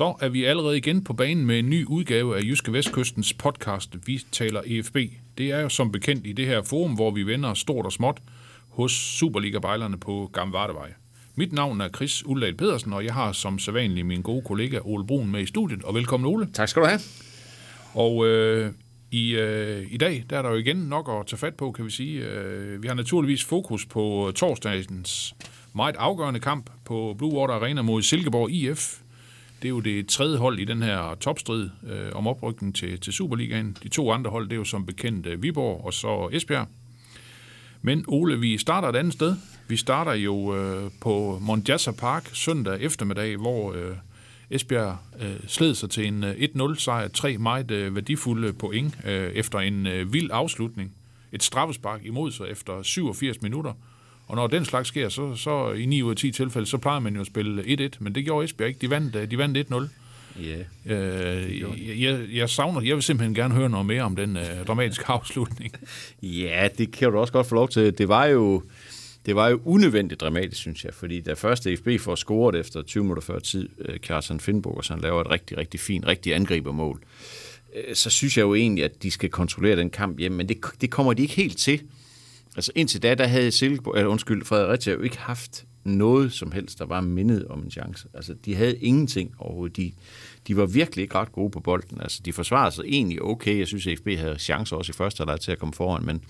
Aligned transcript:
Så 0.00 0.14
er 0.20 0.28
vi 0.28 0.44
allerede 0.44 0.76
igen 0.76 1.04
på 1.04 1.12
banen 1.12 1.46
med 1.46 1.58
en 1.58 1.70
ny 1.70 1.84
udgave 1.84 2.36
af 2.36 2.42
Jyske 2.42 2.72
Vestkystens 2.72 3.32
podcast 3.34 3.96
Vi 4.06 4.22
taler 4.32 4.60
EFB. 4.66 4.96
Det 5.38 5.50
er 5.50 5.60
jo 5.60 5.68
som 5.68 5.92
bekendt 5.92 6.26
i 6.26 6.32
det 6.32 6.46
her 6.46 6.62
forum, 6.62 6.94
hvor 6.94 7.10
vi 7.10 7.22
vender 7.22 7.54
stort 7.54 7.86
og 7.86 7.92
småt 7.92 8.18
hos 8.68 8.92
Superliga-bejlerne 8.92 9.98
på 9.98 10.30
Gamle 10.32 10.52
Vardevej. 10.52 10.92
Mit 11.34 11.52
navn 11.52 11.80
er 11.80 11.88
Chris 11.88 12.26
Uldal 12.26 12.56
Pedersen, 12.56 12.92
og 12.92 13.04
jeg 13.04 13.14
har 13.14 13.32
som 13.32 13.58
sædvanlig 13.58 14.06
min 14.06 14.22
gode 14.22 14.42
kollega 14.42 14.78
Ole 14.84 15.06
Brun 15.06 15.30
med 15.30 15.40
i 15.40 15.46
studiet. 15.46 15.82
Og 15.82 15.94
velkommen 15.94 16.34
Ole. 16.34 16.48
Tak 16.52 16.68
skal 16.68 16.82
du 16.82 16.86
have. 16.86 17.00
Og 17.94 18.26
øh, 18.26 18.72
i, 19.10 19.34
øh, 19.34 19.86
i 19.90 19.96
dag 19.96 20.24
der 20.30 20.38
er 20.38 20.42
der 20.42 20.50
jo 20.50 20.56
igen 20.56 20.76
nok 20.76 21.10
at 21.20 21.26
tage 21.26 21.38
fat 21.38 21.54
på, 21.54 21.72
kan 21.72 21.84
vi 21.84 21.90
sige. 21.90 22.24
Øh, 22.24 22.82
vi 22.82 22.88
har 22.88 22.94
naturligvis 22.94 23.44
fokus 23.44 23.86
på 23.86 24.32
torsdagens 24.34 25.34
meget 25.74 25.96
afgørende 25.98 26.40
kamp 26.40 26.70
på 26.84 27.14
Blue 27.18 27.34
Water 27.34 27.54
Arena 27.54 27.82
mod 27.82 28.02
Silkeborg 28.02 28.50
IF. 28.50 29.00
Det 29.62 29.68
er 29.68 29.70
jo 29.70 29.80
det 29.80 30.08
tredje 30.08 30.38
hold 30.38 30.58
i 30.58 30.64
den 30.64 30.82
her 30.82 31.14
topstrid 31.20 31.70
øh, 31.90 32.12
om 32.12 32.26
oprykningen 32.26 32.72
til, 32.72 33.00
til 33.00 33.12
Superligaen. 33.12 33.76
De 33.82 33.88
to 33.88 34.12
andre 34.12 34.30
hold, 34.30 34.44
det 34.44 34.52
er 34.52 34.56
jo 34.56 34.64
som 34.64 34.86
bekendt 34.86 35.26
øh, 35.26 35.42
Viborg 35.42 35.84
og 35.84 35.92
så 35.92 36.28
Esbjerg. 36.32 36.66
Men 37.82 38.04
Ole, 38.08 38.40
vi 38.40 38.58
starter 38.58 38.88
et 38.88 38.96
andet 38.96 39.12
sted. 39.12 39.36
Vi 39.68 39.76
starter 39.76 40.12
jo 40.12 40.56
øh, 40.56 40.90
på 41.00 41.38
Mondjassa 41.42 41.92
Park 41.92 42.30
søndag 42.32 42.80
eftermiddag, 42.80 43.36
hvor 43.36 43.72
øh, 43.72 43.96
Esbjerg 44.50 44.98
øh, 45.20 45.36
sled 45.46 45.74
sig 45.74 45.90
til 45.90 46.06
en 46.06 46.24
øh, 46.24 46.34
1-0 46.34 46.74
sejr. 46.74 47.08
Tre 47.08 47.38
meget 47.38 47.70
øh, 47.70 47.94
værdifulde 47.94 48.52
point 48.52 48.98
øh, 49.04 49.30
efter 49.32 49.58
en 49.58 49.86
øh, 49.86 50.12
vild 50.12 50.30
afslutning. 50.32 50.94
Et 51.32 51.42
straffespark 51.42 52.04
imod 52.04 52.30
sig 52.30 52.46
efter 52.50 52.82
87 52.82 53.42
minutter. 53.42 53.72
Og 54.30 54.36
når 54.36 54.46
den 54.46 54.64
slags 54.64 54.88
sker, 54.88 55.08
så, 55.08 55.34
så 55.34 55.72
i 55.72 55.86
9 55.86 56.02
ud 56.02 56.10
af 56.10 56.16
10 56.16 56.30
tilfælde, 56.30 56.66
så 56.66 56.78
plejer 56.78 57.00
man 57.00 57.14
jo 57.14 57.20
at 57.20 57.26
spille 57.26 57.62
1-1, 57.62 57.88
men 58.00 58.14
det 58.14 58.24
gjorde 58.24 58.44
Esbjerg 58.44 58.68
ikke. 58.68 58.80
De 58.80 58.90
vandt, 58.90 59.16
øh, 59.16 59.30
de 59.30 59.38
vandt 59.38 59.58
1-0. 59.58 59.88
Ja. 60.42 60.94
Øh, 60.94 62.02
jeg, 62.02 62.20
jeg, 62.32 62.50
savner, 62.50 62.80
jeg 62.80 62.94
vil 62.94 63.02
simpelthen 63.02 63.34
gerne 63.34 63.54
høre 63.54 63.68
noget 63.68 63.86
mere 63.86 64.02
om 64.02 64.16
den 64.16 64.36
øh, 64.36 64.66
dramatiske 64.66 65.04
afslutning. 65.12 65.72
ja, 66.22 66.68
det 66.78 66.92
kan 66.92 67.12
du 67.12 67.18
også 67.18 67.32
godt 67.32 67.46
få 67.46 67.54
lov 67.54 67.68
til. 67.68 67.98
Det 67.98 68.08
var 68.08 68.26
jo, 68.26 68.62
det 69.26 69.36
var 69.36 69.48
jo 69.48 69.60
unødvendigt 69.64 70.20
dramatisk, 70.20 70.60
synes 70.60 70.84
jeg, 70.84 70.94
fordi 70.94 71.20
da 71.20 71.32
først 71.32 71.68
FB 71.78 71.88
får 72.00 72.14
scoret 72.14 72.54
efter 72.54 72.82
20 72.82 73.02
minutter 73.04 73.22
før 73.22 73.38
tid, 73.38 73.68
øh, 73.78 73.98
Carsten 73.98 74.40
Finnburg, 74.40 74.84
så 74.84 74.92
han 74.92 75.02
laver 75.02 75.20
et 75.20 75.30
rigtig, 75.30 75.58
rigtig 75.58 75.80
fint, 75.80 76.06
rigtig 76.06 76.34
angribermål, 76.34 77.00
øh, 77.76 77.94
så 77.94 78.10
synes 78.10 78.36
jeg 78.36 78.42
jo 78.42 78.54
egentlig, 78.54 78.84
at 78.84 79.02
de 79.02 79.10
skal 79.10 79.30
kontrollere 79.30 79.76
den 79.76 79.90
kamp 79.90 80.18
hjem, 80.18 80.32
men 80.32 80.48
det, 80.48 80.58
det 80.80 80.90
kommer 80.90 81.12
de 81.12 81.22
ikke 81.22 81.34
helt 81.34 81.58
til. 81.58 81.80
Altså 82.56 82.72
indtil 82.74 83.02
da, 83.02 83.14
der 83.14 83.26
havde 83.26 83.50
Silkeborg, 83.50 83.96
eller 83.96 84.10
undskyld, 84.10 84.44
Fredericia 84.44 84.92
jo 84.92 85.00
ikke 85.00 85.18
haft 85.18 85.64
noget 85.84 86.32
som 86.32 86.52
helst, 86.52 86.78
der 86.78 86.86
var 86.86 87.00
mindet 87.00 87.46
om 87.46 87.62
en 87.62 87.70
chance. 87.70 88.08
Altså, 88.14 88.34
de 88.44 88.54
havde 88.54 88.76
ingenting 88.76 89.34
overhovedet. 89.38 89.76
De, 89.76 89.92
de 90.46 90.56
var 90.56 90.66
virkelig 90.66 91.02
ikke 91.02 91.14
ret 91.14 91.32
gode 91.32 91.50
på 91.50 91.60
bolden. 91.60 92.00
Altså, 92.00 92.20
de 92.24 92.32
forsvarede 92.32 92.74
sig 92.74 92.84
egentlig 92.88 93.22
okay. 93.22 93.58
Jeg 93.58 93.66
synes, 93.66 93.86
at 93.86 93.98
FB 93.98 94.08
havde 94.18 94.38
chancer 94.38 94.76
også 94.76 94.92
i 94.92 94.96
første 94.96 95.20
halvleg 95.20 95.40
til 95.40 95.52
at 95.52 95.58
komme 95.58 95.72
foran, 95.72 96.04
men, 96.04 96.24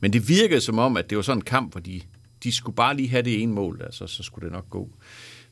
men 0.00 0.12
det 0.12 0.28
virkede 0.28 0.60
som 0.60 0.78
om, 0.78 0.96
at 0.96 1.10
det 1.10 1.16
var 1.16 1.22
sådan 1.22 1.38
en 1.38 1.44
kamp, 1.44 1.72
hvor 1.72 1.80
de, 1.80 2.00
de 2.44 2.52
skulle 2.52 2.76
bare 2.76 2.96
lige 2.96 3.08
have 3.08 3.22
det 3.22 3.42
ene 3.42 3.52
mål, 3.52 3.80
altså, 3.84 4.06
så 4.06 4.22
skulle 4.22 4.44
det 4.44 4.52
nok 4.52 4.70
gå. 4.70 4.90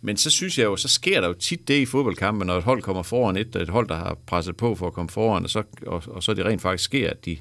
Men 0.01 0.17
så 0.17 0.31
synes 0.31 0.59
jeg 0.59 0.65
jo, 0.65 0.77
så 0.77 0.89
sker 0.89 1.21
der 1.21 1.29
jo 1.29 1.35
tit 1.35 1.69
det 1.69 1.81
i 1.81 1.87
fodboldkampen, 1.87 2.47
når 2.47 2.59
et 2.59 2.65
hold 2.65 2.83
kommer 2.83 3.03
foran 3.03 3.37
et, 3.37 3.57
et 3.57 3.69
hold, 3.69 3.89
der 3.89 3.95
har 3.95 4.19
presset 4.27 4.57
på 4.57 4.75
for 4.75 4.87
at 4.87 4.93
komme 4.93 5.09
foran, 5.09 5.45
og 5.45 5.51
så, 5.51 5.63
og, 5.87 6.03
og 6.07 6.23
så 6.23 6.35
det 6.35 6.45
rent 6.45 6.63
faktisk 6.63 6.85
sker, 6.85 7.11
at, 7.11 7.25
de, 7.25 7.39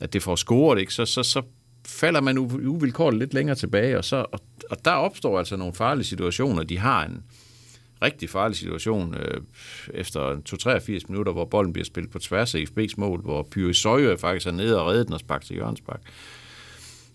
at 0.00 0.12
det 0.12 0.22
får 0.22 0.36
scoret, 0.36 0.80
ikke? 0.80 0.94
Så, 0.94 1.06
så, 1.06 1.22
så 1.22 1.42
falder 1.86 2.20
man 2.20 2.38
uvilkårligt 2.38 3.18
lidt 3.18 3.34
længere 3.34 3.56
tilbage, 3.56 3.98
og, 3.98 4.04
så, 4.04 4.16
og, 4.32 4.40
og 4.70 4.84
der 4.84 4.90
opstår 4.90 5.38
altså 5.38 5.56
nogle 5.56 5.74
farlige 5.74 6.06
situationer. 6.06 6.62
De 6.62 6.78
har 6.78 7.04
en 7.04 7.22
rigtig 8.02 8.30
farlig 8.30 8.56
situation 8.56 9.14
øh, 9.14 9.40
efter 9.94 10.40
83 10.58 11.08
minutter, 11.08 11.32
hvor 11.32 11.44
bolden 11.44 11.72
bliver 11.72 11.84
spillet 11.84 12.12
på 12.12 12.18
tværs 12.18 12.54
af 12.54 12.58
FB's 12.58 12.94
mål, 12.96 13.22
hvor 13.22 13.48
Pyre 13.50 13.74
Søje 13.74 14.18
faktisk 14.18 14.46
er 14.46 14.50
nede 14.50 14.80
og 14.80 14.86
redder 14.86 15.04
den 15.04 15.12
og 15.12 15.20
sparker 15.20 15.46
til 15.46 15.54
hjørnsbak. 15.54 16.00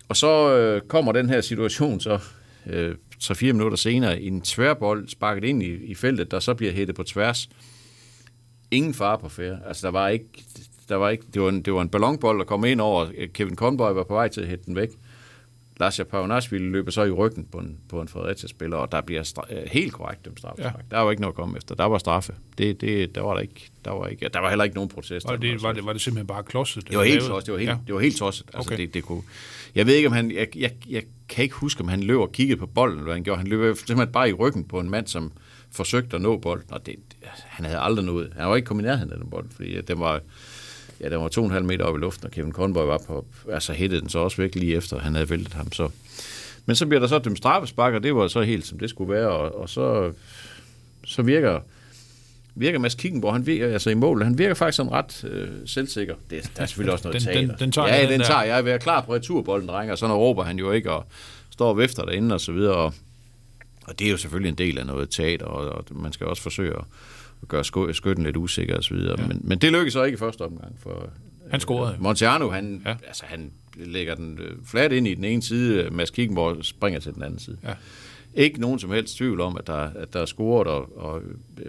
Og 0.09 0.18
så 0.18 0.58
øh, 0.58 0.81
kommer 0.81 1.12
den 1.12 1.30
her 1.30 1.41
situation 1.41 2.00
så 2.00 2.20
øh, 2.66 2.96
3-4 3.24 3.46
minutter 3.46 3.78
senere, 3.78 4.22
en 4.22 4.41
tværbold 4.41 5.08
sparket 5.08 5.44
ind 5.44 5.64
i, 5.64 5.86
i 5.86 5.96
feltet, 5.96 6.31
der 6.31 6.40
så 6.40 6.53
bliver 6.53 6.74
hættet 6.74 6.96
på 6.96 7.03
tværs. 7.03 7.50
Ingen 8.72 8.94
fare 8.94 9.20
på 9.20 9.30
færre. 9.30 9.59
Altså 9.68 9.88
der 9.88 9.91
var 9.91 10.08
ikke, 10.08 10.25
der 10.91 10.97
var 10.97 11.09
ikke, 11.09 11.24
det 11.34 11.41
var 11.41 11.50
en, 11.50 11.62
det 11.62 11.74
var 11.74 11.81
en 11.81 11.90
ballonbold, 11.90 12.40
der 12.40 12.46
kom 12.46 12.66
ind 12.66 12.81
over. 12.81 13.07
Kevin 13.34 13.56
Conboy 13.56 13.91
var 13.94 14.03
på 14.03 14.13
vej 14.13 14.28
til 14.28 14.41
at 14.41 14.47
hætte 14.47 14.66
den 14.66 14.75
væk. 14.75 14.90
Lars 15.79 16.02
Pavanashvili 16.12 16.63
løber 16.63 16.91
så 16.91 17.03
i 17.03 17.12
ryggen 17.12 17.47
på 17.52 17.57
en, 17.57 17.78
på 17.90 18.02
en 18.02 18.07
Fredericia-spiller, 18.07 18.78
og 18.78 18.91
der 18.91 19.02
bliver 19.02 19.24
stra- 19.24 19.69
helt 19.72 19.94
korrekt 19.94 20.25
dem 20.25 20.38
straffe. 20.38 20.63
Ja. 20.63 20.72
Der 20.91 21.00
var 21.00 21.12
ikke 21.12 21.22
noget 21.22 21.34
at 21.34 21.35
komme 21.35 21.57
efter. 21.57 21.75
Der 21.75 21.85
var 21.85 21.97
straffe. 21.97 22.34
Det, 22.57 22.81
det, 22.81 23.16
der 23.16 23.22
var 23.22 23.34
der 23.34 23.41
ikke. 23.41 23.69
Der 23.85 23.91
var, 23.91 24.07
ikke, 24.07 24.29
der 24.34 24.40
var 24.40 24.50
heller 24.50 24.63
ikke 24.63 24.75
nogen 24.75 24.90
protester. 24.90 25.29
Og 25.29 25.41
det, 25.41 25.63
var, 25.63 25.72
det, 25.74 25.85
var 25.85 25.94
det 25.94 26.02
simpelthen 26.02 26.28
bare 26.28 26.44
klodset? 26.44 26.90
Det 26.90 26.97
var 26.97 27.03
helt 27.03 27.22
tosset. 27.22 27.46
Det 27.46 27.53
var 27.53 27.59
helt, 27.59 27.69
ja. 27.69 27.78
det 27.88 27.96
var 27.96 28.02
helt 28.02 28.18
tosset. 28.18 28.47
Altså, 28.53 28.73
okay. 28.73 28.81
det, 28.81 28.94
det 28.94 29.03
kunne, 29.03 29.22
jeg 29.75 29.88
ved 29.88 29.96
ikke, 29.96 30.08
om 30.08 30.13
han... 30.13 30.31
Jeg, 30.31 30.58
jeg, 30.58 30.72
jeg 30.90 31.03
kan 31.29 31.44
ikke 31.44 31.56
huske, 31.56 31.81
om 31.81 31.88
han 31.88 32.03
løb 32.03 32.19
og 32.19 32.31
kiggede 32.31 32.59
på 32.59 32.66
bolden, 32.66 32.97
eller 32.97 33.03
hvad 33.03 33.13
han 33.13 33.23
gjorde. 33.23 33.38
Han 33.38 33.47
løb 33.47 33.78
simpelthen 33.78 34.13
bare 34.13 34.29
i 34.29 34.34
ryggen 34.34 34.63
på 34.63 34.79
en 34.79 34.90
mand, 34.90 35.08
som 35.08 35.31
forsøgte 35.72 36.16
at 36.16 36.22
nå 36.22 36.38
bolden, 36.38 36.73
og 36.73 36.85
det, 36.85 36.96
han 37.23 37.66
havde 37.66 37.79
aldrig 37.79 38.06
nået. 38.06 38.34
Han 38.38 38.50
var 38.50 38.56
ikke 38.56 38.66
kommet 38.66 38.84
i 38.84 38.88
nærheden 38.88 39.12
af 39.12 39.18
den 39.18 39.29
bold, 39.29 39.46
fordi 39.56 39.81
den 39.81 40.00
var 40.00 40.22
ja, 41.04 41.10
den 41.10 41.20
var 41.20 41.28
to 41.28 41.42
og 41.42 41.46
en 41.46 41.54
halv 41.54 41.66
meter 41.66 41.86
op 41.86 41.96
i 41.96 42.00
luften, 42.00 42.26
og 42.26 42.32
Kevin 42.32 42.52
Conboy 42.52 42.86
var 42.86 43.02
på, 43.08 43.26
altså 43.52 43.74
hættede 43.74 44.02
den 44.02 44.10
så 44.10 44.20
også 44.20 44.38
væk 44.38 44.56
lige 44.56 44.76
efter, 44.76 45.00
han 45.00 45.16
havde 45.16 45.30
væltet 45.30 45.54
ham. 45.54 45.72
Så. 45.72 45.90
Men 46.66 46.76
så 46.76 46.86
bliver 46.86 47.00
der 47.00 47.08
så 47.08 47.20
dem 47.20 47.36
straffespark, 47.36 47.94
og 47.94 48.04
det 48.04 48.16
var 48.16 48.28
så 48.28 48.42
helt 48.42 48.68
som 48.68 48.80
det 48.80 48.90
skulle 48.90 49.14
være, 49.14 49.30
og, 49.30 49.60
og 49.60 49.70
så, 49.70 50.14
så 51.06 51.22
virker, 51.22 51.60
virker 52.56 52.80
Mads 52.80 52.96
Kickenborg, 52.96 53.34
han 53.34 53.46
virker 53.46 53.74
altså 53.74 53.90
i 53.90 53.94
mål, 53.94 54.24
han 54.24 54.38
virker 54.38 54.54
faktisk 54.54 54.76
sådan 54.76 54.92
ret 54.92 55.24
øh, 55.24 55.50
selvsikker. 55.66 56.16
Det, 56.30 56.52
der 56.56 56.62
er 56.62 56.66
selvfølgelig 56.66 56.94
også 56.94 57.08
noget 57.08 57.22
den, 57.22 57.34
taler. 57.34 57.48
Den, 57.48 57.60
den 57.60 57.72
tager 57.72 57.88
ja, 57.88 58.02
den, 58.02 58.10
den 58.12 58.22
tager 58.22 58.44
jeg. 58.44 58.66
Jeg 58.66 58.74
er 58.74 58.78
klar 58.78 59.02
på 59.02 59.14
returbolden, 59.14 59.70
drenge, 59.70 59.94
og 59.94 59.98
så 59.98 60.08
når 60.08 60.18
råber 60.18 60.44
han 60.44 60.60
jo 60.60 60.72
ikke, 60.72 60.92
og 60.92 61.06
står 61.50 61.70
og 61.70 61.78
vifter 61.78 62.06
derinde 62.06 62.36
og 62.36 62.42
så 62.42 62.52
videre, 62.52 62.76
og, 62.76 62.94
og 63.88 64.00
det 64.00 64.08
er 64.08 64.12
jo 64.12 64.18
selvfølgelig 64.18 64.50
en 64.50 64.58
del 64.58 64.78
af 64.78 64.86
noget 64.86 65.10
teater, 65.10 65.46
og, 65.46 65.70
og 65.70 65.86
man 65.92 66.14
skal 66.14 66.28
også 66.28 66.44
forsøge 66.44 66.74
at, 66.74 66.84
at 67.41 67.47
gøre 67.47 67.94
skytten 67.94 68.24
lidt 68.24 68.38
usikker 68.38 68.78
og 68.78 68.84
så 68.84 68.94
videre. 68.94 69.16
Ja. 69.22 69.28
Men, 69.28 69.41
men 69.44 69.57
det 69.57 69.72
lykkedes 69.72 69.94
så 69.94 70.03
ikke 70.03 70.16
i 70.16 70.19
første 70.19 70.41
omgang 70.41 70.75
for 70.79 71.09
han 71.52 71.59
scorede. 71.59 71.97
Montiano, 72.00 72.50
han, 72.50 72.81
ja. 72.85 72.96
altså, 73.07 73.24
han 73.25 73.52
lægger 73.75 74.16
den 74.16 74.40
flat 74.66 74.91
ind 74.91 75.07
i 75.07 75.13
den 75.13 75.24
ene 75.24 75.41
side, 75.41 75.90
Mads 75.90 76.09
Kickenborg 76.09 76.57
springer 76.66 77.00
til 77.00 77.13
den 77.13 77.24
anden 77.24 77.40
side. 77.40 77.57
Ja. 77.63 77.74
Ikke 78.34 78.62
nogen 78.62 78.80
som 78.80 78.92
helst 78.92 79.18
tvivl 79.18 79.42
om, 79.42 79.58
at 79.58 79.68
der, 79.68 79.90
at 79.96 80.14
der 80.14 80.22
er 80.22 80.25
scoret, 80.25 80.68
og, 80.68 80.97
og 80.97 81.22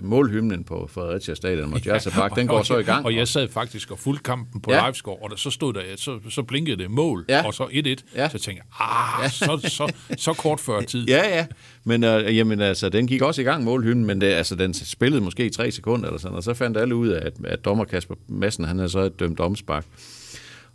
målhymnen 0.02 0.64
på 0.64 0.88
Fredericia 0.92 1.34
Stadion, 1.34 1.70
Montiasa 1.70 2.10
Park, 2.10 2.36
den 2.36 2.46
går 2.46 2.58
og, 2.58 2.66
så 2.66 2.78
i 2.78 2.82
gang. 2.82 3.04
Og 3.04 3.16
jeg 3.16 3.28
sad 3.28 3.48
faktisk 3.48 3.90
og 3.90 3.98
fulgte 3.98 4.22
kampen 4.22 4.60
på 4.60 4.72
ja. 4.72 4.86
livescore, 4.86 5.16
og 5.16 5.30
der, 5.30 5.36
så 5.36 5.50
stod 5.50 5.72
der, 5.72 5.80
så, 5.96 6.18
så 6.30 6.42
blinkede 6.42 6.76
det 6.76 6.90
mål, 6.90 7.24
ja. 7.28 7.46
og 7.46 7.54
så 7.54 7.64
1-1. 7.64 7.68
Ja. 8.16 8.28
Så 8.28 8.38
tænkte 8.38 8.50
jeg, 8.50 8.62
ah, 8.80 9.24
ja. 9.24 9.28
så, 9.28 9.60
så, 9.68 9.92
så 10.16 10.32
kort 10.32 10.60
før 10.60 10.80
tid. 10.92 11.08
Ja, 11.08 11.36
ja. 11.36 11.46
Men 11.84 12.04
øh, 12.04 12.36
jamen, 12.36 12.60
altså, 12.60 12.88
den 12.88 13.06
gik 13.06 13.22
også 13.22 13.40
i 13.40 13.44
gang, 13.44 13.64
målhymnen, 13.64 14.06
men 14.06 14.20
det, 14.20 14.26
altså, 14.26 14.54
den 14.54 14.74
spillede 14.74 15.22
måske 15.22 15.46
i 15.46 15.50
tre 15.50 15.70
sekunder, 15.70 16.06
eller 16.06 16.20
sådan, 16.20 16.36
og 16.36 16.42
så 16.42 16.54
fandt 16.54 16.76
alle 16.76 16.94
ud 16.94 17.08
af, 17.08 17.26
at, 17.26 17.32
at 17.44 17.64
dommer 17.64 17.84
Kasper 17.84 18.14
Madsen, 18.28 18.64
han 18.64 18.76
havde 18.76 18.88
så 18.88 19.00
et 19.00 19.20
dømt 19.20 19.40
omspark. 19.40 19.86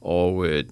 Og, 0.02 0.48
øh, 0.48 0.64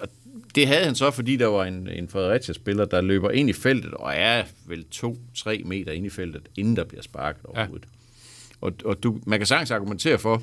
og 0.00 0.08
det 0.54 0.66
havde 0.66 0.84
han 0.84 0.94
så, 0.94 1.10
fordi 1.10 1.36
der 1.36 1.46
var 1.46 1.64
en, 1.64 1.88
en 1.88 2.08
Fredericia-spiller, 2.08 2.84
der 2.84 3.00
løber 3.00 3.30
ind 3.30 3.50
i 3.50 3.52
feltet, 3.52 3.94
og 3.94 4.12
er 4.14 4.44
vel 4.66 4.84
to-tre 4.84 5.62
meter 5.64 5.92
ind 5.92 6.06
i 6.06 6.10
feltet, 6.10 6.48
inden 6.56 6.76
der 6.76 6.84
bliver 6.84 7.02
sparket 7.02 7.46
overhovedet. 7.46 7.84
Ja. 7.84 8.56
Og, 8.60 8.72
og 8.84 9.02
du, 9.02 9.20
man 9.26 9.38
kan 9.38 9.46
sagtens 9.46 9.70
argumentere 9.70 10.18
for, 10.18 10.42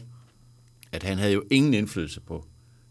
at 0.92 1.04
han 1.04 1.18
havde 1.18 1.34
jo 1.34 1.44
ingen 1.52 1.74
indflydelse 1.74 2.22
på 2.22 2.46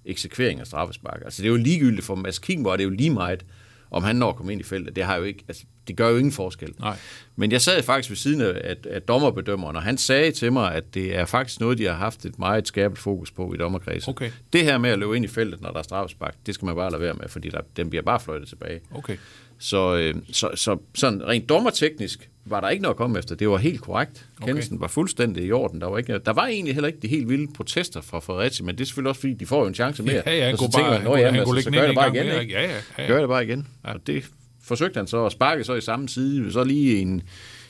eksekvering 0.04 0.60
af 0.60 0.66
straffespark. 0.66 1.22
Altså 1.24 1.42
det 1.42 1.48
er 1.48 1.52
jo 1.52 1.56
ligegyldigt 1.56 2.06
for 2.06 2.14
Mads 2.14 2.38
Kingborg, 2.38 2.78
det 2.78 2.84
er 2.84 2.88
jo 2.88 2.94
lige 2.94 3.10
meget, 3.10 3.44
om 3.92 4.02
han 4.02 4.16
når 4.16 4.28
at 4.28 4.36
komme 4.36 4.52
ind 4.52 4.60
i 4.60 4.64
feltet. 4.64 4.96
Det, 4.96 5.04
har 5.04 5.16
jo 5.16 5.22
ikke, 5.22 5.44
altså, 5.48 5.64
det 5.88 5.96
gør 5.96 6.08
jo 6.08 6.16
ingen 6.16 6.32
forskel. 6.32 6.74
Nej. 6.80 6.96
Men 7.36 7.52
jeg 7.52 7.60
sad 7.60 7.82
faktisk 7.82 8.10
ved 8.10 8.16
siden 8.16 8.40
af, 8.40 8.60
at, 8.64 8.86
at 8.86 9.08
dommerbedømmeren, 9.08 9.76
og 9.76 9.82
han 9.82 9.98
sagde 9.98 10.30
til 10.32 10.52
mig, 10.52 10.74
at 10.74 10.94
det 10.94 11.16
er 11.16 11.24
faktisk 11.24 11.60
noget, 11.60 11.78
de 11.78 11.84
har 11.84 11.94
haft 11.94 12.24
et 12.24 12.38
meget 12.38 12.68
skærpet 12.68 12.98
fokus 12.98 13.30
på 13.30 13.54
i 13.54 13.56
dommerkredsen. 13.56 14.10
Okay. 14.10 14.30
Det 14.52 14.64
her 14.64 14.78
med 14.78 14.90
at 14.90 14.98
løbe 14.98 15.16
ind 15.16 15.24
i 15.24 15.28
feltet, 15.28 15.60
når 15.60 15.70
der 15.70 15.78
er 15.78 15.82
straffespark, 15.82 16.34
det 16.46 16.54
skal 16.54 16.66
man 16.66 16.74
bare 16.74 16.90
lade 16.90 17.02
være 17.02 17.14
med, 17.14 17.28
fordi 17.28 17.48
der, 17.48 17.60
den 17.76 17.90
bliver 17.90 18.02
bare 18.02 18.20
fløjtet 18.20 18.48
tilbage. 18.48 18.80
Okay. 18.94 19.16
Så, 19.58 19.96
øh, 19.96 20.14
så, 20.32 20.50
så 20.54 20.78
sådan 20.94 21.26
rent 21.26 21.48
dommerteknisk, 21.48 22.30
var 22.44 22.60
der 22.60 22.68
ikke 22.68 22.82
noget 22.82 22.94
at 22.94 22.98
komme 22.98 23.18
efter. 23.18 23.34
Det 23.34 23.48
var 23.48 23.56
helt 23.56 23.80
korrekt. 23.80 24.26
Okay. 24.36 24.46
Kendelsen 24.46 24.80
var 24.80 24.88
fuldstændig 24.88 25.44
i 25.44 25.52
orden. 25.52 25.80
Der 25.80 25.86
var, 25.86 25.98
ikke, 25.98 26.18
der 26.18 26.32
var 26.32 26.46
egentlig 26.46 26.74
heller 26.74 26.88
ikke 26.88 26.98
de 27.02 27.08
helt 27.08 27.28
vilde 27.28 27.52
protester 27.52 28.00
fra 28.00 28.18
Fredericia, 28.20 28.66
men 28.66 28.74
det 28.74 28.80
er 28.80 28.86
selvfølgelig 28.86 29.08
også, 29.08 29.20
fordi 29.20 29.34
de 29.34 29.46
får 29.46 29.60
jo 29.62 29.66
en 29.68 29.74
chance 29.74 30.02
mere. 30.02 30.22
Ja, 30.26 30.36
ja, 30.36 30.46
han 30.46 30.56
kunne 30.56 30.70
tænker 30.70 30.90
bare- 30.90 31.04
"Nå, 31.04 31.16
han 31.16 31.24
han 31.24 31.34
altså, 31.36 31.60
så 31.62 31.70
gør 31.70 31.86
det 31.86 31.94
bare 31.94 32.14
igen, 32.16 32.26
mere, 32.26 32.42
ikke? 32.42 32.54
Ja, 32.54 32.62
ja, 32.70 32.76
ja. 32.98 33.06
Gør 33.06 33.18
det 33.20 33.28
bare 33.28 33.44
igen. 33.44 33.68
Og 33.82 34.06
det 34.06 34.24
forsøgte 34.62 34.98
han 34.98 35.06
så, 35.06 35.16
og 35.16 35.32
sparke 35.32 35.64
så 35.64 35.74
i 35.74 35.80
samme 35.80 36.08
side, 36.08 36.52
så 36.52 36.64
lige 36.64 36.98
en, 37.00 37.22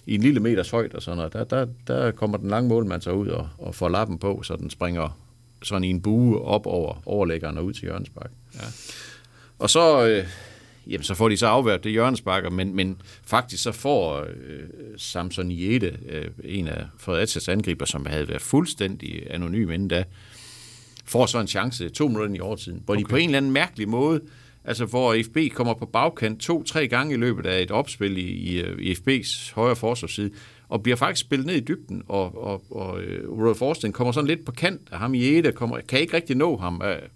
i 0.06 0.14
en 0.14 0.20
lille 0.20 0.40
meters 0.40 0.70
højde 0.70 0.96
og 0.96 1.02
sådan 1.02 1.16
noget. 1.16 1.32
Der, 1.32 1.44
der, 1.44 1.66
der 1.86 2.10
kommer 2.10 2.36
den 2.38 2.48
lange 2.50 2.68
målmand 2.68 3.02
så 3.02 3.10
ud 3.12 3.28
og, 3.28 3.48
og 3.58 3.74
får 3.74 3.88
lappen 3.88 4.18
på, 4.18 4.42
så 4.42 4.56
den 4.56 4.70
springer 4.70 5.18
sådan 5.62 5.84
i 5.84 5.90
en 5.90 6.02
bue 6.02 6.40
op 6.42 6.66
over 6.66 7.02
overlæggeren 7.06 7.58
og 7.58 7.64
ud 7.64 7.72
til 7.72 7.82
hjørnespark. 7.82 8.30
Ja. 8.54 8.60
Og 9.58 9.70
så, 9.70 10.06
øh, 10.08 10.24
jamen, 10.86 11.02
så 11.02 11.14
får 11.14 11.28
de 11.28 11.36
så 11.36 11.46
afvært 11.46 11.84
det 11.84 11.92
hjørnesparker, 11.92 12.50
men, 12.50 12.76
men 12.76 13.00
faktisk 13.24 13.62
så 13.62 13.72
får 13.72 14.20
øh, 14.20 14.60
Samson 14.96 15.50
Jette, 15.50 15.98
øh, 16.08 16.28
en 16.44 16.68
af 16.68 16.86
Fredericias 16.98 17.48
angriber, 17.48 17.84
som 17.84 18.06
havde 18.06 18.28
været 18.28 18.42
fuldstændig 18.42 19.22
anonym 19.30 19.70
inden 19.70 19.88
da, 19.88 20.04
får 21.04 21.26
så 21.26 21.40
en 21.40 21.46
chance 21.46 21.88
to 21.88 22.08
minutter 22.08 22.34
i 22.34 22.40
overtiden, 22.40 22.82
hvor 22.84 22.94
okay. 22.94 23.04
de 23.04 23.08
på 23.08 23.16
en 23.16 23.24
eller 23.24 23.36
anden 23.36 23.52
mærkelig 23.52 23.88
måde, 23.88 24.20
altså 24.64 24.84
hvor 24.84 25.16
FB 25.24 25.54
kommer 25.54 25.74
på 25.74 25.86
bagkant 25.86 26.40
to-tre 26.40 26.88
gange 26.88 27.14
i 27.14 27.16
løbet 27.16 27.46
af 27.46 27.62
et 27.62 27.70
opspil 27.70 28.18
i, 28.18 28.30
i, 28.30 28.60
øh, 28.60 28.78
i 28.78 28.92
FB's 28.92 29.54
højre 29.54 29.76
forsvarsside, 29.76 30.30
og 30.68 30.82
bliver 30.82 30.96
faktisk 30.96 31.20
spillet 31.20 31.46
ned 31.46 31.54
i 31.54 31.60
dybden, 31.60 32.02
og, 32.08 32.42
og, 32.44 32.62
og 32.70 32.94
uh, 32.94 33.38
Rudolf 33.38 33.58
Forsten 33.58 33.92
kommer 33.92 34.12
sådan 34.12 34.28
lidt 34.28 34.44
på 34.44 34.52
kant 34.52 34.80
af 34.92 34.98
ham 34.98 35.14
i 35.14 35.38
Ede, 35.38 35.52
kommer, 35.52 35.80
kan 35.80 36.00
ikke 36.00 36.16
rigtig 36.16 36.36
nå 36.36 36.56
ham. 36.56 36.82
Uh, 36.84 37.08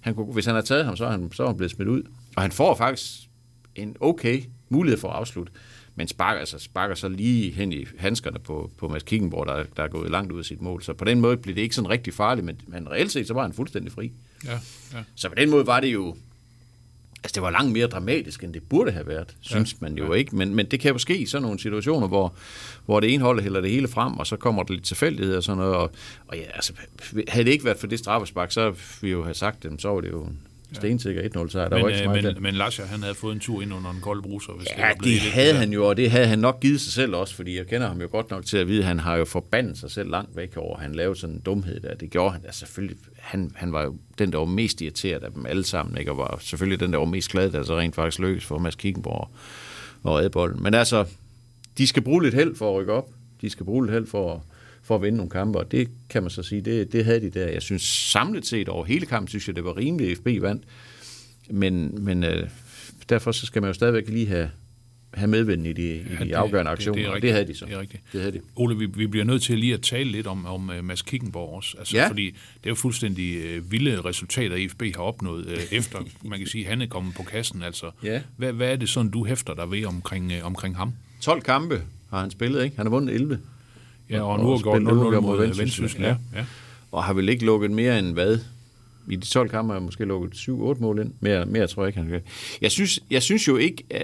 han 0.00 0.14
kunne, 0.14 0.32
hvis 0.32 0.46
han 0.46 0.54
har 0.54 0.62
taget 0.62 0.84
ham, 0.84 0.96
så 0.96 1.04
er 1.04 1.10
han, 1.10 1.32
så 1.32 1.42
er 1.42 1.46
han 1.46 1.56
blevet 1.56 1.70
smidt 1.70 1.88
ud. 1.88 2.02
Og 2.36 2.42
han 2.42 2.52
får 2.52 2.74
faktisk 2.74 3.28
en 3.74 3.96
okay 4.00 4.42
mulighed 4.68 5.00
for 5.00 5.08
at 5.08 5.14
afslutte, 5.14 5.52
men 5.94 6.08
sparker, 6.08 6.40
altså, 6.40 6.58
sparker 6.58 6.94
så 6.94 7.08
lige 7.08 7.52
hen 7.52 7.72
i 7.72 7.86
handskerne 7.98 8.38
på, 8.38 8.70
på 8.78 8.88
Mads 8.88 9.02
Kickenborg, 9.02 9.46
der, 9.46 9.64
der 9.76 9.82
er 9.82 9.88
gået 9.88 10.10
langt 10.10 10.32
ud 10.32 10.38
af 10.38 10.44
sit 10.44 10.62
mål. 10.62 10.82
Så 10.82 10.92
på 10.92 11.04
den 11.04 11.20
måde 11.20 11.36
blev 11.36 11.54
det 11.54 11.62
ikke 11.62 11.74
sådan 11.74 11.90
rigtig 11.90 12.14
farligt, 12.14 12.44
men, 12.44 12.60
men 12.66 12.90
reelt 12.90 13.12
set, 13.12 13.26
så 13.26 13.34
var 13.34 13.42
han 13.42 13.52
fuldstændig 13.52 13.92
fri. 13.92 14.12
Ja, 14.44 14.52
ja. 14.92 14.98
Så 15.14 15.28
på 15.28 15.34
den 15.34 15.50
måde 15.50 15.66
var 15.66 15.80
det 15.80 15.92
jo... 15.92 16.16
Altså, 17.24 17.34
det 17.34 17.42
var 17.42 17.50
langt 17.50 17.72
mere 17.72 17.86
dramatisk, 17.86 18.44
end 18.44 18.54
det 18.54 18.62
burde 18.62 18.90
have 18.90 19.06
været, 19.06 19.36
synes 19.40 19.72
ja. 19.72 19.76
man 19.80 19.98
jo 19.98 20.12
ja. 20.12 20.18
ikke. 20.18 20.36
Men, 20.36 20.54
men 20.54 20.66
det 20.66 20.80
kan 20.80 20.92
jo 20.92 20.98
ske 20.98 21.18
i 21.18 21.26
sådan 21.26 21.42
nogle 21.42 21.58
situationer, 21.58 22.08
hvor, 22.08 22.34
hvor 22.86 23.00
det 23.00 23.14
ene 23.14 23.22
hold 23.22 23.40
hælder 23.40 23.60
det 23.60 23.70
hele 23.70 23.88
frem, 23.88 24.18
og 24.18 24.26
så 24.26 24.36
kommer 24.36 24.62
der 24.62 24.74
lidt 24.74 24.84
tilfældighed 24.84 25.36
og 25.36 25.42
sådan 25.42 25.58
noget. 25.58 25.74
Og, 25.74 25.92
og 26.26 26.36
ja, 26.36 26.42
altså, 26.54 26.72
havde 27.28 27.44
det 27.44 27.52
ikke 27.52 27.64
været 27.64 27.78
for 27.78 27.86
det 27.86 27.98
straffespark, 27.98 28.52
så 28.52 28.70
ville 28.70 28.80
vi 29.00 29.10
jo 29.10 29.24
have 29.24 29.34
sagt 29.34 29.62
dem, 29.62 29.78
så 29.78 29.88
var 29.88 30.00
det 30.00 30.10
jo 30.10 30.24
en 30.24 30.38
stensikker 30.74 31.22
1-0 31.22 31.48
sejr. 31.50 31.68
Der 31.68 31.76
Men, 31.76 31.82
var 31.82 31.88
ikke 31.88 31.98
så 31.98 32.04
øh, 32.04 32.10
meget 32.10 32.24
der. 32.24 32.32
men, 32.34 32.42
men 32.42 32.54
Lasja, 32.54 32.84
han 32.84 33.02
havde 33.02 33.14
fået 33.14 33.32
en 33.34 33.40
tur 33.40 33.62
ind 33.62 33.74
under 33.74 33.90
en 33.90 34.00
kold 34.00 34.22
bruser. 34.22 34.52
Hvis 34.52 34.68
Ja, 34.78 34.88
det 34.98 35.06
lidt- 35.06 35.22
havde 35.22 35.54
han 35.54 35.72
jo, 35.72 35.88
og 35.88 35.96
det 35.96 36.10
havde 36.10 36.26
han 36.26 36.38
nok 36.38 36.60
givet 36.60 36.80
sig 36.80 36.92
selv 36.92 37.14
også, 37.14 37.34
fordi 37.34 37.56
jeg 37.56 37.66
kender 37.66 37.88
ham 37.88 38.00
jo 38.00 38.08
godt 38.10 38.30
nok 38.30 38.44
til 38.46 38.56
at 38.58 38.68
vide, 38.68 38.78
at 38.78 38.84
han 38.84 38.98
har 39.00 39.16
jo 39.16 39.24
forbandet 39.24 39.78
sig 39.78 39.90
selv 39.90 40.10
langt 40.10 40.36
væk 40.36 40.56
over, 40.56 40.78
han 40.78 40.92
lavede 40.94 41.18
sådan 41.18 41.36
en 41.36 41.40
dumhed 41.42 41.80
der. 41.80 41.94
Det 41.94 42.10
gjorde 42.10 42.32
han 42.32 42.42
da 42.42 42.48
selvfølgelig. 42.52 42.96
Han, 43.18 43.50
han 43.54 43.72
var 43.72 43.82
jo 43.84 43.96
den, 44.18 44.32
der 44.32 44.38
var 44.38 44.44
mest 44.44 44.80
irriteret 44.80 45.22
af 45.24 45.32
dem 45.32 45.46
alle 45.46 45.64
sammen, 45.64 45.98
ikke? 45.98 46.10
og 46.10 46.16
var 46.18 46.38
selvfølgelig 46.40 46.80
den, 46.80 46.92
der 46.92 46.98
var 46.98 47.04
mest 47.06 47.30
glad, 47.30 47.50
der 47.50 47.62
så 47.62 47.78
rent 47.78 47.94
faktisk 47.94 48.18
lykkedes 48.18 48.44
for 48.44 48.58
Mads 48.58 48.74
Kickenborg 48.76 49.30
og 50.02 50.16
redde 50.18 50.30
bolden. 50.30 50.62
Men 50.62 50.74
altså, 50.74 51.04
de 51.78 51.86
skal 51.86 52.02
bruge 52.02 52.22
lidt 52.22 52.34
held 52.34 52.54
for 52.56 52.70
at 52.70 52.80
rykke 52.80 52.92
op. 52.92 53.08
De 53.40 53.50
skal 53.50 53.66
bruge 53.66 53.84
lidt 53.86 53.92
held 53.92 54.06
for 54.06 54.34
at, 54.34 54.40
for 54.82 54.94
at 54.96 55.02
vinde 55.02 55.16
nogle 55.16 55.30
kampe, 55.30 55.58
og 55.58 55.72
det 55.72 55.88
kan 56.08 56.22
man 56.22 56.30
så 56.30 56.42
sige, 56.42 56.60
det, 56.60 56.92
det 56.92 57.04
havde 57.04 57.20
de 57.20 57.30
der. 57.30 57.46
Jeg 57.48 57.62
synes 57.62 57.82
samlet 57.82 58.46
set 58.46 58.68
over 58.68 58.84
hele 58.84 59.06
kampen, 59.06 59.28
synes 59.28 59.46
jeg, 59.48 59.56
det 59.56 59.64
var 59.64 59.76
rimeligt, 59.76 60.18
FB 60.18 60.26
vandt. 60.40 60.62
Men, 61.50 62.04
men 62.04 62.24
øh, 62.24 62.48
derfor 63.08 63.32
så 63.32 63.46
skal 63.46 63.62
man 63.62 63.68
jo 63.68 63.72
stadigvæk 63.74 64.08
lige 64.08 64.26
have, 64.26 64.50
have 65.14 65.28
medvind 65.28 65.66
i 65.66 65.72
de, 65.72 65.82
i 65.96 66.02
Ja, 66.20 66.24
de 66.24 66.36
afgørende 66.36 66.70
aktioner, 66.70 66.98
det, 66.98 67.06
og 67.08 67.14
rigtigt. 67.14 67.22
det 67.28 67.32
havde 67.32 67.46
de 67.52 67.58
så. 67.58 67.64
Det 67.66 67.74
er 67.74 67.80
rigtigt. 67.80 68.02
Det 68.12 68.20
havde 68.20 68.32
de. 68.32 68.40
Ole, 68.56 68.76
vi, 68.78 68.86
vi 68.86 69.06
bliver 69.06 69.24
nødt 69.24 69.42
til 69.42 69.58
lige 69.58 69.74
at 69.74 69.80
tale 69.82 70.10
lidt 70.10 70.26
om, 70.26 70.46
om 70.46 70.68
uh, 70.78 70.84
Mads 70.84 71.02
Kickenborg 71.02 71.54
også. 71.56 71.76
Altså, 71.78 71.96
Ja. 71.96 72.08
Fordi 72.08 72.26
det 72.30 72.64
er 72.64 72.70
jo 72.70 72.74
fuldstændig 72.74 73.58
uh, 73.58 73.72
vilde 73.72 74.00
resultater, 74.00 74.68
FB 74.70 74.82
har 74.96 75.02
opnået 75.02 75.46
uh, 75.46 75.72
efter, 75.72 75.98
man 76.24 76.38
kan 76.38 76.48
sige, 76.48 76.64
han 76.66 76.82
er 76.82 76.86
kommet 76.86 77.14
på 77.14 77.22
kassen. 77.22 77.62
Altså, 77.62 77.90
Ja. 78.04 78.22
hvad, 78.36 78.52
hvad 78.52 78.72
er 78.72 78.76
det 78.76 78.88
sådan, 78.88 79.10
du 79.10 79.24
hæfter 79.24 79.54
dig 79.54 79.70
ved 79.70 79.84
omkring, 79.84 80.32
uh, 80.40 80.46
omkring 80.46 80.76
ham? 80.76 80.92
12 81.20 81.42
kampe 81.42 81.82
har 82.10 82.20
han 82.20 82.30
spillet, 82.30 82.64
ikke? 82.64 82.76
Han 82.76 82.86
har 82.86 82.90
vundet 82.90 83.14
11. 83.14 83.38
Ja, 84.12 84.22
og 84.22 84.28
Og 84.28 84.38
nu 84.38 84.50
har 84.50 84.58
gjort 84.58 84.74
spillet 84.76 84.94
0 84.94 84.98
uafgjort 84.98 85.22
mod 85.22 85.36
mod 85.38 85.56
Vendsyssel. 85.56 86.00
Ja, 86.02 86.16
ja. 86.34 86.44
Og 86.92 87.04
har 87.04 87.12
vel 87.12 87.28
ikke 87.28 87.44
lukket 87.44 87.70
mere 87.70 87.98
end 87.98 88.12
hvad? 88.12 88.38
I 89.08 89.16
de 89.16 89.26
12 89.26 89.48
kampe 89.48 89.72
har 89.72 89.80
han 89.80 89.84
måske 89.84 90.04
lukket 90.04 90.34
7-8 90.34 90.50
mål 90.80 90.98
ind. 90.98 91.12
Mere, 91.20 91.46
mere 91.46 91.66
tror 91.66 91.82
jeg 91.82 91.88
ikke, 91.88 92.00
han 92.00 92.08
kan. 92.08 92.20
Jeg 92.60 92.70
synes, 92.70 93.00
jeg 93.10 93.22
synes 93.22 93.48
jo 93.48 93.56
ikke, 93.56 93.84
øh, 93.90 94.00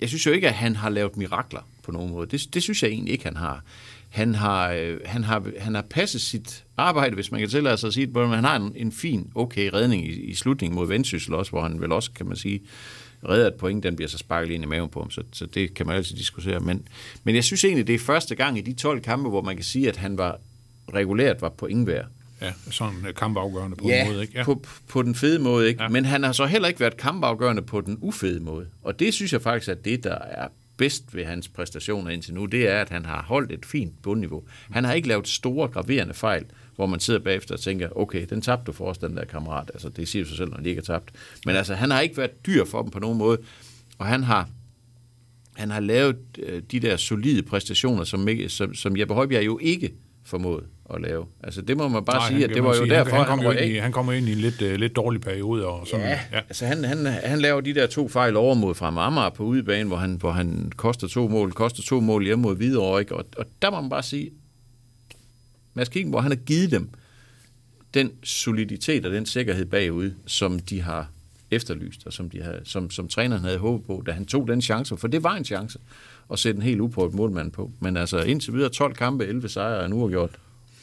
jeg 0.00 0.08
synes 0.08 0.26
jo 0.26 0.30
ikke, 0.30 0.48
at 0.48 0.54
han 0.54 0.76
har 0.76 0.88
lavet 0.88 1.16
mirakler 1.16 1.60
på 1.82 1.92
nogen 1.92 2.10
måde. 2.10 2.26
Det, 2.30 2.54
det 2.54 2.62
synes 2.62 2.82
jeg 2.82 2.90
egentlig 2.90 3.12
ikke, 3.12 3.24
han 3.24 3.36
har. 3.36 3.62
Han 4.14 4.34
har, 4.34 4.72
øh, 4.72 5.00
han, 5.04 5.24
har, 5.24 5.42
han 5.58 5.74
har 5.74 5.82
passet 5.82 6.20
sit 6.20 6.64
arbejde, 6.76 7.14
hvis 7.14 7.30
man 7.30 7.40
kan 7.40 7.48
tillade 7.48 7.76
sig 7.76 7.86
at 7.86 7.94
sige 7.94 8.06
det, 8.06 8.14
men 8.14 8.30
han 8.30 8.44
har 8.44 8.56
en, 8.56 8.72
en 8.76 8.92
fin, 8.92 9.30
okay 9.34 9.70
redning 9.72 10.06
i, 10.06 10.10
i 10.10 10.34
slutningen 10.34 10.76
mod 10.76 10.88
Vendsyssel 10.88 11.34
også, 11.34 11.50
hvor 11.50 11.62
han 11.62 11.80
vel 11.80 11.92
også, 11.92 12.10
kan 12.10 12.26
man 12.26 12.36
sige, 12.36 12.60
redder 13.28 13.46
et 13.46 13.54
point, 13.54 13.82
den 13.82 13.96
bliver 13.96 14.08
så 14.08 14.18
sparket 14.18 14.54
ind 14.54 14.64
i 14.64 14.66
maven 14.66 14.88
på 14.88 15.00
ham, 15.00 15.10
så, 15.10 15.22
så 15.32 15.46
det 15.46 15.74
kan 15.74 15.86
man 15.86 15.96
altid 15.96 16.16
diskutere. 16.16 16.60
Men, 16.60 16.88
men 17.24 17.34
jeg 17.34 17.44
synes 17.44 17.64
egentlig, 17.64 17.86
det 17.86 17.94
er 17.94 17.98
første 17.98 18.34
gang 18.34 18.58
i 18.58 18.60
de 18.60 18.72
12 18.72 19.00
kampe, 19.00 19.28
hvor 19.28 19.42
man 19.42 19.56
kan 19.56 19.64
sige, 19.64 19.88
at 19.88 19.96
han 19.96 20.18
var 20.18 20.38
regulært 20.94 21.42
var 21.42 21.48
på 21.48 21.66
ingen 21.66 21.86
værd. 21.86 22.06
ja, 22.42 22.52
sådan 22.70 22.96
uh, 23.08 23.14
kampafgørende 23.16 23.76
på 23.76 23.88
ja, 23.88 24.02
en 24.02 24.12
måde. 24.12 24.22
Ikke? 24.22 24.38
Ja, 24.38 24.44
På, 24.44 24.64
på 24.88 25.02
den 25.02 25.14
fede 25.14 25.38
måde, 25.38 25.68
ikke? 25.68 25.82
Ja. 25.82 25.88
Men 25.88 26.04
han 26.04 26.22
har 26.22 26.32
så 26.32 26.46
heller 26.46 26.68
ikke 26.68 26.80
været 26.80 26.96
kampafgørende 26.96 27.62
på 27.62 27.80
den 27.80 27.98
ufede 28.00 28.40
måde. 28.40 28.66
Og 28.82 29.00
det 29.00 29.14
synes 29.14 29.32
jeg 29.32 29.42
faktisk, 29.42 29.68
at 29.68 29.84
det, 29.84 30.04
der 30.04 30.18
er 30.18 30.48
bedst 30.76 31.14
ved 31.14 31.24
hans 31.24 31.48
præstationer 31.48 32.10
indtil 32.10 32.34
nu, 32.34 32.46
det 32.46 32.68
er, 32.68 32.80
at 32.80 32.90
han 32.90 33.04
har 33.04 33.22
holdt 33.22 33.52
et 33.52 33.66
fint 33.66 34.02
bundniveau. 34.02 34.44
Han 34.70 34.84
har 34.84 34.92
ikke 34.92 35.08
lavet 35.08 35.28
store, 35.28 35.68
graverende 35.68 36.14
fejl, 36.14 36.44
hvor 36.76 36.86
man 36.86 37.00
sidder 37.00 37.20
bagefter 37.20 37.54
og 37.54 37.60
tænker, 37.60 37.88
okay, 37.96 38.26
den 38.30 38.40
tabte 38.40 38.64
du 38.66 38.72
for 38.72 38.84
os, 38.84 38.98
den 38.98 39.16
der 39.16 39.24
kammerat. 39.24 39.70
Altså, 39.74 39.88
det 39.88 40.08
siger 40.08 40.24
sig 40.24 40.36
selv, 40.36 40.50
når 40.50 40.56
de 40.56 40.68
ikke 40.68 40.80
har 40.80 40.94
tabt. 40.94 41.10
Men 41.46 41.56
altså, 41.56 41.74
han 41.74 41.90
har 41.90 42.00
ikke 42.00 42.16
været 42.16 42.46
dyr 42.46 42.64
for 42.64 42.82
dem 42.82 42.90
på 42.90 42.98
nogen 42.98 43.18
måde, 43.18 43.38
og 43.98 44.06
han 44.06 44.22
har, 44.22 44.48
han 45.54 45.70
har 45.70 45.80
lavet 45.80 46.16
øh, 46.38 46.62
de 46.70 46.80
der 46.80 46.96
solide 46.96 47.42
præstationer, 47.42 48.04
som, 48.04 48.28
som, 48.48 48.74
som 48.74 48.96
Jeppe 48.96 49.14
Højbjerg 49.14 49.46
jo 49.46 49.58
ikke 49.62 49.94
formåede 50.24 50.64
at 50.94 51.00
lave. 51.00 51.26
Altså, 51.42 51.62
det 51.62 51.76
må 51.76 51.88
man 51.88 52.04
bare 52.04 52.16
Nej, 52.16 52.28
sige, 52.28 52.40
han 52.40 52.50
at 52.50 52.54
det 52.54 52.62
var 52.64 52.68
jo 52.68 52.74
sige, 52.74 52.90
derfor, 52.90 53.16
han, 53.16 53.18
han, 53.18 53.28
han, 53.28 53.38
røg 53.38 53.44
kommer 53.46 53.60
af. 53.60 53.64
ind 53.66 53.74
i, 53.74 53.78
han 53.78 53.92
kommer 53.92 54.12
ind 54.12 54.28
i 54.28 54.32
en 54.32 54.38
lidt, 54.38 54.62
uh, 54.62 54.72
lidt 54.72 54.96
dårlig 54.96 55.20
periode. 55.20 55.66
Og 55.66 55.86
sådan, 55.86 56.06
Ja, 56.06 56.20
ja. 56.32 56.38
altså 56.38 56.66
han, 56.66 56.84
han, 56.84 57.06
han 57.06 57.40
laver 57.40 57.60
de 57.60 57.74
der 57.74 57.86
to 57.86 58.08
fejl 58.08 58.36
over 58.36 58.54
mod 58.54 58.74
fra 58.74 59.06
Amager 59.06 59.30
på 59.30 59.44
udebane, 59.44 59.88
hvor 59.88 59.96
han, 59.96 60.14
hvor 60.14 60.30
han 60.30 60.72
koster 60.76 61.08
to 61.08 61.28
mål, 61.28 61.52
koster 61.52 61.82
to 61.82 62.00
mål 62.00 62.24
hjemme 62.24 62.42
mod 62.42 62.56
Hvidovre, 62.56 63.00
ikke? 63.00 63.14
Og, 63.16 63.24
og 63.38 63.46
der 63.62 63.70
må 63.70 63.80
man 63.80 63.90
bare 63.90 64.02
sige, 64.02 64.30
Mads 65.74 65.88
Kickenborg, 65.88 66.22
han 66.22 66.32
har 66.32 66.36
givet 66.36 66.70
dem 66.70 66.88
den 67.94 68.10
soliditet 68.22 69.06
og 69.06 69.12
den 69.12 69.26
sikkerhed 69.26 69.64
bagude, 69.64 70.14
som 70.26 70.58
de 70.58 70.80
har 70.80 71.10
efterlyst, 71.50 72.06
og 72.06 72.12
som, 72.12 72.30
de 72.30 72.42
havde, 72.42 72.60
som, 72.64 72.90
som 72.90 73.08
træneren 73.08 73.44
havde 73.44 73.58
håbet 73.58 73.86
på, 73.86 74.02
da 74.06 74.12
han 74.12 74.26
tog 74.26 74.48
den 74.48 74.62
chance, 74.62 74.96
for 74.96 75.08
det 75.08 75.22
var 75.22 75.34
en 75.34 75.44
chance 75.44 75.78
at 76.32 76.38
sætte 76.38 76.56
en 76.56 76.62
helt 76.62 76.80
uprøvet 76.80 77.14
målmand 77.14 77.50
på. 77.52 77.70
Men 77.80 77.96
altså 77.96 78.18
indtil 78.22 78.52
videre 78.52 78.68
12 78.70 78.94
kampe, 78.94 79.24
11 79.26 79.48
sejre 79.48 79.78
og 79.80 79.86
en 79.86 79.92
uafgjort. 79.92 80.30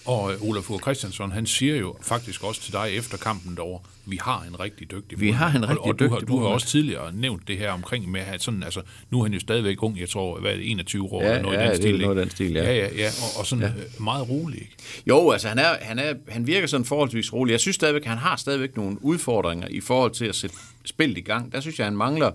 Og 0.05 0.33
øh, 0.33 0.49
Olaf 0.49 0.69
Ure 0.69 0.79
Christiansson, 0.79 1.31
han 1.31 1.45
siger 1.45 1.75
jo 1.75 1.95
faktisk 2.01 2.43
også 2.43 2.61
til 2.61 2.73
dig 2.73 2.89
efter 2.91 3.17
kampen 3.17 3.55
derovre, 3.55 3.79
vi 4.05 4.19
har 4.21 4.45
en 4.49 4.59
rigtig 4.59 4.91
dygtig 4.91 5.19
Vi 5.19 5.25
målmand." 5.25 5.37
har 5.51 5.57
en 5.57 5.63
Og- 5.63 5.69
rigtig 5.69 5.91
og, 5.91 5.99
du 5.99 6.07
har, 6.09 6.15
dygtig 6.15 6.27
du 6.27 6.33
har 6.33 6.39
målmand. 6.39 6.53
også 6.53 6.67
tidligere 6.67 7.13
nævnt 7.13 7.47
det 7.47 7.57
her 7.57 7.71
omkring 7.71 8.11
med, 8.11 8.21
at 8.21 8.43
sådan, 8.43 8.63
altså, 8.63 8.81
nu 9.11 9.19
er 9.19 9.23
han 9.23 9.33
jo 9.33 9.39
stadigvæk 9.39 9.83
ung, 9.83 9.99
jeg 9.99 10.09
tror, 10.09 10.39
hvad 10.39 10.51
er 10.51 10.55
det, 10.55 10.71
21 10.71 11.11
år, 11.13 11.23
Ja, 11.23 11.29
eller 11.29 11.41
noget 11.41 11.55
i 11.55 11.59
ja, 11.59 11.63
den 11.63 11.71
det 11.71 11.77
er 11.77 11.81
stil. 11.81 11.91
noget 11.91 12.01
ikke? 12.15 12.19
af 12.21 12.25
den 12.25 12.31
stil, 12.31 12.51
ja. 12.53 12.63
ja. 12.63 12.73
Ja, 12.75 12.95
ja, 12.95 13.07
og, 13.07 13.39
og 13.39 13.45
sådan 13.45 13.63
ja. 13.65 13.71
meget 14.03 14.29
rolig. 14.29 14.57
Ikke? 14.61 14.75
Jo, 15.07 15.31
altså 15.31 15.47
han, 15.47 15.59
er, 15.59 15.75
han, 15.81 15.99
er, 15.99 16.13
han 16.29 16.47
virker 16.47 16.67
sådan 16.67 16.85
forholdsvis 16.85 17.33
rolig. 17.33 17.51
Jeg 17.51 17.59
synes 17.59 17.75
stadigvæk, 17.75 18.05
han 18.05 18.17
har 18.17 18.35
stadigvæk 18.35 18.77
nogle 18.77 19.05
udfordringer 19.05 19.67
i 19.67 19.79
forhold 19.79 20.11
til 20.11 20.25
at 20.25 20.35
sætte 20.35 20.55
spillet 20.85 21.17
i 21.17 21.21
gang. 21.21 21.51
Der 21.51 21.59
synes 21.59 21.79
jeg, 21.79 21.85
han 21.87 21.97
mangler... 21.97 22.31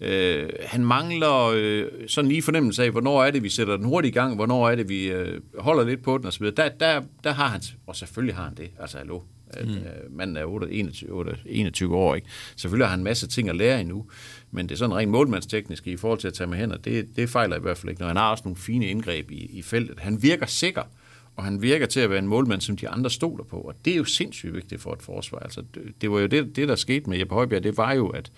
Øh, 0.00 0.48
han 0.60 0.84
mangler 0.84 1.52
øh, 1.54 1.86
sådan 2.06 2.28
lige 2.28 2.42
fornemmelse 2.42 2.84
af, 2.84 2.90
hvornår 2.90 3.24
er 3.24 3.30
det, 3.30 3.42
vi 3.42 3.48
sætter 3.48 3.76
den 3.76 3.86
hurtigt 3.86 4.14
i 4.14 4.18
gang, 4.18 4.34
hvornår 4.34 4.68
er 4.68 4.74
det, 4.74 4.88
vi 4.88 5.10
øh, 5.10 5.40
holder 5.58 5.84
lidt 5.84 6.02
på 6.02 6.18
den 6.18 6.26
osv. 6.26 6.46
Der, 6.46 6.68
der, 6.68 7.02
der 7.24 7.32
har 7.32 7.46
han, 7.46 7.60
og 7.86 7.96
selvfølgelig 7.96 8.34
har 8.34 8.44
han 8.44 8.54
det, 8.54 8.70
altså 8.78 8.98
hallo, 8.98 9.20
at, 9.50 9.66
mm. 9.66 9.74
øh, 9.74 10.16
manden 10.16 10.36
er 10.36 10.44
8, 10.44 10.70
21, 10.70 11.10
8, 11.10 11.36
21 11.46 11.96
år, 11.96 12.14
ikke? 12.14 12.28
Selvfølgelig 12.56 12.86
har 12.86 12.90
han 12.90 13.00
en 13.00 13.04
masse 13.04 13.26
ting 13.28 13.48
at 13.48 13.56
lære 13.56 13.80
endnu, 13.80 14.06
men 14.50 14.68
det 14.68 14.74
er 14.74 14.78
sådan 14.78 14.96
rent 14.96 15.10
målmandsteknisk 15.10 15.86
i 15.86 15.96
forhold 15.96 16.18
til 16.18 16.28
at 16.28 16.34
tage 16.34 16.46
med 16.46 16.58
hænder, 16.58 16.76
det, 16.76 17.16
det 17.16 17.30
fejler 17.30 17.56
i 17.56 17.60
hvert 17.60 17.78
fald 17.78 17.90
ikke, 17.90 18.00
når 18.00 18.08
han 18.08 18.16
har 18.16 18.30
også 18.30 18.42
nogle 18.44 18.56
fine 18.56 18.86
indgreb 18.86 19.30
i, 19.30 19.58
i 19.58 19.62
feltet. 19.62 20.00
Han 20.00 20.22
virker 20.22 20.46
sikker, 20.46 20.82
og 21.36 21.44
han 21.44 21.62
virker 21.62 21.86
til 21.86 22.00
at 22.00 22.10
være 22.10 22.18
en 22.18 22.28
målmand, 22.28 22.60
som 22.60 22.76
de 22.76 22.88
andre 22.88 23.10
stoler 23.10 23.44
på, 23.44 23.56
og 23.56 23.74
det 23.84 23.92
er 23.92 23.96
jo 23.96 24.04
sindssygt 24.04 24.54
vigtigt 24.54 24.80
for 24.80 24.92
et 24.92 25.02
forsvar. 25.02 25.38
Altså, 25.38 25.62
det, 25.74 25.82
det 26.00 26.10
var 26.10 26.20
jo 26.20 26.26
det, 26.26 26.56
det, 26.56 26.68
der 26.68 26.74
skete 26.74 27.10
med 27.10 27.18
Jeppe 27.18 27.34
Højbjerg, 27.34 27.62
det 27.62 27.76
var 27.76 27.92
jo, 27.92 28.08
at 28.08 28.32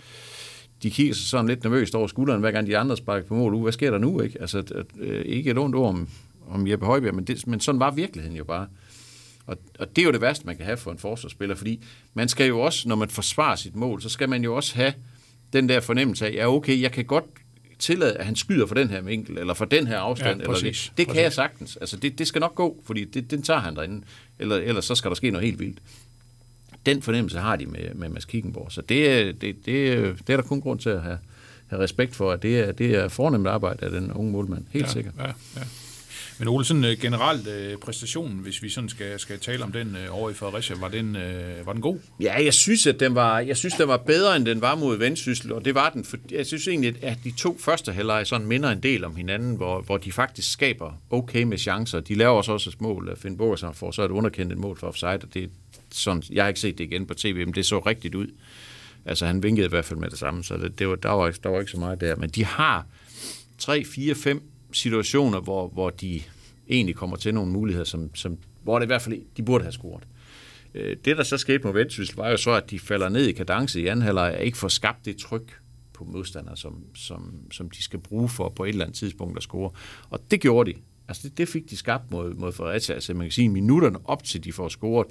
de 0.82 0.90
kigger 0.90 1.14
sig 1.14 1.28
sådan 1.28 1.46
lidt 1.46 1.62
nervøst 1.62 1.94
over 1.94 2.06
skulderen, 2.06 2.40
hver 2.40 2.50
gang 2.50 2.66
de 2.66 2.78
andre 2.78 2.96
sparker 2.96 3.26
på 3.28 3.34
mål. 3.34 3.54
Uh, 3.54 3.62
hvad 3.62 3.72
sker 3.72 3.90
der 3.90 3.98
nu? 3.98 4.20
Ikke? 4.20 4.40
Altså, 4.40 4.84
øh, 4.98 5.24
ikke 5.24 5.50
et 5.50 5.58
ondt 5.58 5.76
ord 5.76 5.88
om, 5.88 6.08
om 6.48 6.66
Jeppe 6.66 6.86
Højbjerg, 6.86 7.14
men, 7.14 7.24
det, 7.24 7.46
men 7.46 7.60
sådan 7.60 7.80
var 7.80 7.90
virkeligheden 7.90 8.36
jo 8.36 8.44
bare. 8.44 8.66
Og, 9.46 9.56
og 9.78 9.96
det 9.96 10.02
er 10.02 10.06
jo 10.06 10.12
det 10.12 10.20
værste, 10.20 10.46
man 10.46 10.56
kan 10.56 10.64
have 10.64 10.76
for 10.76 10.92
en 10.92 10.98
forsvarsspiller, 10.98 11.54
fordi 11.54 11.84
man 12.14 12.28
skal 12.28 12.46
jo 12.46 12.60
også, 12.60 12.88
når 12.88 12.96
man 12.96 13.08
forsvarer 13.08 13.56
sit 13.56 13.76
mål, 13.76 14.02
så 14.02 14.08
skal 14.08 14.28
man 14.28 14.44
jo 14.44 14.56
også 14.56 14.74
have 14.74 14.92
den 15.52 15.68
der 15.68 15.80
fornemmelse 15.80 16.26
af, 16.26 16.32
ja 16.34 16.54
okay, 16.54 16.80
jeg 16.80 16.92
kan 16.92 17.04
godt 17.04 17.24
tillade, 17.78 18.16
at 18.16 18.26
han 18.26 18.36
skyder 18.36 18.66
fra 18.66 18.74
den 18.74 18.90
her 18.90 19.00
vinkel, 19.00 19.38
eller 19.38 19.54
fra 19.54 19.64
den 19.64 19.86
her 19.86 19.98
afstand. 19.98 20.36
Ja, 20.36 20.42
eller 20.42 20.52
præcis. 20.52 20.88
det, 20.88 20.96
det 20.96 21.06
kan 21.06 21.14
Præcis. 21.14 21.22
jeg 21.22 21.32
sagtens. 21.32 21.76
Altså, 21.76 21.96
det, 21.96 22.18
det 22.18 22.26
skal 22.26 22.40
nok 22.40 22.54
gå, 22.54 22.82
fordi 22.86 23.04
det, 23.04 23.30
den 23.30 23.42
tager 23.42 23.60
han 23.60 23.76
derinde. 23.76 24.02
Eller, 24.38 24.56
ellers 24.56 24.84
så 24.84 24.94
skal 24.94 25.08
der 25.08 25.14
ske 25.14 25.30
noget 25.30 25.46
helt 25.46 25.58
vildt. 25.58 25.78
Den 26.86 27.02
fornemmelse 27.02 27.38
har 27.38 27.56
de 27.56 27.66
med, 27.66 27.94
med 27.94 28.08
Mads 28.08 28.24
Kickenborg. 28.24 28.72
Så 28.72 28.80
det, 28.82 29.10
er- 29.10 29.32
det, 29.32 29.40
det, 29.66 29.66
det 30.26 30.32
er 30.32 30.36
der 30.36 30.42
kun 30.42 30.60
grund 30.60 30.78
til 30.78 30.90
at 30.90 31.02
have, 31.02 31.18
have 31.66 31.82
respekt 31.82 32.16
for, 32.16 32.30
at 32.32 32.42
det 32.42 32.58
er, 32.60 32.72
det 32.72 32.94
er 32.94 33.08
fornemt 33.08 33.46
arbejde 33.46 33.84
af 33.84 33.90
den 33.90 34.12
unge 34.12 34.32
målmand. 34.32 34.64
Helt 34.70 34.86
ja, 34.86 34.90
sikkert. 34.92 35.14
Ja, 35.18 35.26
ja. 35.56 35.62
Men 36.38 36.48
Ole, 36.48 36.64
sådan 36.64 36.84
øh, 36.84 36.96
generelt 37.00 37.48
øh, 37.48 37.76
præstationen, 37.76 38.38
hvis 38.38 38.62
vi 38.62 38.68
sådan 38.70 38.88
skal, 38.88 39.18
skal 39.18 39.38
tale 39.38 39.64
om 39.64 39.72
den 39.72 39.96
øh, 40.04 40.16
over 40.18 40.30
i 40.30 40.34
Fredericia, 40.34 40.76
var 40.80 40.88
den, 40.88 41.16
var 41.64 41.72
den 41.72 41.82
god? 41.82 41.98
Ja, 42.20 42.44
jeg 42.44 42.54
synes, 42.54 42.86
at 42.86 43.00
den 43.00 43.14
var, 43.14 43.40
jeg 43.40 43.56
synes, 43.56 43.74
den 43.74 43.88
var 43.88 43.96
bedre, 43.96 44.36
end 44.36 44.46
den 44.46 44.60
var 44.60 44.74
mod 44.74 44.96
Vendsyssel, 44.98 45.52
og 45.52 45.64
det 45.64 45.74
var 45.74 45.90
den, 45.90 46.04
for 46.04 46.16
jeg 46.30 46.46
synes 46.46 46.68
egentlig, 46.68 47.04
at 47.04 47.18
de 47.24 47.30
to 47.38 47.56
første 47.60 47.92
halvleje 47.92 48.24
sådan 48.24 48.46
minder 48.46 48.70
en 48.70 48.80
del 48.82 49.04
om 49.04 49.16
hinanden, 49.16 49.56
hvor, 49.56 49.80
hvor 49.80 49.96
de 49.96 50.12
faktisk 50.12 50.52
skaber 50.52 50.92
okay 51.10 51.42
med 51.42 51.58
chancer. 51.58 52.00
De 52.00 52.14
laver 52.14 52.32
også 52.36 52.52
også 52.52 52.70
et 52.70 52.80
mål. 52.80 53.16
Finn 53.16 53.36
Bogersen 53.36 53.74
får 53.74 53.90
så 53.90 54.02
et 54.02 54.10
underkendt 54.10 54.52
et 54.52 54.58
mål 54.58 54.78
for 54.78 54.86
offside, 54.86 55.08
og 55.22 55.34
det 55.34 55.50
sådan, 55.94 56.22
jeg 56.30 56.44
har 56.44 56.49
ikke 56.49 56.61
set 56.61 56.78
det 56.78 56.84
igen 56.84 57.06
på 57.06 57.14
tv, 57.14 57.37
men 57.46 57.54
det 57.54 57.66
så 57.66 57.78
rigtigt 57.78 58.14
ud. 58.14 58.26
Altså, 59.04 59.26
han 59.26 59.42
vinkede 59.42 59.66
i 59.66 59.68
hvert 59.68 59.84
fald 59.84 59.99
med 60.00 60.11
det 60.11 60.18
samme, 60.18 60.44
så 60.44 60.56
det, 60.56 60.78
det 60.78 60.88
var, 60.88 60.94
der, 60.94 61.08
var, 61.11 61.28
ikke- 61.28 61.40
der 61.42 61.49
var 61.49 61.61
ikke 61.61 61.72
så 61.72 61.78
meget 61.80 62.00
der. 62.00 62.16
Men 62.16 62.30
de 62.30 62.44
har 62.44 62.87
tre, 63.58 63.84
fire, 63.84 64.14
fem 64.14 64.42
situationer, 64.72 65.40
hvor, 65.40 65.68
hvor 65.68 65.90
de 65.90 66.20
egentlig 66.68 66.94
kommer 66.94 67.16
til 67.16 67.34
nogle 67.34 67.52
muligheder, 67.52 67.84
som, 67.84 68.14
som, 68.14 68.38
hvor 68.62 68.78
det 68.78 68.87
i 68.87 68.87
hvert 68.87 69.02
fald 69.02 69.18
de 69.37 69.42
burde 69.42 69.64
have 69.64 69.72
scoret. 69.72 70.04
Øh, 70.75 70.96
det, 71.04 71.16
der 71.16 71.22
så 71.22 71.37
skete 71.37 71.64
med 71.64 71.72
Vendsyssel, 71.72 72.16
var 72.16 72.30
jo 72.30 72.37
så, 72.37 72.50
at 72.50 72.70
de 72.70 72.78
falder 72.78 73.08
ned 73.08 73.26
i 73.26 73.32
kadence 73.32 73.80
i 73.80 73.87
anden 73.87 74.02
halvleg, 74.04 74.34
og 74.38 74.44
ikke 74.44 74.58
får 74.58 74.68
skabt 74.68 75.04
det 75.04 75.16
tryk 75.16 75.58
på 75.92 76.04
modstandere, 76.04 76.56
som, 76.56 76.84
som, 76.94 77.34
som 77.52 77.70
de 77.70 77.82
skal 77.82 77.99
bruge 77.99 78.28
for 78.28 78.49
på 78.49 78.64
et 78.64 78.68
eller 78.68 78.84
andet 78.84 78.99
tidspunkt 78.99 79.37
at 79.37 79.42
score. 79.42 79.70
Og 80.11 80.20
det 80.30 80.40
gjorde 80.40 80.72
de. 80.72 80.76
Altså 81.08 81.28
det, 81.28 81.38
det 81.38 81.49
fik 81.49 81.70
de 81.70 81.76
skabt 81.76 82.11
mod, 82.11 82.34
mod 82.34 82.52
Fredericia. 82.52 82.94
Altså 82.94 83.14
man 83.14 83.22
kan 83.26 83.32
sige, 83.32 83.49
minutterne 83.49 83.99
op 84.04 84.25
til 84.25 84.44
de 84.44 84.52
får 84.52 84.68
scoret, 84.68 85.06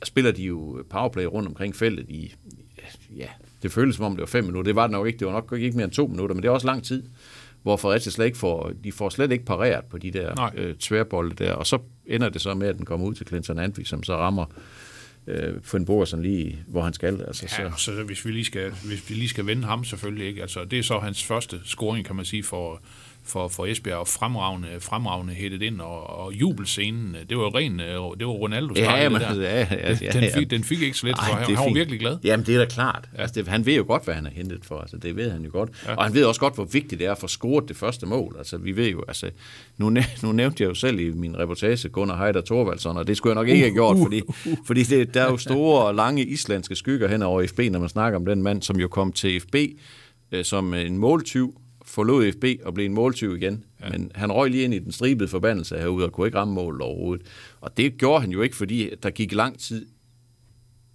der 0.00 0.06
spiller 0.06 0.32
de 0.32 0.42
jo 0.42 0.84
powerplay 0.90 1.24
rundt 1.24 1.48
omkring 1.48 1.76
feltet 1.76 2.06
i, 2.08 2.34
ja, 3.16 3.26
det 3.62 3.72
føles 3.72 3.96
som 3.96 4.04
om 4.04 4.12
det 4.12 4.20
var 4.20 4.26
fem 4.26 4.44
minutter. 4.44 4.68
Det 4.68 4.76
var 4.76 4.86
det 4.86 4.92
nok 4.92 5.06
ikke. 5.06 5.18
Det 5.18 5.26
var 5.26 5.32
nok 5.32 5.52
ikke 5.58 5.76
mere 5.76 5.84
end 5.84 5.92
to 5.92 6.06
minutter, 6.06 6.34
men 6.34 6.42
det 6.42 6.48
er 6.48 6.52
også 6.52 6.66
lang 6.66 6.84
tid 6.84 7.02
hvor 7.62 7.76
Fredericia 7.76 8.10
slet 8.10 8.26
ikke 8.26 8.38
får, 8.38 8.72
de 8.84 8.92
får 8.92 9.08
slet 9.08 9.32
ikke 9.32 9.44
pareret 9.44 9.84
på 9.84 9.98
de 9.98 10.10
der 10.10 10.34
Nej. 10.34 10.50
øh, 10.56 10.74
tværbolde 10.76 11.34
der, 11.44 11.52
og 11.52 11.66
så 11.66 11.78
ender 12.06 12.28
det 12.28 12.40
så 12.40 12.54
med, 12.54 12.68
at 12.68 12.76
den 12.76 12.84
kommer 12.84 13.06
ud 13.06 13.14
til 13.14 13.26
Clinton 13.26 13.58
Antwi, 13.58 13.84
som 13.84 14.02
så 14.02 14.16
rammer 14.16 14.44
øh, 15.26 15.54
Finn 15.62 15.84
Bogersen 15.84 16.22
lige, 16.22 16.58
hvor 16.66 16.82
han 16.82 16.92
skal. 16.92 17.22
Altså, 17.26 17.48
Ja, 17.58 17.70
så. 17.70 17.84
så 17.84 18.02
hvis 18.02 18.24
vi 18.26 18.30
lige 18.30 18.44
skal, 18.44 18.70
hvis 18.70 19.10
vi 19.10 19.14
lige 19.14 19.28
skal 19.28 19.46
vende 19.46 19.64
ham 19.64 19.84
selvfølgelig 19.84 20.26
ikke. 20.26 20.42
Altså, 20.42 20.64
det 20.64 20.78
er 20.78 20.82
så 20.82 20.98
hans 20.98 21.24
første 21.24 21.60
scoring, 21.64 22.06
kan 22.06 22.16
man 22.16 22.24
sige, 22.24 22.42
for, 22.42 22.80
for, 23.24 23.48
for 23.48 23.66
Esbjerg, 23.66 23.96
og 23.98 24.08
fremragende, 24.08 24.68
fremragende 24.80 25.34
hættet 25.34 25.62
ind, 25.62 25.80
og, 25.80 26.10
og 26.10 26.32
jubelscenen, 26.34 27.16
det 27.28 27.36
var 27.38 27.42
jo 27.44 27.48
ren, 27.54 27.80
øh, 27.80 27.86
det 27.86 28.26
var 28.26 28.32
Ronaldo 28.32 28.74
Ja, 28.76 29.08
men, 29.08 29.20
der. 29.20 29.26
altså, 29.26 29.42
ja, 29.42 29.58
ja, 29.70 29.96
ja, 30.00 30.10
den, 30.20 30.30
fik, 30.34 30.50
den 30.50 30.64
fik 30.64 30.82
ikke 30.82 30.88
Ej, 30.88 31.14
så 31.14 31.22
han, 31.22 31.46
det 31.46 31.52
er 31.52 31.56
han 31.56 31.66
var 31.66 31.74
virkelig 31.74 32.00
glad. 32.00 32.18
Jamen, 32.24 32.46
det 32.46 32.54
er 32.54 32.58
da 32.58 32.64
klart. 32.64 33.08
Ja. 33.16 33.20
Altså, 33.22 33.34
det, 33.42 33.48
han 33.48 33.66
ved 33.66 33.76
jo 33.76 33.84
godt, 33.86 34.04
hvad 34.04 34.14
han 34.14 34.24
har 34.24 34.32
hentet 34.32 34.64
for. 34.64 34.78
Altså, 34.78 34.96
det 34.96 35.16
ved 35.16 35.30
han 35.30 35.42
jo 35.44 35.50
godt. 35.52 35.70
Ja. 35.86 35.94
Og 35.94 36.04
han 36.04 36.14
ved 36.14 36.24
også 36.24 36.40
godt, 36.40 36.54
hvor 36.54 36.64
vigtigt 36.64 36.98
det 36.98 37.06
er 37.06 37.12
at 37.12 37.18
få 37.18 37.26
scoret 37.26 37.68
det 37.68 37.76
første 37.76 38.06
mål. 38.06 38.34
Altså, 38.38 38.56
vi 38.58 38.76
ved 38.76 38.88
jo, 38.90 39.02
altså, 39.08 39.30
nu, 39.78 39.90
næ- 39.90 40.02
nu 40.22 40.32
nævnte 40.32 40.62
jeg 40.62 40.68
jo 40.68 40.74
selv 40.74 41.00
i 41.00 41.10
min 41.10 41.38
reportage 41.38 41.88
Gunnar 41.88 42.24
Heider 42.24 42.40
Thorvaldsson, 42.40 42.96
og 42.96 43.06
det 43.06 43.16
skulle 43.16 43.30
jeg 43.30 43.34
nok 43.42 43.48
ikke 43.48 43.60
have 43.64 43.74
gjort, 43.74 43.96
fordi, 44.02 44.22
fordi 44.66 44.82
det, 44.82 45.14
der 45.14 45.22
er 45.22 45.30
jo 45.30 45.36
store 45.36 45.84
og 45.86 45.94
lange 45.94 46.24
islandske 46.24 46.76
skygger 46.76 47.08
hen 47.08 47.22
over 47.22 47.46
FB, 47.46 47.58
når 47.70 47.78
man 47.78 47.88
snakker 47.88 48.18
om 48.18 48.26
den 48.26 48.42
mand, 48.42 48.62
som 48.62 48.76
jo 48.80 48.88
kom 48.88 49.12
til 49.12 49.40
FB 49.40 49.54
øh, 50.32 50.44
som 50.44 50.74
en 50.74 50.98
måltyv, 50.98 51.58
forlod 51.84 52.32
FB 52.32 52.44
og 52.66 52.74
blev 52.74 52.86
en 52.86 52.94
måltyv 52.94 53.36
igen. 53.36 53.64
Ja. 53.80 53.88
Men 53.90 54.10
han 54.14 54.32
røg 54.32 54.50
lige 54.50 54.64
ind 54.64 54.74
i 54.74 54.78
den 54.78 54.92
stribede 54.92 55.28
forbandelse 55.28 55.78
herude 55.78 56.04
og 56.04 56.12
kunne 56.12 56.26
ikke 56.26 56.38
ramme 56.38 56.54
målet 56.54 56.80
overhovedet. 56.82 57.26
Og 57.60 57.76
det 57.76 57.98
gjorde 57.98 58.20
han 58.20 58.30
jo 58.30 58.42
ikke, 58.42 58.56
fordi 58.56 58.90
der 59.02 59.10
gik 59.10 59.32
lang 59.32 59.58
tid 59.58 59.86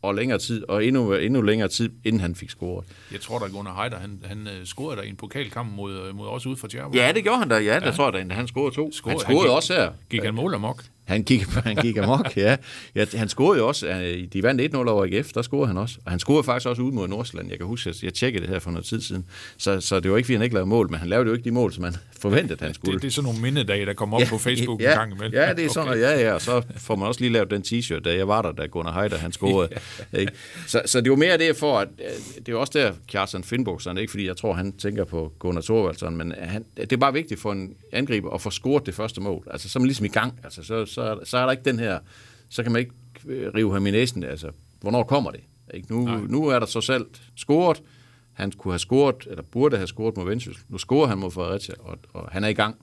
og 0.01 0.15
længere 0.15 0.39
tid, 0.39 0.63
og 0.69 0.85
endnu, 0.85 1.13
endnu 1.13 1.41
længere 1.41 1.67
tid, 1.69 1.89
inden 2.05 2.19
han 2.21 2.35
fik 2.35 2.49
scoret. 2.49 2.85
Jeg 3.11 3.21
tror, 3.21 3.39
der 3.39 3.47
Gunnar 3.49 3.81
Heider, 3.81 3.97
han, 3.99 4.19
han 4.25 4.47
øh, 4.47 4.65
scorede 4.65 4.97
der 4.97 5.03
i 5.03 5.09
en 5.09 5.15
pokalkamp 5.15 5.75
mod, 5.75 6.07
øh, 6.07 6.15
mod 6.15 6.27
os 6.27 6.45
ude 6.45 6.57
for 6.57 6.67
Tjerbo. 6.67 6.97
Ja, 6.97 7.11
det 7.15 7.23
gjorde 7.23 7.39
han 7.39 7.49
da. 7.49 7.55
Ja, 7.55 7.73
ja. 7.73 7.79
der 7.79 7.91
tror 7.91 8.17
jeg 8.17 8.29
da, 8.29 8.33
han 8.33 8.47
scorede 8.47 8.75
to. 8.75 8.91
Scorede- 8.91 9.09
han 9.09 9.25
han 9.25 9.35
scorede 9.35 9.49
gik- 9.49 9.55
også 9.55 9.73
her. 9.73 9.91
Gik 10.09 10.23
han 10.23 10.33
mål 10.33 10.53
amok? 10.53 10.83
Han 11.07 11.23
gik, 11.23 11.41
han 11.69 11.75
gik 11.75 11.97
amok, 11.97 12.37
ja. 12.37 12.57
ja. 12.95 13.05
Han 13.13 13.29
scorede 13.29 13.59
jo 13.59 13.67
også. 13.67 13.87
øh, 13.87 14.27
De 14.33 14.43
vandt 14.43 14.75
1-0 14.75 14.77
over 14.77 15.05
AGF, 15.05 15.31
der 15.33 15.41
scorede 15.41 15.67
han 15.67 15.77
også. 15.77 15.97
Og 16.05 16.11
han 16.11 16.19
scorede 16.19 16.43
faktisk 16.43 16.67
også 16.67 16.81
ud 16.81 16.91
mod 16.91 17.07
Nordsjælland. 17.07 17.49
Jeg 17.49 17.57
kan 17.57 17.67
huske, 17.67 17.89
at 17.89 18.03
jeg 18.03 18.13
tjekkede 18.13 18.43
det 18.43 18.49
her 18.49 18.59
for 18.59 18.71
noget 18.71 18.85
tid 18.85 19.01
siden. 19.01 19.25
Så, 19.57 19.81
så 19.81 19.99
det 19.99 20.11
var 20.11 20.17
ikke, 20.17 20.27
fordi 20.27 20.35
han 20.35 20.43
ikke 20.43 20.53
lavede 20.53 20.69
mål, 20.69 20.91
men 20.91 20.99
han 20.99 21.09
lavede 21.09 21.27
jo 21.27 21.33
ikke 21.33 21.45
de 21.45 21.51
mål, 21.51 21.73
som 21.73 21.83
han 21.83 21.95
forventede, 22.21 22.65
han 22.65 22.73
skulle. 22.73 22.93
Det, 22.93 23.01
det 23.01 23.07
er 23.07 23.11
sådan 23.11 23.23
nogle 23.25 23.41
mindedage, 23.41 23.85
der 23.85 23.93
kommer 23.93 24.17
op 24.21 24.27
på 24.29 24.37
Facebook 24.37 24.81
ja, 24.81 24.91
en 24.91 24.97
gang 24.97 25.11
imellem. 25.13 25.33
Ja, 25.33 25.53
det 25.53 25.65
er 25.65 25.69
sådan, 25.69 25.89
okay. 25.89 26.01
ja, 26.01 26.19
ja, 26.19 26.33
og 26.33 26.41
så 26.41 26.61
får 26.77 26.95
man 26.95 27.07
også 27.07 27.21
lige 27.21 27.33
lavet 27.33 27.51
den 27.51 27.61
t-shirt, 27.67 27.99
da 27.99 28.15
jeg 28.15 28.27
var 28.27 28.41
der, 28.41 28.51
da 28.51 28.65
Gunnar 28.65 28.99
Heider, 28.99 29.17
han 29.17 29.31
scorede. 29.31 29.69
ikke? 30.21 30.31
Så, 30.67 30.81
så 30.85 31.01
det 31.01 31.09
var 31.09 31.17
mere 31.17 31.37
det 31.37 31.55
for, 31.55 31.79
at 31.79 31.87
øh, 31.99 32.45
det 32.45 32.53
er 32.53 32.57
også 32.57 32.71
der, 32.75 32.91
Kjartan 33.07 33.43
Finnbogsen, 33.43 33.97
ikke 33.97 34.11
fordi 34.11 34.27
jeg 34.27 34.37
tror, 34.37 34.53
han 34.53 34.71
tænker 34.77 35.03
på 35.03 35.33
Gunnar 35.39 35.61
Thorvaldsson, 35.61 36.17
men 36.17 36.33
han, 36.39 36.65
det 36.77 36.93
er 36.93 36.97
bare 36.97 37.13
vigtigt 37.13 37.39
for 37.39 37.51
en 37.51 37.73
angriber 37.91 38.29
at 38.33 38.41
få 38.41 38.49
scoret 38.49 38.85
det 38.85 38.95
første 38.95 39.21
mål. 39.21 39.47
Altså, 39.51 39.69
så 39.69 39.79
er 39.79 39.81
man 39.81 39.87
ligesom 39.87 40.05
i 40.05 40.09
gang. 40.09 40.39
Altså, 40.43 40.63
så, 40.63 40.85
så, 40.97 41.01
er- 41.01 41.25
så 41.25 41.37
er 41.37 41.43
der 41.45 41.51
ikke 41.51 41.63
den 41.63 41.79
her, 41.79 41.99
så 42.49 42.63
kan 42.63 42.71
man 42.71 42.79
ikke 42.79 42.91
øh, 43.25 43.53
rive 43.55 43.73
ham 43.73 43.87
i 43.87 43.91
næsen. 43.91 44.23
Altså, 44.23 44.51
hvornår 44.81 45.03
kommer 45.03 45.31
det? 45.31 45.39
Ikke? 45.73 45.93
Nu, 45.95 46.05
nu 46.27 46.47
er 46.47 46.59
der 46.59 46.65
så 46.65 46.81
selv 46.81 47.05
scoret, 47.35 47.81
han 48.33 48.51
kunne 48.51 48.71
have 48.73 48.79
scoret, 48.79 49.27
eller 49.29 49.43
burde 49.51 49.77
have 49.77 49.87
scoret 49.87 50.17
mod 50.17 50.25
Vendsyssel. 50.25 50.63
Nu 50.69 50.77
scorer 50.77 51.07
han 51.07 51.17
mod 51.17 51.31
Fredericia, 51.31 51.75
og, 51.79 51.97
og 52.13 52.29
han 52.31 52.43
er 52.43 52.47
i 52.47 52.53
gang. 52.53 52.75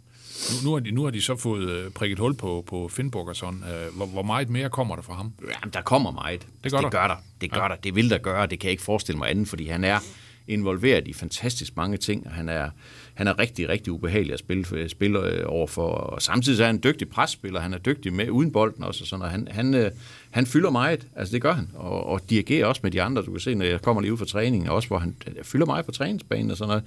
Nu, 0.64 0.68
nu, 0.71 0.73
har 0.75 0.80
de, 0.80 0.90
nu 0.90 1.02
har 1.04 1.11
de 1.11 1.23
så 1.23 1.37
fået 1.37 1.68
øh, 1.71 1.90
prikket 1.90 2.18
hul 2.18 2.35
på, 2.35 2.64
på 2.66 2.90
sådan. 3.33 3.64
Øh, 3.64 3.97
hvor, 3.97 4.06
hvor 4.06 4.23
meget 4.23 4.50
mere 4.50 4.71
kommer 4.71 4.94
der 4.94 5.02
fra 5.02 5.14
ham? 5.14 5.33
Jamen, 5.42 5.73
der 5.73 5.80
kommer 5.83 6.11
meget. 6.11 6.47
Det 6.64 6.73
gør 6.73 6.78
det 6.78 6.92
der. 6.92 6.99
gør 7.00 7.09
der. 7.09 7.16
Det 7.40 7.52
gør 7.52 7.62
ja. 7.62 7.68
der. 7.68 7.76
Det 7.76 7.94
vil 7.94 8.11
der 8.11 8.18
gøre. 8.18 8.47
Det 8.47 8.61
kan 8.61 8.66
jeg 8.66 8.71
ikke 8.73 8.83
forestille 8.83 9.18
mig 9.18 9.30
andet, 9.30 9.49
fordi 9.49 9.66
han 9.68 9.85
er 9.85 9.99
involveret 10.48 11.08
i 11.08 11.12
fantastisk 11.12 11.76
mange 11.76 11.96
ting, 11.96 12.26
og 12.26 12.32
han 12.32 12.48
er, 12.48 12.70
han 13.14 13.26
er 13.26 13.38
rigtig, 13.38 13.68
rigtig 13.68 13.92
ubehagelig 13.92 14.32
at 14.32 14.38
spille, 14.38 14.64
øh, 14.72 14.88
spille 14.88 15.20
øh, 15.20 15.42
overfor. 15.46 15.88
Og 15.88 16.22
samtidig 16.22 16.60
er 16.60 16.66
han 16.66 16.74
en 16.74 16.80
dygtig 16.84 17.08
presspiller. 17.08 17.60
Han 17.60 17.74
er 17.74 17.78
dygtig 17.78 18.12
med 18.12 18.30
uden 18.30 18.52
bolden 18.52 18.84
også. 18.84 19.04
Og 19.04 19.08
sådan, 19.08 19.22
og 19.22 19.30
han, 19.30 19.48
han, 19.50 19.74
øh, 19.74 19.90
han 20.30 20.46
fylder 20.46 20.70
meget. 20.70 21.06
Altså, 21.16 21.32
det 21.32 21.42
gør 21.42 21.52
han. 21.52 21.68
Og, 21.74 22.06
og 22.06 22.30
dirigerer 22.30 22.66
også 22.66 22.80
med 22.84 22.90
de 22.90 23.02
andre. 23.02 23.22
Du 23.22 23.30
kan 23.30 23.40
se, 23.40 23.54
når 23.54 23.64
jeg 23.64 23.82
kommer 23.82 24.02
lige 24.02 24.12
ud 24.12 24.18
fra 24.18 24.24
træningen, 24.24 24.68
også 24.68 24.88
hvor 24.88 24.98
han 24.98 25.16
fylder 25.42 25.66
meget 25.66 25.84
på 25.86 25.92
træningsbanen 25.92 26.50
og 26.50 26.56
sådan 26.56 26.68
noget. 26.68 26.84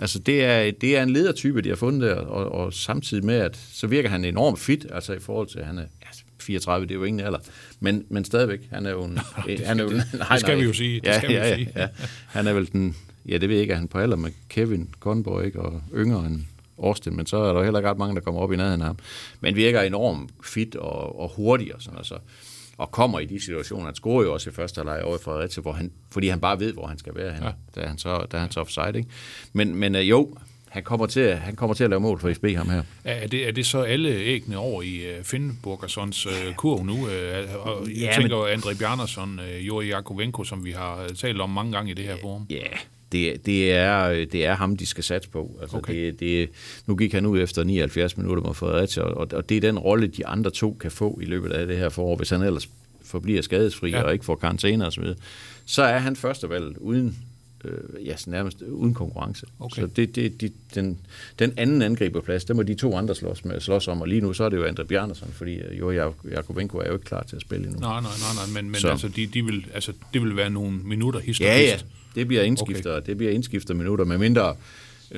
Altså, 0.00 0.18
det 0.18 0.44
er, 0.44 0.70
det 0.70 0.96
er 0.96 1.02
en 1.02 1.10
ledertype, 1.10 1.60
de 1.60 1.68
har 1.68 1.76
fundet 1.76 2.02
der, 2.02 2.14
og, 2.14 2.52
og 2.52 2.72
samtidig 2.72 3.24
med, 3.24 3.34
at 3.34 3.56
så 3.72 3.86
virker 3.86 4.08
han 4.08 4.24
enormt 4.24 4.58
fit, 4.58 4.86
altså 4.92 5.12
i 5.12 5.18
forhold 5.18 5.48
til, 5.48 5.58
at 5.58 5.66
han 5.66 5.78
er, 5.78 5.84
34, 6.42 6.86
det 6.86 6.90
er 6.94 6.98
jo 6.98 7.04
ingen 7.04 7.26
alder. 7.26 7.38
Men, 7.80 8.04
men 8.08 8.24
stadigvæk, 8.24 8.60
han 8.72 8.86
er 8.86 8.90
jo 8.90 9.04
en... 9.04 9.18
det- 9.46 9.60
han 9.60 9.80
er 9.80 9.84
jo, 9.84 9.90
det- 9.90 10.06
det 10.30 10.40
skal 10.40 10.58
vi 10.58 10.62
jo 10.64 10.72
sige. 10.72 11.00
Det 11.00 11.06
Ja, 11.06 11.16
skal 11.18 11.28
vi 11.28 11.34
jo 11.34 11.40
ja, 11.40 11.54
sige. 11.56 11.72
Ja, 11.76 11.80
ja. 11.80 11.88
Han 12.26 12.46
er 12.46 12.52
vel 12.52 12.72
den... 12.72 12.96
Ja, 13.28 13.38
det 13.38 13.48
ved 13.48 13.56
jeg 13.56 13.62
ikke, 13.62 13.72
er 13.74 13.78
han 13.78 13.88
på 13.88 13.98
alder 13.98 14.16
med 14.16 14.30
Kevin 14.48 14.88
Conboy, 15.00 15.44
ikke? 15.44 15.60
Og 15.60 15.82
yngre 15.94 16.26
end 16.26 16.40
Austin, 16.78 17.16
men 17.16 17.26
så 17.26 17.36
er 17.36 17.52
der 17.52 17.62
heller 17.64 17.78
ikke 17.78 17.90
ret 17.90 17.98
mange, 17.98 18.14
der 18.14 18.20
kommer 18.20 18.40
op 18.40 18.52
i 18.52 18.56
nærheden 18.56 18.80
af 18.80 18.86
ham. 18.86 18.98
Men 19.40 19.56
virker 19.56 19.80
enormt 19.80 20.30
fit 20.44 20.76
og, 20.76 21.20
og 21.20 21.32
hurtig 21.36 21.74
og 21.74 21.82
sådan 21.82 21.96
altså. 21.98 22.18
Og 22.78 22.90
kommer 22.90 23.20
i 23.20 23.24
de 23.24 23.40
situationer. 23.44 23.84
Han 23.84 23.94
scorer 23.94 24.24
jo 24.24 24.32
også 24.32 24.50
i 24.50 24.52
første 24.52 24.78
halvleg 24.78 25.02
over 25.04 25.16
i 25.16 25.20
Fredericia, 25.24 25.60
hvor 25.62 25.72
han, 25.72 25.92
fordi 26.10 26.28
han 26.28 26.40
bare 26.40 26.60
ved, 26.60 26.72
hvor 26.72 26.86
han 26.86 26.98
skal 26.98 27.12
være. 27.14 27.32
Han, 27.32 27.42
ja. 27.76 27.80
er 27.82 27.88
han 27.88 27.98
så, 27.98 28.26
der 28.30 28.36
er 28.38 28.42
han 28.42 28.50
så 28.50 28.60
offside, 28.60 28.92
ikke? 28.96 29.08
Men, 29.52 29.74
men 29.74 29.94
øh, 29.94 30.10
jo, 30.10 30.34
han 30.70 30.82
kommer, 30.82 31.06
til, 31.06 31.20
at- 31.20 31.38
han 31.38 31.56
kommer 31.56 31.74
til 31.74 31.84
at 31.84 31.90
lave 31.90 32.00
mål 32.00 32.20
for 32.20 32.32
FB, 32.34 32.44
ham 32.56 32.68
her. 32.70 32.82
Er 33.04 33.26
det, 33.26 33.48
er 33.48 33.52
det 33.52 33.66
så 33.66 33.82
alle 33.82 34.08
æggene 34.08 34.56
over 34.58 34.82
i 34.82 35.00
uh, 35.18 35.24
Finnburgersons 35.24 36.26
uh, 36.26 36.32
kurv 36.56 36.84
nu? 36.84 36.92
Uh, 36.92 37.06
og 37.66 37.86
jeg 37.88 37.96
Ja, 37.96 38.12
tænker 38.20 38.46
men... 38.48 38.58
André 38.58 38.78
Bjarnason, 38.78 39.38
uh, 39.38 39.66
Jori 39.66 39.86
Jakovenko, 39.88 40.44
som 40.44 40.64
vi 40.64 40.70
har 40.70 41.02
øh, 41.02 41.08
talt 41.08 41.40
om 41.40 41.50
mange 41.50 41.72
gange 41.72 41.90
i 41.90 41.94
det 41.94 42.04
her 42.04 42.16
forum. 42.20 42.46
Ja, 42.50 42.62
det, 43.12 43.46
det, 43.46 43.72
er, 43.72 44.08
det 44.24 44.46
er 44.46 44.54
ham, 44.54 44.76
de 44.76 44.86
skal 44.86 45.04
satse 45.04 45.28
på. 45.30 45.58
Altså, 45.62 45.76
Okay. 45.76 45.94
det, 46.06 46.20
det, 46.20 46.48
nu 46.86 46.96
gik 46.96 47.12
han 47.12 47.26
ud 47.26 47.40
efter 47.42 47.64
79 47.64 48.16
minutter 48.16 48.42
mod 48.42 48.54
Fredericia, 48.54 49.02
og, 49.02 49.28
og 49.32 49.48
det 49.48 49.56
er 49.56 49.60
den 49.60 49.78
rolle, 49.78 50.06
de 50.06 50.26
andre 50.26 50.50
to 50.50 50.76
kan 50.80 50.90
få 50.90 51.18
i 51.22 51.24
løbet 51.24 51.50
af 51.52 51.66
det 51.66 51.76
her 51.76 51.88
forår, 51.88 52.16
hvis 52.16 52.30
han 52.30 52.42
ellers 52.42 52.68
forbliver 53.04 53.42
skadesfri 53.42 53.90
Ja. 53.90 54.02
og 54.02 54.12
ikke 54.12 54.24
får 54.24 54.34
karantæne 54.36 54.86
osv. 54.86 55.04
Så, 55.04 55.14
så 55.66 55.82
er 55.82 55.98
han 55.98 56.16
førstevalg 56.16 56.78
uden 56.78 57.18
øh, 57.64 58.06
ja, 58.06 58.14
nærmest 58.26 58.62
uden 58.62 58.94
konkurrence. 58.94 59.46
Okay. 59.60 59.82
Så 59.82 59.86
det, 59.86 60.16
det, 60.16 60.40
de, 60.40 60.50
den, 60.74 60.98
den 61.38 61.52
anden 61.56 61.82
angriberplads, 61.82 62.44
det 62.44 62.56
må 62.56 62.62
de 62.62 62.74
to 62.74 62.96
andre 62.96 63.14
slås, 63.14 63.44
med, 63.44 63.60
slås 63.60 63.88
om, 63.88 64.00
og 64.00 64.08
lige 64.08 64.20
nu 64.20 64.32
så 64.32 64.44
er 64.44 64.48
det 64.48 64.56
jo 64.56 64.64
Andre 64.64 64.84
Bjarnason, 64.84 65.28
fordi 65.32 65.54
øh, 65.54 65.78
jo, 65.78 66.12
Jakobenko 66.30 66.78
er 66.78 66.86
jo 66.86 66.92
ikke 66.92 67.04
klar 67.04 67.22
til 67.22 67.36
at 67.36 67.42
spille 67.42 67.66
endnu. 67.66 67.80
Nej, 67.80 68.00
nej, 68.00 68.10
nej, 68.10 68.46
nej 68.46 68.62
men, 68.62 68.70
men 68.70 68.80
Så. 68.80 68.88
altså, 68.88 69.08
de, 69.08 69.26
de 69.26 69.44
vil, 69.44 69.66
altså, 69.74 69.92
det 70.14 70.22
vil 70.22 70.36
være 70.36 70.50
nogle 70.50 70.72
minutter 70.72 71.20
hist 71.20 71.40
og 71.40 71.46
Ja, 71.46 71.60
ja. 71.60 71.78
Det 72.14 72.26
bliver 72.26 72.42
indskifter, 72.42 72.96
okay. 72.96 73.06
det 73.06 73.16
bliver 73.16 73.32
indskifter 73.32 73.74
minutter, 73.74 74.04
med 74.04 74.18
mindre 74.18 74.56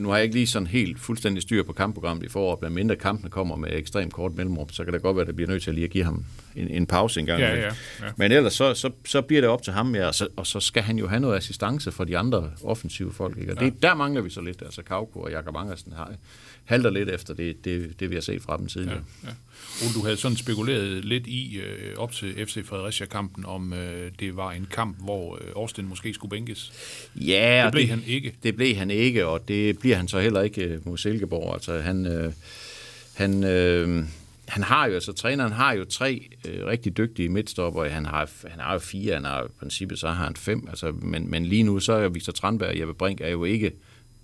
Nu 0.00 0.08
har 0.08 0.16
jeg 0.16 0.24
ikke 0.24 0.34
lige 0.34 0.46
sådan 0.46 0.66
helt 0.66 1.00
fuldstændig 1.00 1.42
styr 1.42 1.62
på 1.62 1.72
kampprogrammet 1.72 2.24
i 2.24 2.28
foråret, 2.28 2.62
men 2.62 2.74
mindre 2.74 2.96
kampene 2.96 3.30
kommer 3.30 3.56
med 3.56 3.68
ekstremt 3.72 4.12
kort 4.12 4.34
mellemrum, 4.34 4.68
så 4.68 4.84
kan 4.84 4.92
det 4.92 5.02
godt 5.02 5.16
være, 5.16 5.20
at 5.20 5.26
det 5.26 5.36
bliver 5.36 5.50
nødt 5.50 5.62
til 5.62 5.70
at 5.70 5.74
lige 5.74 5.84
at 5.84 5.90
give 5.90 6.04
ham 6.04 6.24
en, 6.56 6.68
en 6.68 6.86
pause 6.86 7.20
en 7.20 7.26
gang. 7.26 7.40
Ja, 7.40 7.54
ja, 7.54 7.64
ja. 7.64 7.72
Men 8.16 8.32
ellers 8.32 8.52
så, 8.52 8.74
så, 8.74 8.90
så 9.04 9.22
bliver 9.22 9.40
det 9.40 9.50
op 9.50 9.62
til 9.62 9.72
ham, 9.72 9.94
ja, 9.94 10.06
og, 10.06 10.14
så, 10.14 10.28
og 10.36 10.46
så 10.46 10.60
skal 10.60 10.82
han 10.82 10.98
jo 10.98 11.08
have 11.08 11.20
noget 11.20 11.36
assistance 11.36 11.92
fra 11.92 12.04
de 12.04 12.18
andre 12.18 12.50
offensive 12.64 13.12
folk. 13.12 13.38
Ikke? 13.38 13.52
Og 13.52 13.60
det, 13.60 13.82
der 13.82 13.94
mangler 13.94 14.20
vi 14.20 14.30
så 14.30 14.40
lidt. 14.40 14.62
Altså 14.62 14.82
Kauko 14.82 15.20
og 15.20 15.30
Jakob 15.30 15.56
Angersen 15.56 15.92
har, 15.92 16.12
halter 16.72 16.90
lidt 16.90 17.08
efter 17.08 17.34
det, 17.34 17.64
det, 17.64 18.00
det, 18.00 18.10
vi 18.10 18.14
har 18.14 18.22
set 18.22 18.42
fra 18.42 18.56
dem 18.56 18.66
tidligere. 18.66 19.02
Ja, 19.22 19.28
ja. 19.28 19.34
Ole, 19.84 19.94
du 19.94 20.04
havde 20.04 20.16
sådan 20.16 20.36
spekuleret 20.36 21.04
lidt 21.04 21.26
i, 21.26 21.56
øh, 21.56 21.96
op 21.96 22.12
til 22.12 22.46
FC 22.46 22.64
Fredericia-kampen, 22.64 23.44
om 23.44 23.72
øh, 23.72 24.10
det 24.20 24.36
var 24.36 24.52
en 24.52 24.66
kamp, 24.70 24.96
hvor 25.04 25.38
øh, 25.40 25.52
Austin 25.56 25.88
måske 25.88 26.14
skulle 26.14 26.30
bænkes. 26.30 26.72
Ja, 27.16 27.62
Det 27.64 27.72
blev 27.72 27.86
han 27.86 28.02
ikke. 28.06 28.34
Det 28.42 28.56
blev 28.56 28.76
han 28.76 28.90
ikke, 28.90 29.26
og 29.26 29.48
det 29.48 29.78
bliver 29.78 29.96
han 29.96 30.08
så 30.08 30.20
heller 30.20 30.42
ikke 30.42 30.64
øh, 30.64 30.86
mod 30.86 30.98
Silkeborg. 30.98 31.54
Altså, 31.54 31.80
han, 31.80 32.06
øh, 32.06 32.32
han, 33.14 33.44
øh, 33.44 34.04
han 34.48 34.62
har 34.62 34.86
jo, 34.86 34.94
altså 34.94 35.12
træneren 35.12 35.52
har 35.52 35.72
jo 35.72 35.84
tre 35.84 36.28
øh, 36.48 36.66
rigtig 36.66 36.96
dygtige 36.96 37.28
midtstopper. 37.28 37.84
Han 37.84 38.06
har, 38.06 38.30
han 38.48 38.60
har 38.60 38.72
jo 38.72 38.78
fire, 38.78 39.14
han 39.14 39.24
har 39.24 39.44
i 39.44 39.48
princippet, 39.58 39.98
så 39.98 40.08
har 40.08 40.24
han 40.24 40.36
fem. 40.36 40.66
Altså, 40.68 40.92
men, 41.02 41.30
men 41.30 41.46
lige 41.46 41.62
nu, 41.62 41.80
så 41.80 41.92
er 41.92 42.08
Victor 42.08 42.32
Tranberg 42.32 42.68
og 42.68 42.78
Jeppe 42.78 42.94
Brink 42.94 43.20
er 43.20 43.28
jo 43.28 43.44
ikke 43.44 43.72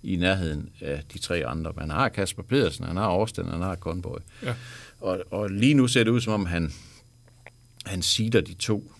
i 0.03 0.15
nærheden 0.15 0.69
af 0.81 1.03
de 1.13 1.17
tre 1.19 1.45
andre. 1.47 1.73
Man 1.75 1.89
har 1.89 2.09
Kasper 2.09 2.43
Pedersen, 2.43 2.85
han 2.85 2.97
har 2.97 3.09
Årsten, 3.09 3.47
han 3.47 3.61
har 3.61 3.75
Conboy. 3.75 4.17
Ja. 4.43 4.53
Og, 4.99 5.19
og 5.31 5.49
lige 5.49 5.73
nu 5.73 5.87
ser 5.87 6.03
det 6.03 6.11
ud, 6.11 6.21
som 6.21 6.33
om 6.33 6.45
han, 6.45 6.71
han 7.85 8.01
sider 8.01 8.41
de 8.41 8.53
to, 8.53 8.91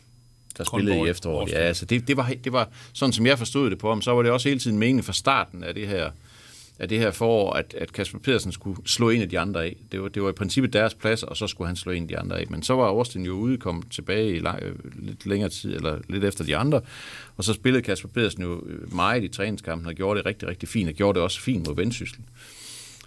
der 0.58 0.63
spillede 0.63 0.91
Conboy, 0.91 1.08
i 1.08 1.10
efteråret. 1.10 1.44
Årsten. 1.44 1.60
Ja, 1.60 1.63
altså 1.63 1.86
det, 1.86 2.08
det, 2.08 2.18
var, 2.18 2.34
det 2.44 2.53
var 2.53 2.70
sådan, 2.94 3.13
som 3.13 3.25
jeg 3.25 3.38
forstod 3.38 3.70
det 3.70 3.77
på 3.77 3.89
ham, 3.89 4.01
så 4.01 4.12
var 4.12 4.24
det 4.24 4.32
også 4.32 4.50
hele 4.50 4.60
tiden 4.60 4.77
meningen 4.79 5.03
fra 5.03 5.13
starten 5.13 5.63
af 5.63 5.74
det 5.74 5.88
her, 5.88 6.12
af 6.79 6.89
det 6.89 7.00
her 7.00 7.12
forår, 7.12 7.53
at, 7.53 7.75
at 7.77 7.93
Kasper 7.93 8.19
Pedersen 8.19 8.51
skulle 8.51 8.77
slå 8.86 9.09
en 9.09 9.21
af 9.21 9.29
de 9.29 9.39
andre 9.39 9.63
af. 9.65 9.75
Det 9.91 10.01
var, 10.01 10.07
det 10.07 10.24
var 10.24 10.29
i 10.29 10.33
princippet 10.33 10.74
deres 10.74 10.93
plads, 10.93 11.24
og 11.24 11.38
så 11.38 11.48
skulle 11.48 11.67
han 11.67 11.75
slå 11.75 11.91
en 11.91 12.01
af 12.03 12.07
de 12.07 12.17
andre 12.19 12.39
af. 12.39 12.45
Men 12.50 12.63
så 12.63 12.74
var 12.74 12.83
Austin 12.83 13.25
jo 13.25 13.33
ude, 13.33 13.57
kom 13.57 13.83
tilbage 13.89 14.36
i 14.36 14.39
lang, 14.39 14.63
øh, 14.63 14.75
lidt 15.00 15.25
længere 15.25 15.50
tid, 15.50 15.75
eller 15.75 15.98
lidt 16.09 16.24
efter 16.24 16.43
de 16.43 16.57
andre, 16.57 16.81
og 17.38 17.43
så 17.43 17.53
spillede 17.53 17.83
Kasper 17.83 18.09
Pedersen 18.09 18.41
jo 18.43 18.63
øh, 18.67 18.95
meget 18.95 19.24
i 19.24 19.27
træningskampen, 19.27 19.88
og 19.88 19.93
gjorde 19.93 20.17
det 20.17 20.25
rigtig, 20.25 20.48
rigtig 20.48 20.69
fint, 20.69 20.89
og 20.89 20.95
gjorde 20.95 21.15
det 21.15 21.24
også 21.24 21.41
fint 21.41 21.67
mod 21.67 21.75
Vendsyssel. 21.75 22.19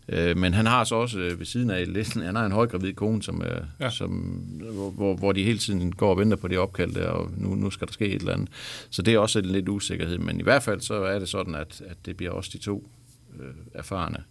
Øh, 0.09 0.37
Men 0.37 0.55
han 0.55 0.67
har 0.67 0.85
så 0.85 0.95
også 0.95 1.19
øh, 1.19 1.39
ved 1.39 1.47
siden 1.47 1.71
af 1.71 1.93
listen, 1.93 2.23
han 2.23 2.37
har 2.37 2.47
en 2.47 2.53
højgravid 2.53 2.93
kone, 2.93 3.23
som, 3.23 3.43
øh, 3.43 3.49
Ja. 3.51 3.85
ja. 3.85 3.91
som, 3.91 4.11
hvor, 4.73 4.91
hvor, 4.91 5.15
hvor 5.17 5.33
de 5.33 5.45
hele 5.45 5.59
tiden 5.59 5.93
går 5.93 6.11
og 6.11 6.19
venter 6.19 6.37
på 6.37 6.49
det 6.49 6.59
opkald 6.59 6.95
der, 6.95 7.07
og 7.09 7.31
nu, 7.37 7.55
nu 7.55 7.71
skal 7.71 7.87
der 7.87 7.93
ske 7.93 8.07
et 8.07 8.21
eller 8.21 8.33
andet. 8.33 8.49
Så 8.91 9.03
det 9.03 9.15
er 9.15 9.19
også 9.19 9.39
en 9.39 9.45
lidt 9.45 9.69
usikkerhed, 9.69 10.19
men 10.19 10.41
i 10.41 10.43
hvert 10.43 10.63
fald 10.63 10.81
så 10.81 10.95
er 10.95 11.19
det 11.19 11.29
sådan, 11.29 11.55
at, 11.55 11.83
at 11.87 11.97
det 12.07 12.17
bliver 12.17 12.33
også 12.33 12.51
de 12.53 12.59
to 12.59 12.91
øh, 13.41 13.47
erfarne, 13.75 14.25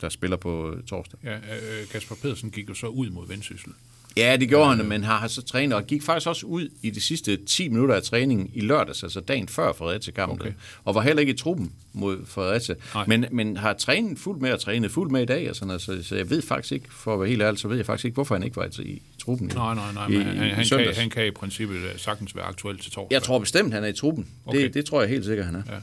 der 0.00 0.08
spiller 0.08 0.36
på 0.36 0.72
øh, 0.74 0.82
torsdag. 0.82 1.18
Ja, 1.24 1.34
øh, 1.36 1.88
Kasper 1.92 2.14
Pedersen 2.22 2.50
gik 2.50 2.68
jo 2.68 2.74
så 2.74 2.86
ud 2.86 3.10
mod 3.10 3.28
Vendsyssel. 3.28 3.72
Ja, 4.16 4.36
det 4.36 4.48
gjorde 4.48 4.76
han, 4.76 4.86
men 4.86 5.04
har, 5.04 5.18
har 5.18 5.28
så 5.28 5.42
trænet, 5.42 5.74
og 5.76 5.86
gik 5.86 6.02
faktisk 6.02 6.26
også 6.28 6.46
ud 6.46 6.68
i 6.82 6.90
de 6.90 7.00
sidste 7.00 7.36
10 7.36 7.68
minutter 7.68 7.94
af 7.94 8.02
træningen 8.02 8.50
i 8.54 8.60
lørdags, 8.60 9.02
altså 9.02 9.20
dagen 9.20 9.48
før 9.48 9.72
Fredericia-kampen, 9.72 10.40
Okay. 10.40 10.52
og 10.84 10.94
var 10.94 11.00
heller 11.00 11.20
ikke 11.20 11.32
i 11.32 11.36
truppen 11.36 11.72
mod 11.92 12.26
Fredericia, 12.26 12.74
men, 13.06 13.24
men 13.30 13.56
har 13.56 13.72
trænet 13.72 14.18
fuldt 14.18 14.42
med 14.42 14.52
og 14.52 14.60
trænet 14.60 14.90
fuldt 14.90 15.12
med 15.12 15.22
i 15.22 15.24
dag, 15.24 15.50
og 15.50 15.56
sådan, 15.56 15.70
altså, 15.70 16.02
så 16.02 16.16
jeg 16.16 16.30
ved 16.30 16.42
faktisk 16.42 16.72
ikke, 16.72 16.86
for 16.90 17.14
at 17.14 17.20
være 17.20 17.28
helt 17.28 17.42
ærlig, 17.42 17.60
så 17.60 17.68
ved 17.68 17.76
jeg 17.76 17.86
faktisk 17.86 18.04
ikke, 18.04 18.14
hvorfor 18.14 18.34
han 18.34 18.42
ikke 18.42 18.56
var 18.56 18.64
i, 18.78 18.82
i 18.82 19.02
truppen 19.18 19.50
Nej, 19.54 19.74
nej, 19.74 19.92
nej, 19.92 20.08
i, 20.08 20.10
men 20.16 20.26
han, 20.26 20.36
i, 20.36 20.38
han, 20.38 20.48
i 20.48 20.68
han, 20.68 20.84
kan, 20.84 20.94
han 20.94 21.10
kan 21.10 21.26
i 21.26 21.30
princippet 21.30 21.76
øh, 21.76 21.90
sagtens 21.98 22.36
være 22.36 22.44
aktuel 22.44 22.78
til 22.78 22.92
torsdag. 22.92 23.14
Jeg 23.14 23.22
tror 23.22 23.38
bestemt, 23.38 23.74
han 23.74 23.84
er 23.84 23.88
i 23.88 23.92
truppen. 23.92 24.26
Okay. 24.46 24.62
Det, 24.62 24.74
det 24.74 24.84
tror 24.84 25.00
jeg 25.00 25.10
helt 25.10 25.24
sikkert, 25.24 25.46
han 25.46 25.54
er. 25.54 25.62
Ja. 25.68 25.78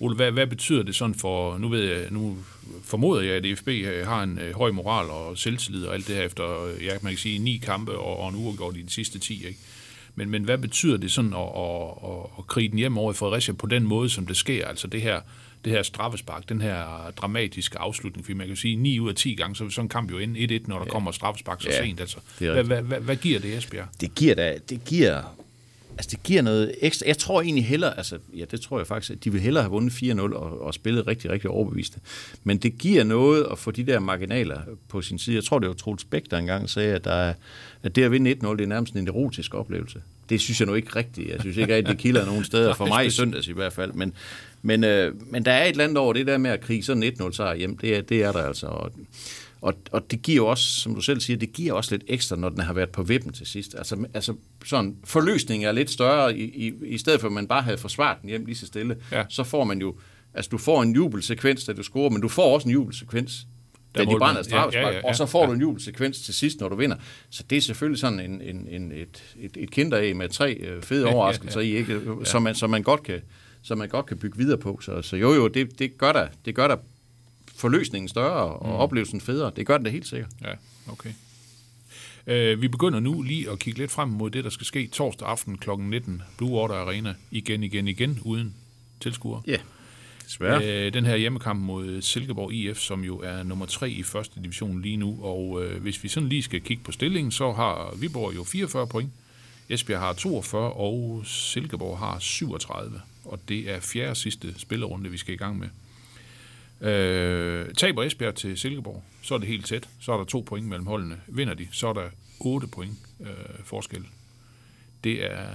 Ole, 0.00 0.16
hvad, 0.16 0.30
hvad 0.30 0.46
betyder 0.46 0.82
det 0.82 0.94
sådan 0.94 1.14
for, 1.14 1.58
nu 1.58 1.68
ved 1.68 1.82
jeg, 1.82 2.06
nu 2.10 2.36
formoder 2.84 3.22
jeg, 3.22 3.34
at 3.34 3.44
DFB 3.44 3.68
øh, 3.68 4.06
har 4.06 4.22
en 4.22 4.38
øh, 4.38 4.54
høj 4.54 4.70
moral 4.70 5.10
og 5.10 5.38
selvtillid 5.38 5.86
og 5.86 5.94
alt 5.94 6.08
det 6.08 6.16
her 6.16 6.22
efter, 6.22 6.64
øh, 6.64 6.84
ja, 6.84 6.92
man 7.02 7.12
kan 7.12 7.18
sige, 7.18 7.38
ni 7.38 7.56
kampe 7.56 7.98
og, 7.98 8.18
og 8.18 8.28
en 8.28 8.34
uafgjort 8.36 8.76
i 8.76 8.82
de 8.82 8.90
sidste 8.90 9.18
ti, 9.18 9.46
ikke? 9.46 9.58
Men, 10.14 10.30
men 10.30 10.44
hvad 10.44 10.58
betyder 10.58 10.96
det 10.96 11.12
sådan 11.12 11.32
at, 11.32 11.40
at, 11.40 12.10
at, 12.10 12.30
at 12.38 12.46
krige 12.46 12.68
den 12.68 12.78
hjem 12.78 12.98
over 12.98 13.12
i 13.12 13.14
Fredericia 13.14 13.54
på 13.54 13.66
den 13.66 13.82
måde, 13.82 14.10
som 14.10 14.26
det 14.26 14.36
sker? 14.36 14.66
Altså 14.66 14.86
det 14.86 15.02
her, 15.02 15.20
det 15.64 15.72
her 15.72 15.82
straffespark, 15.82 16.48
den 16.48 16.60
her 16.60 17.10
dramatiske 17.16 17.78
afslutning, 17.78 18.26
fordi 18.26 18.34
man 18.38 18.46
kan 18.46 18.56
sige, 18.56 18.76
9 18.76 19.00
ud 19.00 19.08
af 19.08 19.14
10 19.14 19.34
gange, 19.34 19.56
så 19.56 19.64
vil 19.64 19.72
sådan 19.72 19.84
en 19.84 19.88
kamp 19.88 20.10
jo 20.10 20.18
ende 20.18 20.40
1-1, 20.40 20.68
når 20.68 20.78
der 20.78 20.84
ja. 20.84 20.90
kommer 20.90 21.12
straffespark 21.12 21.62
så 21.62 21.68
Ja, 21.68 21.84
sent. 21.84 22.00
Altså. 22.00 22.16
Hvad, 22.38 22.64
hvad, 22.64 22.82
hvad, 22.82 23.00
hvad 23.00 23.16
giver 23.16 23.40
det, 23.40 23.56
Esbjerg? 23.56 23.86
det 24.00 24.14
giver 24.14 24.34
da, 24.34 24.58
det 24.68 24.84
giver, 24.84 25.22
altså 25.98 26.10
det 26.10 26.22
giver 26.22 26.42
noget 26.42 26.74
ekstra. 26.80 27.06
Jeg 27.06 27.18
tror 27.18 27.42
egentlig 27.42 27.66
hellere, 27.66 27.96
altså 27.96 28.18
ja, 28.36 28.44
det 28.50 28.60
tror 28.60 28.78
jeg 28.78 28.86
faktisk, 28.86 29.10
at 29.10 29.24
de 29.24 29.32
vil 29.32 29.40
hellere 29.40 29.62
have 29.62 29.70
vundet 29.70 29.92
4-0 29.92 30.20
og, 30.20 30.62
og 30.62 30.74
spillet 30.74 31.06
rigtig, 31.06 31.30
rigtig 31.30 31.50
overbeviste. 31.50 32.00
Men 32.44 32.58
det 32.58 32.78
giver 32.78 33.04
noget 33.04 33.46
at 33.50 33.58
få 33.58 33.70
de 33.70 33.84
der 33.84 34.00
marginaler 34.00 34.60
på 34.88 35.02
sin 35.02 35.18
side. 35.18 35.36
Jeg 35.36 35.44
tror, 35.44 35.58
det 35.58 35.68
var 35.68 35.74
Troels 35.74 36.04
Bæk, 36.04 36.30
der 36.30 36.38
engang 36.38 36.70
sagde, 36.70 36.94
at, 36.94 37.04
der 37.04 37.12
er, 37.12 37.34
at 37.82 37.96
det 37.96 38.02
at 38.02 38.10
vinde 38.10 38.30
1-0, 38.30 38.52
det 38.52 38.60
er 38.60 38.66
nærmest 38.66 38.94
en 38.94 39.08
erotisk 39.08 39.54
oplevelse. 39.54 40.02
Det 40.28 40.40
synes 40.40 40.60
jeg 40.60 40.66
nu 40.66 40.74
ikke 40.74 40.96
rigtigt. 40.96 41.30
Jeg 41.30 41.40
synes 41.40 41.56
ikke, 41.56 41.74
at 41.74 41.86
det 41.86 41.98
kilder 41.98 42.26
nogen 42.26 42.44
steder, 42.44 42.74
for 42.80 42.86
mig 42.86 43.06
i 43.06 43.10
søndags 43.10 43.48
i 43.48 43.52
hvert 43.52 43.72
fald. 43.72 43.92
Men, 43.92 44.12
men, 44.62 44.84
øh, 44.84 45.14
men 45.32 45.44
der 45.44 45.52
er 45.52 45.64
et 45.64 45.70
eller 45.70 45.84
andet 45.84 45.98
over 45.98 46.12
det 46.12 46.26
der 46.26 46.38
med 46.38 46.50
at 46.50 46.60
krige 46.60 46.82
sådan 46.82 47.02
1-0 47.02 47.32
sejr 47.32 47.54
hjem. 47.56 47.76
Det 47.76 47.96
er, 47.96 48.00
det 48.00 48.22
er 48.22 48.32
der 48.32 48.42
altså. 48.42 48.66
Og, 48.66 48.92
og, 49.64 49.74
og 49.92 50.10
det 50.10 50.22
giver 50.22 50.36
jo 50.36 50.46
også, 50.46 50.80
som 50.80 50.94
du 50.94 51.00
selv 51.00 51.20
siger, 51.20 51.36
det 51.36 51.52
giver 51.52 51.72
også 51.72 51.94
lidt 51.94 52.04
ekstra, 52.06 52.36
når 52.36 52.48
den 52.48 52.60
har 52.60 52.72
været 52.72 52.90
på 52.90 53.02
vippen 53.02 53.32
til 53.32 53.46
sidst. 53.46 53.74
Altså, 53.74 54.06
altså 54.14 54.34
sådan, 54.64 54.96
forløsningen 55.04 55.68
er 55.68 55.72
lidt 55.72 55.90
større, 55.90 56.36
i, 56.36 56.44
i, 56.44 56.72
i 56.86 56.98
stedet 56.98 57.20
for 57.20 57.26
at 57.28 57.32
man 57.32 57.46
bare 57.46 57.62
havde 57.62 57.78
forsvaret 57.78 58.18
den 58.22 58.28
hjem 58.28 58.44
lige 58.44 58.56
så 58.56 58.66
stille. 58.66 58.96
Ja. 59.12 59.24
Så 59.28 59.44
får 59.44 59.64
man 59.64 59.80
jo, 59.80 59.96
altså 60.34 60.48
du 60.48 60.58
får 60.58 60.82
en 60.82 60.94
jubelsekvens, 60.94 61.64
da 61.64 61.72
du 61.72 61.82
scorer, 61.82 62.10
men 62.10 62.22
du 62.22 62.28
får 62.28 62.54
også 62.54 62.68
en 62.68 62.72
jubelsekvens, 62.72 63.46
Da 63.94 64.00
de 64.00 64.06
brænder 64.18 64.36
ja, 64.36 64.42
straffespark, 64.42 64.84
ja, 64.84 64.88
ja, 64.90 64.96
ja, 64.96 65.08
og 65.08 65.16
så 65.16 65.26
får 65.26 65.40
ja. 65.40 65.46
du 65.46 65.52
en 65.52 65.60
jubelsekvens 65.60 66.20
til 66.20 66.34
sidst, 66.34 66.60
når 66.60 66.68
du 66.68 66.76
vinder. 66.76 66.96
Så 67.30 67.44
det 67.50 67.58
er 67.58 67.62
selvfølgelig 67.62 68.00
sådan 68.00 68.20
en, 68.20 68.40
en, 68.40 68.68
en, 68.68 68.92
et, 68.92 69.22
et, 69.40 69.56
et 69.56 69.70
kinderæg 69.70 70.16
med 70.16 70.28
tre 70.28 70.54
øh, 70.54 70.82
fede 70.82 71.06
overraskelser 71.14 71.60
i, 71.60 71.76
ikke? 71.76 72.00
Som, 72.24 72.42
man, 72.42 72.54
som, 72.54 72.70
man 72.70 72.82
godt 72.82 73.02
kan, 73.02 73.20
som 73.62 73.78
man 73.78 73.88
godt 73.88 74.06
kan 74.06 74.18
bygge 74.18 74.38
videre 74.38 74.58
på. 74.58 74.78
Så, 74.82 75.02
så 75.02 75.16
jo, 75.16 75.34
jo, 75.34 75.48
det, 75.48 75.78
det 75.78 75.98
gør 75.98 76.12
der, 76.12 76.26
det 76.44 76.54
gør 76.54 76.68
der 76.68 76.76
forløsningen 77.56 78.08
større 78.08 78.58
og 78.58 78.68
mm. 78.68 78.74
oplevelsen 78.74 79.20
federe. 79.20 79.52
Det 79.56 79.66
gør 79.66 79.76
den 79.76 79.84
da 79.84 79.90
helt 79.90 80.06
sikkert. 80.06 80.30
Ja, 80.42 80.52
okay. 80.92 81.10
Øh, 82.26 82.62
vi 82.62 82.68
begynder 82.68 83.00
nu 83.00 83.22
lige 83.22 83.50
at 83.50 83.58
kigge 83.58 83.78
lidt 83.78 83.90
frem 83.90 84.08
mod 84.08 84.30
det, 84.30 84.44
der 84.44 84.50
skal 84.50 84.66
ske 84.66 84.86
torsdag 84.86 85.28
aften 85.28 85.58
kl. 85.58 85.70
19. 85.78 86.22
Blue 86.36 86.50
Water 86.50 86.74
Arena. 86.74 87.14
Igen, 87.30 87.62
igen, 87.62 87.88
igen, 87.88 88.18
uden 88.22 88.54
tilskuere. 89.00 89.42
Ja, 89.46 89.56
desværre. 90.24 90.86
Øh, 90.86 90.94
den 90.94 91.06
her 91.06 91.16
hjemmekamp 91.16 91.60
mod 91.60 92.02
Silkeborg 92.02 92.52
IF, 92.52 92.78
som 92.78 93.04
jo 93.04 93.18
er 93.18 93.42
nummer 93.42 93.66
3 93.66 93.90
i 93.90 94.02
første 94.02 94.40
division 94.40 94.82
lige 94.82 94.96
nu. 94.96 95.18
Og 95.22 95.64
øh, 95.64 95.82
hvis 95.82 96.04
vi 96.04 96.08
sådan 96.08 96.28
lige 96.28 96.42
skal 96.42 96.60
kigge 96.60 96.82
på 96.82 96.92
stillingen, 96.92 97.32
så 97.32 97.52
har 97.52 97.94
Viborg 97.96 98.36
jo 98.36 98.44
44 98.44 98.86
point. 98.86 99.10
Esbjerg 99.68 100.00
har 100.00 100.12
42, 100.12 100.72
og 100.72 101.22
Silkeborg 101.24 101.98
har 101.98 102.18
37. 102.18 103.00
Og 103.24 103.40
det 103.48 103.70
er 103.70 103.80
fjerde 103.80 104.14
sidste 104.14 104.54
spillerunde, 104.58 105.10
vi 105.10 105.16
skal 105.16 105.34
i 105.34 105.36
gang 105.36 105.58
med. 105.58 105.68
Øh, 106.84 107.66
taber 107.76 108.02
Esbjerg 108.02 108.34
til 108.34 108.58
Silkeborg, 108.58 109.02
så 109.22 109.34
er 109.34 109.38
det 109.38 109.48
helt 109.48 109.66
tæt. 109.66 109.88
Så 110.00 110.12
er 110.12 110.16
der 110.16 110.24
to 110.24 110.40
point 110.46 110.66
mellem 110.66 110.86
holdene. 110.86 111.16
Vinder 111.28 111.54
de, 111.54 111.66
så 111.72 111.88
er 111.88 111.92
der 111.92 112.08
8 112.40 112.66
point 112.66 112.94
øh, 113.20 113.26
forskel. 113.64 114.02
Det 115.04 115.24
er, 115.32 115.46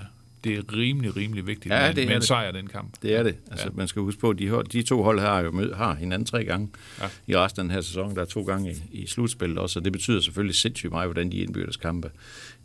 det 0.43 0.57
er 0.57 0.73
rimelig, 0.73 1.15
rimelig 1.15 1.47
vigtigt 1.47 1.73
Ja, 1.73 1.91
det 1.91 2.03
er 2.03 2.07
med 2.07 2.15
en 2.15 2.21
det. 2.21 2.27
sejr 2.27 2.51
den 2.51 2.67
kamp. 2.67 2.93
Det 3.01 3.15
er 3.15 3.23
det. 3.23 3.35
Altså, 3.51 3.65
Ja. 3.65 3.71
Man 3.75 3.87
skal 3.87 4.01
huske 4.01 4.21
på, 4.21 4.29
at 4.29 4.39
de, 4.39 4.63
de 4.71 4.81
to 4.83 5.03
hold 5.03 5.19
her 5.19 5.27
har 5.27 5.39
jo 5.39 5.51
mød, 5.51 5.73
har 5.73 5.95
hinanden 5.95 6.25
tre 6.25 6.43
gange 6.45 6.69
ja. 7.01 7.09
i 7.27 7.37
resten 7.37 7.59
af 7.59 7.63
den 7.63 7.71
her 7.71 7.81
sæson. 7.81 8.15
Der 8.15 8.21
er 8.21 8.25
to 8.25 8.43
gange 8.43 8.71
i, 8.71 9.01
i 9.01 9.07
slutspillet 9.07 9.57
også, 9.57 9.79
og 9.79 9.85
det 9.85 9.91
betyder 9.93 10.21
selvfølgelig 10.21 10.55
sindssygt 10.55 10.91
meget, 10.91 11.07
hvordan 11.07 11.31
de 11.31 11.37
indbyrdes 11.37 11.77
kampe 11.77 12.11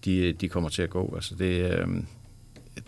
de, 0.05 0.33
de 0.33 0.49
kommer 0.49 0.69
til 0.69 0.83
at 0.83 0.91
gå. 0.91 1.13
Altså, 1.15 1.35
det, 1.35 1.71
øh, 1.79 1.87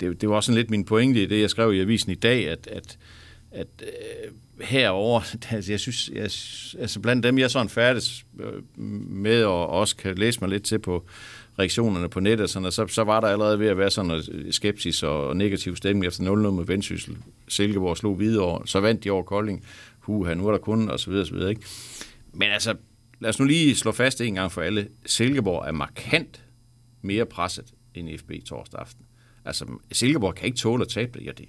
det, 0.00 0.20
det 0.20 0.28
var 0.28 0.36
også 0.36 0.46
sådan 0.46 0.56
lidt 0.58 0.70
min 0.70 0.84
pointe 0.84 1.22
i 1.22 1.26
det, 1.26 1.40
jeg 1.40 1.50
skrev 1.50 1.74
i 1.74 1.80
avisen 1.80 2.12
i 2.12 2.14
dag, 2.14 2.48
at, 2.48 2.66
at, 2.66 2.98
at 3.50 3.66
øh, 3.82 4.32
herover, 4.60 5.20
altså 5.50 5.72
jeg 5.72 5.80
synes, 5.80 6.10
jeg, 6.14 6.22
altså 6.80 7.00
blandt 7.00 7.24
dem, 7.24 7.38
jeg 7.38 7.50
sådan 7.50 7.68
færdes 7.68 8.26
øh, 8.40 8.78
med, 9.08 9.44
og 9.44 9.68
også 9.68 9.96
kan 9.96 10.18
læse 10.18 10.40
mig 10.40 10.50
lidt 10.50 10.64
til 10.64 10.78
på 10.78 11.06
reaktionerne 11.58 12.08
på 12.08 12.20
nettet, 12.20 12.50
sådan, 12.50 12.66
og 12.66 12.72
så, 12.72 12.86
så 12.86 13.04
var 13.04 13.20
der 13.20 13.28
allerede 13.28 13.58
ved 13.58 13.66
at 13.66 13.78
være 13.78 13.90
sådan 13.90 14.10
en 14.10 14.22
øh, 14.32 14.52
skepsis 14.52 15.02
og 15.02 15.36
negativ 15.36 15.76
stemning 15.76 16.06
efter 16.06 16.24
0-0 16.24 16.26
med 16.50 16.64
Vendsyssel. 16.64 17.16
Silkeborg 17.48 17.96
slog 17.96 18.20
videre, 18.20 18.62
så 18.66 18.80
vandt 18.80 19.04
de 19.04 19.10
over 19.10 19.22
Kolding. 19.22 19.64
Huha, 19.98 20.34
nu 20.34 20.46
er 20.46 20.50
der 20.50 20.58
kun, 20.58 20.90
og 20.90 21.00
så 21.00 21.10
videre, 21.10 21.22
og 21.22 21.26
så 21.26 21.34
videre, 21.34 21.50
ikke? 21.50 21.62
Men 22.32 22.50
altså, 22.50 22.74
lad 23.20 23.30
os 23.30 23.38
nu 23.38 23.44
lige 23.44 23.74
slå 23.76 23.92
fast 23.92 24.20
en 24.20 24.34
gang 24.34 24.52
for 24.52 24.62
alle. 24.62 24.88
Silkeborg 25.06 25.68
er 25.68 25.72
markant 25.72 26.44
mere 27.02 27.26
presset 27.26 27.66
end 27.94 28.18
FB 28.18 28.30
torsdag 28.46 28.80
aften. 28.80 29.04
Altså, 29.44 29.66
Silkeborg 29.92 30.34
kan 30.34 30.46
ikke 30.46 30.58
tåle 30.58 30.82
at 30.82 30.88
tabe 30.88 31.18
det. 31.18 31.26
Ja, 31.26 31.30
det, 31.30 31.48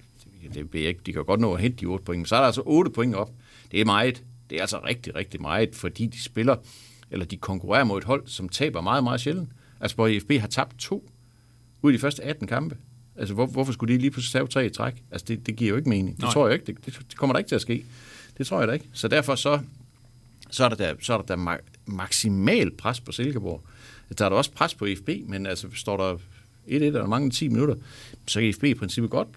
det, 0.54 0.72
ved 0.72 0.80
jeg 0.80 0.88
ikke. 0.88 1.00
De 1.06 1.12
kan 1.12 1.24
godt 1.24 1.40
nå 1.40 1.54
at 1.54 1.60
hente 1.60 1.76
de 1.80 1.86
8 1.86 2.04
point. 2.04 2.18
Men 2.18 2.26
så 2.26 2.36
er 2.36 2.40
der 2.40 2.46
altså 2.46 2.62
8 2.66 2.90
point 2.90 3.14
op. 3.14 3.30
Det 3.70 3.80
er 3.80 3.84
meget. 3.84 4.22
Det 4.50 4.56
er 4.56 4.60
altså 4.60 4.80
rigtig, 4.84 5.14
rigtig 5.14 5.40
meget, 5.40 5.74
fordi 5.74 6.06
de 6.06 6.22
spiller, 6.22 6.56
eller 7.10 7.26
de 7.26 7.36
konkurrerer 7.36 7.84
mod 7.84 7.98
et 7.98 8.04
hold, 8.04 8.22
som 8.26 8.48
taber 8.48 8.80
meget, 8.80 9.04
meget 9.04 9.20
sjældent. 9.20 9.48
Altså, 9.80 9.94
hvor 9.94 10.10
FB 10.20 10.32
har 10.40 10.48
tabt 10.48 10.78
to 10.78 11.10
ud 11.82 11.92
af 11.92 11.98
de 11.98 12.00
første 12.00 12.22
18 12.24 12.46
kampe. 12.46 12.76
Altså, 13.16 13.34
hvor, 13.34 13.46
hvorfor 13.46 13.72
skulle 13.72 13.94
de 13.94 13.98
lige 14.00 14.10
pludselig 14.10 14.32
tage 14.32 14.46
tre 14.46 14.66
i 14.66 14.70
træk? 14.70 15.02
Altså, 15.10 15.24
det, 15.28 15.46
det 15.46 15.56
giver 15.56 15.70
jo 15.70 15.76
ikke 15.76 15.88
mening. 15.88 16.16
Det 16.16 16.22
Nej. 16.22 16.32
tror 16.32 16.48
jeg 16.48 16.54
ikke. 16.54 16.66
Det, 16.66 16.86
det, 16.86 16.98
det 17.08 17.16
kommer 17.16 17.32
der 17.34 17.38
ikke 17.38 17.48
til 17.48 17.54
at 17.54 17.60
ske. 17.62 17.84
Det 18.38 18.46
tror 18.46 18.58
jeg 18.58 18.68
da 18.68 18.72
ikke. 18.72 18.88
Så 18.92 19.08
derfor 19.08 19.34
så, 19.34 19.60
så 20.50 20.64
er 20.64 20.68
der 20.68 20.76
da, 20.76 20.94
så 21.00 21.12
er 21.18 21.22
der 21.22 21.36
ma- 21.36 21.64
maksimal 21.86 22.70
pres 22.70 23.00
på 23.00 23.12
Silkeborg. 23.12 23.62
Der 24.18 24.24
er 24.24 24.28
der 24.28 24.36
også 24.36 24.52
pres 24.52 24.74
på 24.74 24.86
FB, 24.98 25.08
men 25.26 25.46
altså 25.46 25.68
står 25.74 25.96
der 25.96 26.14
1-1 26.16 26.20
eller 26.68 27.06
mange 27.06 27.30
10 27.30 27.48
minutter, 27.48 27.74
så 28.26 28.40
kan 28.40 28.54
FB 28.54 28.64
i 28.64 28.74
princippet 28.74 29.10
godt 29.10 29.28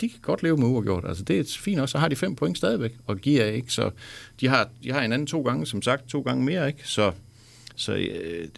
de 0.00 0.08
kan 0.08 0.18
godt 0.22 0.42
leve 0.42 0.56
med 0.56 0.66
uafgjort. 0.66 1.04
Altså 1.08 1.24
det 1.24 1.38
er 1.40 1.56
fint 1.60 1.80
også, 1.80 1.92
så 1.92 1.98
har 1.98 2.08
de 2.08 2.16
fem 2.16 2.34
point 2.36 2.56
stadigvæk, 2.58 2.92
og 3.06 3.18
giver 3.18 3.44
ikke, 3.44 3.72
så 3.72 3.90
de 4.40 4.48
har, 4.48 4.68
de 4.82 4.92
har 4.92 5.02
en 5.02 5.12
anden 5.12 5.26
to 5.26 5.42
gange, 5.42 5.66
som 5.66 5.82
sagt, 5.82 6.08
to 6.08 6.20
gange 6.20 6.44
mere, 6.44 6.66
ikke? 6.66 6.80
Så, 6.84 7.12
så 7.76 7.92
øh, 7.94 8.48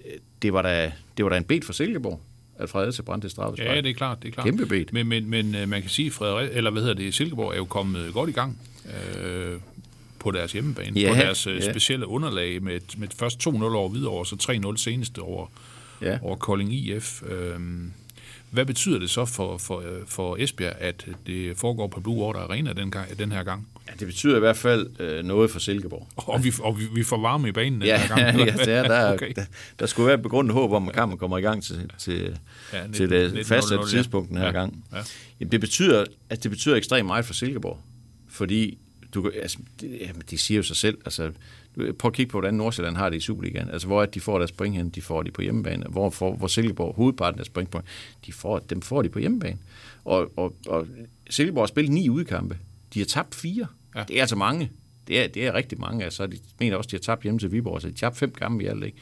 det, 0.43 0.53
var 0.53 0.63
da, 0.63 0.93
det 1.17 1.25
var 1.25 1.29
da 1.31 1.37
en 1.37 1.45
bed 1.45 1.63
for 1.63 1.73
Silkeborg, 1.73 2.21
at 2.59 2.71
Fredericia 2.71 3.03
brændte 3.03 3.29
straffespark. 3.29 3.77
Ja, 3.77 3.81
det 3.81 3.91
er 3.91 3.95
klart, 3.95 4.23
det 4.23 4.29
er 4.29 4.33
klart. 4.33 4.45
Kæmpe 4.47 4.67
bet. 4.67 4.93
Men, 4.93 5.07
men, 5.09 5.31
men 5.31 5.55
øh, 5.55 5.69
man 5.69 5.81
kan 5.81 5.91
sige, 5.91 6.11
Frederik, 6.11 6.51
eller 6.53 6.71
hvad 6.71 6.83
hedder 6.83 6.95
det, 6.95 7.15
Silkeborg 7.15 7.53
er 7.53 7.57
jo 7.57 7.65
kommet 7.65 8.13
godt 8.13 8.31
i 8.31 8.33
gang 8.33 8.59
øh, 9.25 9.53
på 10.19 10.31
deres 10.31 10.53
hjemmebane, 10.53 11.01
Ja, 11.01 11.09
på 11.09 11.15
deres 11.21 11.47
øh, 11.47 11.57
ja. 11.57 11.71
specielle 11.73 12.07
underlag 12.07 12.63
med, 12.63 12.81
med 12.99 13.09
først 13.19 13.47
2-0 13.49 13.65
over 13.65 13.89
Hvidovre, 13.89 14.19
og 14.19 14.27
så 14.27 14.63
3-0 14.73 14.77
seneste 14.77 15.19
over, 15.19 15.47
Ja. 16.03 16.19
over 16.23 16.37
Kolding 16.37 16.75
IF. 16.75 17.23
Øh, 17.23 17.55
hvad 18.53 18.67
betyder 18.67 18.99
det 18.99 19.11
så 19.11 19.25
for, 19.25 19.59
for, 19.59 19.79
øh, 19.81 20.07
for 20.07 20.37
Esbjerg, 20.41 20.75
at 20.79 21.07
det 21.27 21.57
foregår 21.57 21.87
på 21.89 22.01
Blue 22.01 22.25
Water 22.25 22.41
Arena 22.41 22.73
den, 22.73 22.91
gang, 22.91 23.19
den 23.19 23.33
her 23.33 23.43
gang? 23.43 23.69
Ja, 23.89 23.93
det 23.99 24.07
betyder 24.07 24.37
i 24.37 24.41
hvert 24.41 24.57
fald 24.57 25.01
øh, 25.01 25.25
noget 25.25 25.51
for 25.51 25.59
Silkeborg. 25.61 26.09
Og 26.17 26.45
vi, 26.45 26.53
og 26.61 26.79
vi, 26.79 26.85
vi 26.95 27.03
får 27.03 27.21
varme 27.21 27.49
i 27.49 27.53
banen 27.53 27.81
den 27.81 27.89
Ja, 27.89 27.97
her 27.99 28.09
gang? 28.17 28.39
ja 28.49 28.53
er, 28.73 28.89
der, 28.89 28.95
er, 28.95 29.13
okay. 29.15 29.33
der, 29.37 29.45
der 29.79 29.87
skulle 29.87 30.07
være 30.07 30.17
et 30.17 30.23
begrundet 30.23 30.55
håb 30.55 30.73
om, 30.73 30.89
at 30.89 30.95
kampen 30.95 31.19
kommer 31.19 31.39
i 31.39 31.41
gang 31.41 31.63
til, 31.63 31.91
til, 31.99 32.39
Ja, 32.73 32.79
ja, 32.79 32.87
19- 32.87 32.93
til 32.93 33.11
det 33.11 33.31
19.00, 33.33 33.43
fastsatte 33.43 33.89
tidspunkt 33.91 34.29
den 34.29 34.37
her 34.39 34.45
Ja, 34.47 34.51
gang. 34.53 34.85
ja. 34.93 34.99
Jamen, 35.41 35.53
det 35.53 35.61
betyder, 35.61 36.05
at 36.31 36.43
det 36.43 36.51
betyder 36.51 36.77
ekstremt 36.77 37.07
meget 37.07 37.25
for 37.25 37.35
Silkeborg. 37.35 37.79
Fordi, 38.29 38.79
du, 39.15 39.31
altså, 39.43 39.59
det, 39.81 39.99
jamen, 40.01 40.23
de 40.31 40.39
siger 40.39 40.57
jo 40.57 40.63
sig 40.63 40.77
selv, 40.77 40.99
altså, 41.05 41.31
prøv 41.77 42.09
at 42.09 42.13
kigge 42.13 42.31
på, 42.31 42.41
hvordan 42.41 42.55
Nordsjælland 42.55 42.97
har 42.97 43.09
det 43.09 43.17
i 43.17 43.21
Superligaen. 43.21 43.71
Altså, 43.71 43.87
hvor 43.87 44.03
er 44.03 44.07
det, 44.07 44.15
de 44.15 44.21
får 44.21 44.39
deres 44.39 44.53
point 44.53 44.77
hen? 44.77 44.91
De 44.91 45.03
får 45.03 45.23
de 45.23 45.31
på 45.31 45.43
hjemmebane. 45.43 45.87
Hvor, 45.89 46.11
for, 46.11 46.33
hvor 46.33 46.47
Silkeborg 46.47 46.95
hovedparten 46.95 47.41
af 47.41 47.47
deres 47.47 47.79
de 48.27 48.33
får, 48.33 48.59
dem 48.59 48.83
får 48.83 49.03
de 49.03 49.09
på 49.09 49.19
hjemmebane. 49.19 49.59
Og, 50.05 50.33
og, 50.37 50.57
og 50.67 50.87
Silkeborg 51.31 51.63
har 51.63 51.67
spillet 51.67 51.93
ni 51.93 52.09
udkampe. 52.09 52.59
De 52.95 52.99
har 52.99 53.07
tabt 53.07 53.35
fire. 53.35 53.67
Ja. 53.97 54.05
Det 54.09 54.17
er 54.17 54.21
altså 54.21 54.37
mange. 54.37 54.71
Det 55.09 55.21
er, 55.21 55.29
det 55.29 55.47
er 55.47 55.55
rigtig 55.55 55.81
mange. 55.81 56.05
Altså, 56.05 56.27
de 56.27 56.39
mener 56.61 56.77
også, 56.77 56.89
de 56.89 56.97
har 56.97 57.01
tabt 57.01 57.23
hjemme 57.23 57.39
til 57.39 57.53
Viborg, 57.53 57.81
så 57.81 57.89
de 57.89 57.93
har 57.93 58.11
tabt 58.11 58.17
fem 58.17 58.33
kampe 58.33 58.65
i 58.65 58.67
alt. 58.67 58.85
Ikke? 58.85 58.99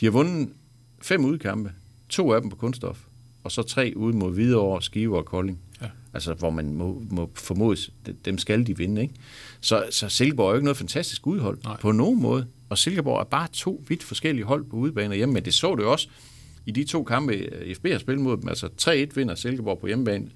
De 0.00 0.06
har 0.06 0.12
vundet 0.12 0.48
fem 1.02 1.24
udkampe, 1.24 1.72
to 2.08 2.32
af 2.32 2.40
dem 2.40 2.50
på 2.50 2.56
kunststof, 2.56 2.98
og 3.48 3.52
så 3.52 3.62
tre 3.62 3.92
ude 3.96 4.16
mod 4.16 4.32
Hvidovre, 4.34 4.82
Skive 4.82 5.16
og 5.18 5.24
Kolding. 5.24 5.58
Ja. 5.82 5.86
Altså, 6.14 6.34
hvor 6.34 6.50
man 6.50 6.74
må, 6.74 7.02
må 7.10 7.30
formodes, 7.34 7.90
de- 8.06 8.16
dem 8.24 8.38
skal 8.38 8.66
de 8.66 8.76
vinde. 8.76 9.02
Ikke? 9.02 9.14
Så, 9.60 9.84
så 9.90 10.08
Silkeborg 10.08 10.46
er 10.46 10.50
jo 10.50 10.56
ikke 10.56 10.64
noget 10.64 10.76
fantastisk 10.76 11.26
udhold 11.26 11.58
Nej. 11.64 11.76
på 11.80 11.92
nogen 11.92 12.22
måde. 12.22 12.46
Og 12.68 12.78
Silkeborg 12.78 13.20
er 13.20 13.24
bare 13.24 13.48
to 13.52 13.84
vidt 13.88 14.02
forskellige 14.02 14.44
hold 14.44 14.64
på 14.64 14.76
udebane 14.76 15.10
og 15.12 15.16
hjemme, 15.16 15.32
men 15.32 15.44
det 15.44 15.54
så 15.54 15.74
du 15.74 15.84
også 15.84 16.08
i 16.66 16.70
de 16.70 16.84
to 16.84 17.04
kampe, 17.04 17.32
øh, 17.34 17.74
FB 17.74 17.86
har 17.86 17.98
spillet 17.98 18.22
mod 18.24 18.36
dem. 18.36 18.48
Altså 18.48 18.68
3-1 18.82 18.90
vinder 19.16 19.34
Silkeborg 19.34 19.78
på 19.78 19.86
hjemmebane. 19.86 20.28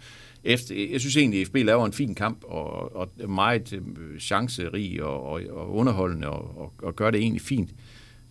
Efter, 0.44 0.75
jeg 0.90 1.01
synes 1.01 1.16
egentlig, 1.16 1.40
at 1.40 1.46
FB 1.46 1.55
laver 1.55 1.87
en 1.87 1.92
fin 1.92 2.14
kamp 2.14 2.44
og, 2.44 2.96
og 2.96 3.31
meget 3.31 3.72
øh, 3.72 4.20
chancerig 4.20 5.03
og, 5.03 5.22
og, 5.22 5.40
og 5.51 5.75
underholdende 5.75 6.29
og, 6.29 6.59
og, 6.61 6.72
og 6.83 6.96
gør 6.96 7.11
det 7.11 7.20
egentlig 7.20 7.42
fint. 7.42 7.70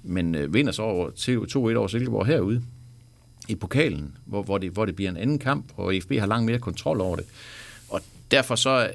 Men 0.04 0.36
øh, 0.36 0.54
vinder 0.54 0.72
så 0.72 0.82
over 0.82 1.10
til 1.10 1.38
2-1 1.38 1.58
over 1.58 1.88
Silkeborg 1.88 2.26
herude 2.26 2.64
i 3.52 3.56
pokalen, 3.56 4.18
hvor, 4.26 4.44
hvor, 4.44 4.58
det, 4.58 4.72
hvor 4.72 4.86
det 4.86 4.96
bliver 4.96 5.12
en 5.12 5.18
anden 5.18 5.40
kamp, 5.40 5.66
og 5.76 5.94
FB 6.04 6.12
har 6.12 6.28
langt 6.28 6.46
mere 6.46 6.60
kontrol 6.60 7.02
over 7.02 7.16
det. 7.16 7.26
Og 7.90 8.02
derfor 8.32 8.56
så... 8.56 8.84
Øh, 8.84 8.94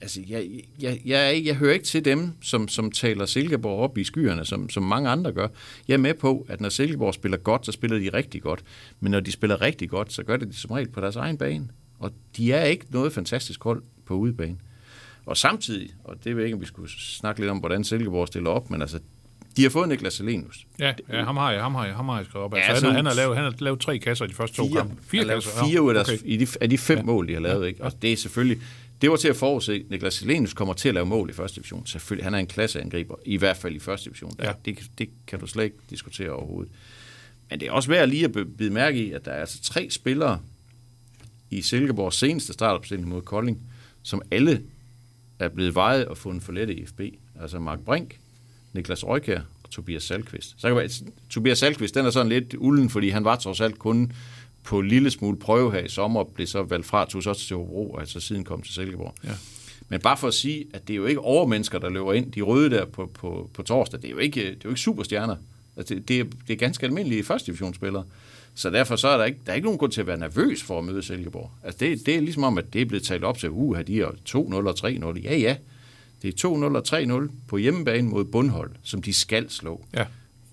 altså, 0.00 0.20
jeg, 0.28 0.46
jeg, 0.80 1.00
jeg, 1.04 1.42
jeg 1.44 1.54
hører 1.54 1.72
ikke 1.72 1.84
til 1.84 2.04
dem, 2.04 2.32
som, 2.42 2.68
som 2.68 2.90
taler 2.90 3.26
Silkeborg 3.26 3.80
op 3.80 3.98
i 3.98 4.04
skyerne, 4.04 4.44
som, 4.44 4.70
som 4.70 4.82
mange 4.82 5.08
andre 5.08 5.32
gør. 5.32 5.48
Jeg 5.88 5.94
er 5.94 5.98
med 5.98 6.14
på, 6.14 6.46
at 6.48 6.60
når 6.60 6.68
Silkeborg 6.68 7.14
spiller 7.14 7.38
godt, 7.38 7.66
så 7.66 7.72
spiller 7.72 7.98
de 7.98 8.08
rigtig 8.08 8.42
godt. 8.42 8.62
Men 9.00 9.12
når 9.12 9.20
de 9.20 9.32
spiller 9.32 9.60
rigtig 9.60 9.90
godt, 9.90 10.12
så 10.12 10.22
gør 10.22 10.36
det 10.36 10.48
de 10.48 10.56
som 10.56 10.70
regel 10.70 10.88
på 10.88 11.00
deres 11.00 11.16
egen 11.16 11.38
bane. 11.38 11.68
Og 11.98 12.12
de 12.36 12.52
er 12.52 12.64
ikke 12.64 12.86
noget 12.90 13.12
fantastisk 13.12 13.64
hold 13.64 13.82
på 14.06 14.14
udebane. 14.14 14.56
Og 15.26 15.36
samtidig, 15.36 15.90
og 16.04 16.24
det 16.24 16.36
ved 16.36 16.42
jeg 16.42 16.46
ikke, 16.46 16.54
om 16.54 16.60
vi 16.60 16.66
skulle 16.66 16.90
snakke 16.90 17.40
lidt 17.40 17.50
om, 17.50 17.58
hvordan 17.58 17.84
Silkeborg 17.84 18.28
stiller 18.28 18.50
op, 18.50 18.70
men 18.70 18.82
altså, 18.82 19.00
de 19.56 19.62
har 19.62 19.70
fået 19.70 19.88
Niklas 19.88 20.14
Selenius. 20.14 20.66
Ja, 20.78 20.92
ja 21.12 21.24
ham, 21.24 21.36
har 21.36 21.52
jeg, 21.52 21.62
ham, 21.62 21.74
har 21.74 21.86
jeg, 21.86 21.94
ham 21.94 22.08
har 22.08 22.16
jeg 22.16 22.26
skrevet 22.26 22.44
op. 22.44 22.54
Altså, 22.54 22.72
Ja, 22.72 22.80
han, 22.80 22.96
han, 22.96 23.06
har 23.06 23.14
lavet, 23.14 23.36
han 23.36 23.44
har 23.44 23.54
lavet 23.58 23.80
tre 23.80 23.98
kasser 23.98 24.24
i 24.24 24.28
de 24.28 24.34
første 24.34 24.56
to 24.56 24.68
kampe. 24.68 24.94
Fire 25.08 25.24
kasser? 25.24 25.50
Fire 25.64 25.82
ud 25.82 25.94
af, 25.94 26.00
okay. 26.00 26.18
i 26.24 26.36
de, 26.36 26.46
af 26.60 26.70
de 26.70 26.78
fem 26.78 26.98
ja. 26.98 27.02
mål, 27.02 27.28
de 27.28 27.32
har 27.32 27.40
lavet. 27.40 27.66
Ikke? 27.66 27.84
Og 27.84 28.02
det 28.02 28.12
er 28.12 28.16
selvfølgelig... 28.16 28.62
Det 29.02 29.10
var 29.10 29.16
til 29.16 29.28
at 29.28 29.36
forudse, 29.36 29.84
Niklas 29.90 30.14
Selenius 30.14 30.52
kommer 30.54 30.74
til 30.74 30.88
at 30.88 30.94
lave 30.94 31.06
mål 31.06 31.30
i 31.30 31.32
første 31.32 31.56
division. 31.56 31.86
Selvfølgelig, 31.86 32.24
han 32.26 32.34
er 32.34 32.38
en 32.38 32.46
klasseangriber, 32.46 33.14
i 33.24 33.36
hvert 33.36 33.56
fald 33.56 33.74
i 33.74 33.78
første 33.78 34.04
division. 34.04 34.32
Der, 34.38 34.46
Ja. 34.46 34.52
det, 34.64 34.78
det 34.98 35.08
kan 35.26 35.40
du 35.40 35.46
slet 35.46 35.64
ikke 35.64 35.76
diskutere 35.90 36.30
overhovedet. 36.30 36.72
Men 37.50 37.60
det 37.60 37.68
er 37.68 37.72
også 37.72 37.88
værd 37.88 38.08
lige 38.08 38.24
at 38.24 38.32
bide 38.58 38.70
mærke 38.70 38.98
i, 39.06 39.12
at 39.12 39.24
der 39.24 39.30
er 39.30 39.40
altså 39.40 39.62
tre 39.62 39.90
spillere 39.90 40.40
i 41.50 41.62
Silkeborgs 41.62 42.16
seneste 42.16 42.52
startopstilling 42.52 43.08
mod 43.08 43.22
Kolding, 43.22 43.58
som 44.02 44.22
alle 44.30 44.62
er 45.38 45.48
blevet 45.48 45.74
vejet 45.74 46.06
og 46.06 46.16
fundet 46.18 46.42
for 46.42 46.52
lette 46.52 46.74
i 46.74 46.86
FB. 46.86 47.00
Altså 47.40 47.58
Mark 47.58 47.80
Brink, 47.80 48.18
Niklas 48.76 49.06
Røykær 49.06 49.40
og 49.64 49.70
Tobias 49.70 50.02
Salkvist. 50.02 50.54
Så 50.58 50.68
kan 50.68 50.76
man, 50.76 50.90
Tobias 51.30 51.58
Salkvist, 51.58 51.94
den 51.94 52.06
er 52.06 52.10
sådan 52.10 52.28
lidt 52.28 52.54
ulden, 52.58 52.90
fordi 52.90 53.08
han 53.08 53.24
var 53.24 53.36
trods 53.36 53.60
alt 53.60 53.78
kun 53.78 54.12
på 54.64 54.78
en 54.78 54.88
lille 54.88 55.10
smule 55.10 55.38
prøve 55.38 55.72
her 55.72 55.80
i 55.80 55.88
sommer, 55.88 56.24
blev 56.24 56.46
så 56.46 56.62
valgt 56.62 56.86
fra, 56.86 57.06
tog 57.06 57.22
så 57.22 57.34
til 57.34 57.56
Hobro, 57.56 57.90
og 57.90 58.00
altså 58.00 58.20
siden 58.20 58.44
kom 58.44 58.62
til 58.62 58.74
Silkeborg. 58.74 59.14
Ja. 59.24 59.30
Men 59.88 60.00
bare 60.00 60.16
for 60.16 60.28
at 60.28 60.34
sige, 60.34 60.64
at 60.72 60.88
det 60.88 60.94
er 60.94 60.96
jo 60.96 61.06
ikke 61.06 61.20
overmennesker, 61.20 61.78
der 61.78 61.88
løber 61.88 62.12
ind, 62.12 62.32
de 62.32 62.40
røde 62.40 62.70
der 62.70 62.84
på, 62.84 63.10
på, 63.14 63.50
på 63.54 63.62
torsdag, 63.62 64.02
det 64.02 64.08
er 64.08 64.12
jo 64.12 64.18
ikke, 64.18 64.40
det 64.40 64.50
er 64.50 64.56
jo 64.64 64.70
ikke 64.70 64.80
superstjerner. 64.80 65.36
Altså 65.76 65.94
det, 65.94 66.08
det, 66.08 66.20
er, 66.20 66.24
det 66.24 66.52
er 66.52 66.56
ganske 66.56 66.86
almindelige 66.86 67.24
første 67.24 67.46
divisionsspillere. 67.46 68.04
Så 68.54 68.70
derfor 68.70 68.96
så 68.96 69.08
er 69.08 69.16
der 69.16 69.24
ikke, 69.24 69.38
der 69.46 69.52
er 69.52 69.56
ikke 69.56 69.66
nogen 69.66 69.78
grund 69.78 69.92
til 69.92 70.00
at 70.00 70.06
være 70.06 70.16
nervøs 70.16 70.62
for 70.62 70.78
at 70.78 70.84
møde 70.84 71.02
Silkeborg. 71.02 71.50
Altså 71.62 71.78
det, 71.80 72.06
det 72.06 72.16
er 72.16 72.20
ligesom 72.20 72.44
om, 72.44 72.58
at 72.58 72.72
det 72.72 72.80
er 72.80 72.84
blevet 72.84 73.04
talt 73.04 73.24
op 73.24 73.38
til, 73.38 73.50
uh, 73.50 73.80
de 73.86 74.00
er 74.00 74.08
2-0 74.08 74.36
og 74.36 75.14
3-0. 75.14 75.20
Ja, 75.22 75.36
ja. 75.36 75.56
Det 76.22 76.44
er 76.44 76.48
2-0 76.48 76.52
og 76.52 77.24
3-0 77.26 77.30
på 77.48 77.56
hjemmebane 77.56 78.08
mod 78.08 78.24
bundhold, 78.24 78.70
som 78.82 79.02
de 79.02 79.14
skal 79.14 79.50
slå. 79.50 79.84
Ja. 79.94 80.04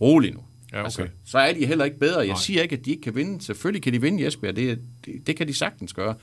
Rolig 0.01 0.33
nu. 0.33 0.39
Ja, 0.71 0.77
okay. 0.77 0.85
altså, 0.85 1.07
så 1.25 1.37
er 1.37 1.53
de 1.53 1.65
heller 1.65 1.85
ikke 1.85 1.99
bedre. 1.99 2.19
Jeg 2.19 2.27
Nej. 2.27 2.37
Siger 2.37 2.61
ikke, 2.61 2.75
at 2.75 2.85
de 2.85 2.91
ikke 2.91 3.01
kan 3.01 3.15
vinde. 3.15 3.43
Selvfølgelig 3.43 3.83
kan 3.83 3.93
de 3.93 4.01
vinde 4.01 4.23
i 4.23 4.25
Esbjerg. 4.25 4.55
Det, 4.55 4.79
det, 5.05 5.27
det 5.27 5.37
kan 5.37 5.47
de 5.47 5.53
sagtens 5.53 5.93
gøre. 5.93 6.15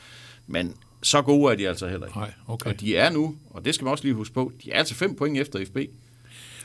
Men 0.46 0.74
så 1.03 1.22
gode 1.22 1.53
er 1.53 1.57
de 1.57 1.68
altså 1.68 1.88
heller 1.88 2.07
ikke. 2.07 2.18
Nej, 2.18 2.33
okay. 2.46 2.70
Og 2.70 2.81
de 2.81 2.96
er 2.96 3.11
nu, 3.11 3.37
og 3.50 3.64
det 3.64 3.74
skal 3.74 3.85
man 3.85 3.90
også 3.90 4.05
lige 4.05 4.14
huske 4.14 4.35
på, 4.35 4.53
de 4.64 4.72
er 4.72 4.79
altså 4.79 4.94
fem 4.94 5.14
point 5.16 5.38
efter 5.38 5.64
FB. 5.64 5.76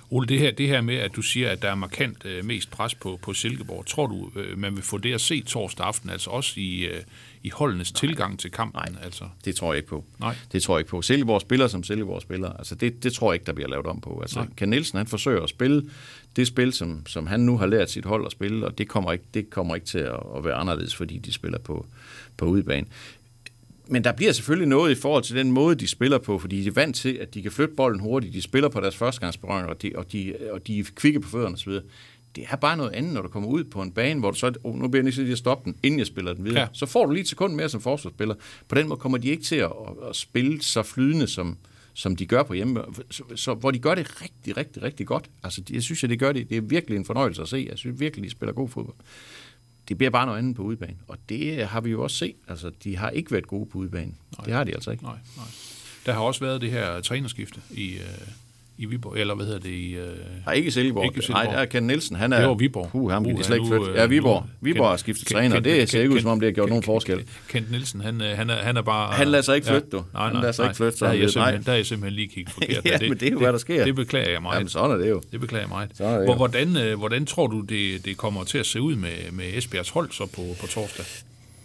Ole, 0.09 0.27
det 0.27 0.39
her, 0.39 0.51
det 0.51 0.67
her 0.67 0.81
med, 0.81 0.95
at 0.95 1.15
du 1.15 1.21
siger, 1.21 1.49
at 1.49 1.61
der 1.61 1.69
er 1.71 1.75
markant 1.75 2.25
øh, 2.25 2.45
mest 2.45 2.71
pres 2.71 2.95
på, 2.95 3.19
på 3.21 3.33
Silkeborg, 3.33 3.85
tror 3.85 4.07
du, 4.07 4.31
øh, 4.35 4.57
man 4.57 4.75
vil 4.75 4.83
få 4.83 4.97
det 4.97 5.13
at 5.13 5.21
se 5.21 5.41
torsdag 5.41 5.85
aften, 5.85 6.09
altså 6.09 6.29
også 6.29 6.53
i, 6.59 6.85
øh, 6.85 7.01
i 7.43 7.49
holdenes 7.49 7.93
Nej. 7.93 7.99
tilgang 7.99 8.39
til 8.39 8.51
kampen? 8.51 8.81
Nej. 8.93 9.03
Altså. 9.03 9.23
Det 9.45 9.55
tror 9.55 9.73
jeg 9.73 9.77
ikke 9.77 9.89
på. 9.89 10.03
Nej. 10.19 10.35
Det 10.51 10.63
tror 10.63 10.75
jeg 10.75 10.79
ikke 10.79 10.89
på. 10.89 11.01
Silkeborg 11.01 11.41
spiller 11.41 11.67
som 11.67 11.83
Silkeborg 11.83 12.21
spiller. 12.21 12.53
Altså 12.53 12.75
det, 12.75 13.03
det 13.03 13.13
tror 13.13 13.31
jeg 13.31 13.35
ikke, 13.35 13.45
der 13.45 13.53
bliver 13.53 13.69
lavet 13.69 13.85
om 13.85 14.01
på. 14.01 14.19
Altså 14.21 14.39
Nej. 14.39 14.47
Ken 14.57 14.69
Nielsen, 14.69 14.97
han 14.97 15.07
forsøger 15.07 15.43
at 15.43 15.49
spille 15.49 15.89
det 16.35 16.47
spil, 16.47 16.73
som, 16.73 17.05
som 17.07 17.27
han 17.27 17.39
nu 17.39 17.57
har 17.57 17.65
lært 17.65 17.91
sit 17.91 18.05
hold 18.05 18.25
at 18.25 18.31
spille, 18.31 18.65
og 18.65 18.77
det 18.77 18.87
kommer 18.87 19.11
ikke, 19.11 19.25
det 19.33 19.49
kommer 19.49 19.75
ikke 19.75 19.87
til 19.87 19.99
at, 19.99 20.19
at 20.37 20.43
være 20.43 20.53
anderledes, 20.53 20.95
fordi 20.95 21.17
de 21.17 21.33
spiller 21.33 21.59
på, 21.59 21.85
på 22.37 22.45
udebane. 22.45 22.87
Men 23.87 24.03
der 24.03 24.11
bliver 24.11 24.31
selvfølgelig 24.31 24.67
noget 24.67 24.91
i 24.91 24.95
forhold 24.95 25.23
til 25.23 25.35
den 25.35 25.51
måde, 25.51 25.75
de 25.75 25.87
spiller 25.87 26.17
på, 26.17 26.39
fordi 26.39 26.61
de 26.61 26.67
er 26.67 26.71
vant 26.71 26.95
til, 26.95 27.13
at 27.13 27.33
de 27.33 27.41
kan 27.41 27.51
flytte 27.51 27.75
bolden 27.75 27.99
hurtigt, 27.99 28.33
de 28.33 28.41
spiller 28.41 28.69
på 28.69 28.81
deres 28.81 28.95
førstegangsberøring, 28.95 29.69
og 29.69 29.81
de, 29.81 29.91
og 29.95 30.11
de, 30.11 30.35
og 30.51 30.67
de 30.67 30.79
er 30.79 30.83
kvikke 30.95 31.19
på 31.19 31.29
fødderne 31.29 31.53
osv. 31.53 31.73
Det 32.35 32.45
er 32.49 32.55
bare 32.55 32.77
noget 32.77 32.91
andet, 32.91 33.13
når 33.13 33.21
du 33.21 33.27
kommer 33.27 33.49
ud 33.49 33.63
på 33.63 33.81
en 33.81 33.91
bane, 33.91 34.19
hvor 34.19 34.31
du 34.31 34.37
så, 34.37 34.53
oh, 34.63 34.75
nu 34.75 34.87
bliver 34.87 34.99
jeg 34.99 35.03
nødt 35.03 35.15
til 35.15 35.31
at 35.31 35.37
stoppe 35.37 35.65
den, 35.65 35.79
inden 35.83 35.99
jeg 35.99 36.07
spiller 36.07 36.33
den 36.33 36.45
videre. 36.45 36.59
Ja. 36.59 36.67
Så 36.73 36.85
får 36.85 37.05
du 37.05 37.11
lige 37.11 37.21
et 37.21 37.27
sekund 37.27 37.55
mere 37.55 37.69
som 37.69 37.81
forsvarsspiller. 37.81 38.35
På 38.67 38.75
den 38.75 38.87
måde 38.87 38.99
kommer 38.99 39.17
de 39.17 39.27
ikke 39.27 39.43
til 39.43 39.55
at, 39.55 39.71
at, 40.09 40.15
spille 40.15 40.61
så 40.61 40.83
flydende, 40.83 41.27
som, 41.27 41.57
som 41.93 42.15
de 42.15 42.25
gør 42.25 42.43
på 42.43 42.53
hjemme, 42.53 42.81
så, 43.11 43.23
så, 43.35 43.53
hvor 43.53 43.71
de 43.71 43.79
gør 43.79 43.95
det 43.95 44.21
rigtig, 44.21 44.57
rigtig, 44.57 44.83
rigtig 44.83 45.07
godt. 45.07 45.29
Altså, 45.43 45.61
jeg 45.71 45.83
synes, 45.83 46.03
at 46.03 46.09
det 46.09 46.19
gør 46.19 46.31
det. 46.31 46.49
Det 46.49 46.57
er 46.57 46.61
virkelig 46.61 46.97
en 46.97 47.05
fornøjelse 47.05 47.41
at 47.41 47.47
se. 47.47 47.67
Jeg 47.69 47.77
synes 47.77 47.99
virkelig, 47.99 48.23
de 48.23 48.29
spiller 48.29 48.53
god 48.53 48.69
fodbold. 48.69 48.95
Det 49.87 49.97
bliver 49.97 50.11
bare 50.11 50.25
noget 50.25 50.39
andet 50.39 50.55
på 50.55 50.61
udebane. 50.63 50.97
Og 51.07 51.17
det 51.29 51.67
har 51.67 51.81
vi 51.81 51.89
jo 51.89 52.03
også 52.03 52.17
set. 52.17 52.35
Altså, 52.47 52.71
de 52.83 52.97
har 52.97 53.09
ikke 53.09 53.31
været 53.31 53.47
gode 53.47 53.65
på 53.65 53.77
udebane. 53.77 54.13
Det 54.45 54.53
har 54.53 54.63
de 54.63 54.73
altså 54.73 54.91
ikke. 54.91 55.03
Nej, 55.03 55.17
nej. 55.37 55.45
Der 56.05 56.13
har 56.13 56.21
også 56.21 56.39
været 56.39 56.61
det 56.61 56.71
her 56.71 57.01
trænerskifte 57.01 57.61
i, 57.71 57.93
øh, 57.93 58.27
i 58.77 58.85
Viborg, 58.85 59.17
eller 59.17 59.35
hvad 59.35 59.45
hedder 59.45 59.59
det? 59.59 59.69
I, 59.69 59.93
øh, 59.95 60.07
Nej, 60.45 60.53
ikke 60.53 60.71
Silkeborg. 60.71 61.05
Ikke 61.05 61.21
Silkeborg. 61.21 61.43
Nej, 61.45 61.53
der 61.53 61.59
er 61.61 61.65
Ken 61.65 61.83
Nielsen. 61.83 62.15
Han 62.15 62.33
er, 62.33 62.39
Det 62.39 62.47
var 62.47 62.53
Viborg. 62.53 62.89
Puh, 62.91 63.11
ham 63.11 63.25
Uh, 63.25 63.37
de 63.37 63.43
slet 63.43 63.55
ikke 63.55 63.67
flytte. 63.67 63.85
øh, 63.91 63.95
Ja, 63.95 64.05
Viborg. 64.05 64.41
nu- 64.43 64.49
Viborg 64.61 64.89
har 64.89 64.97
skiftet 64.97 65.27
Ken- 65.27 65.33
træner. 65.33 65.55
Ken- 65.55 65.63
Det 65.63 65.89
ser 65.89 66.01
ikke 66.01 66.13
ud, 66.13 66.19
som 66.19 66.29
om 66.31 66.39
det 66.39 66.47
har 66.47 66.51
gjort 66.53 66.69
nogen 66.69 66.83
Ken- 66.83 66.85
forskel. 66.85 67.17
Ken- 67.17 67.25
Kent 67.49 67.71
Nielsen, 67.71 68.01
han, 68.01 68.21
øh, 68.21 68.37
han, 68.37 68.49
er, 68.49 68.55
han 68.55 68.77
er 68.77 68.81
bare... 68.81 69.13
Han 69.13 69.27
lader 69.27 69.43
sig 69.43 69.55
ikke 69.55 69.67
flytte, 69.67 69.87
du. 69.91 70.03
Nej, 70.13 70.23
Han 70.23 70.33
nej, 70.33 70.41
lader 70.41 70.51
sig 70.53 70.63
nej. 70.63 70.69
ikke 70.69 70.77
flytte, 70.77 70.97
så 70.97 71.05
der, 71.05 71.11
er 71.11 71.15
han 71.15 71.23
jeg 71.23 71.31
nej. 71.35 71.57
der 71.65 71.71
er 71.71 71.75
jeg 71.75 71.85
simpelthen 71.85 72.15
lige 72.15 72.27
kigget 72.27 72.53
forkert. 72.53 72.85
Ja, 73.01 73.09
men 73.09 73.17
det 73.17 73.23
er 73.27 73.31
jo, 73.31 73.39
hvad 73.39 73.51
der 73.53 73.57
sker. 73.59 73.85
Det 73.85 73.95
beklager 73.95 74.29
jeg 74.29 74.41
meget. 74.41 74.55
Jamen, 74.55 74.69
sådan 74.69 74.91
er 74.91 74.95
det 74.97 75.09
jo. 75.09 75.21
Det 75.31 75.39
beklager 75.39 75.61
jeg 75.63 75.69
meget. 75.69 75.89
Sådan 75.93 76.13
er 76.13 76.17
det 76.17 76.25
Hvor, 76.27 76.33
jo. 76.33 76.37
hvordan, 76.37 76.77
øh, 76.77 76.97
hvordan 76.97 77.25
tror 77.25 77.47
du, 77.47 77.61
det, 77.61 78.05
det 78.05 78.17
kommer 78.17 78.43
til 78.43 78.57
at 78.57 78.65
se 78.65 78.81
ud 78.81 78.95
med, 78.95 79.11
med 79.31 79.45
Esbjergs 79.53 79.89
hold 79.89 80.09
så 80.11 80.25
på, 80.25 80.41
på 80.61 80.67
torsdag? 80.67 81.05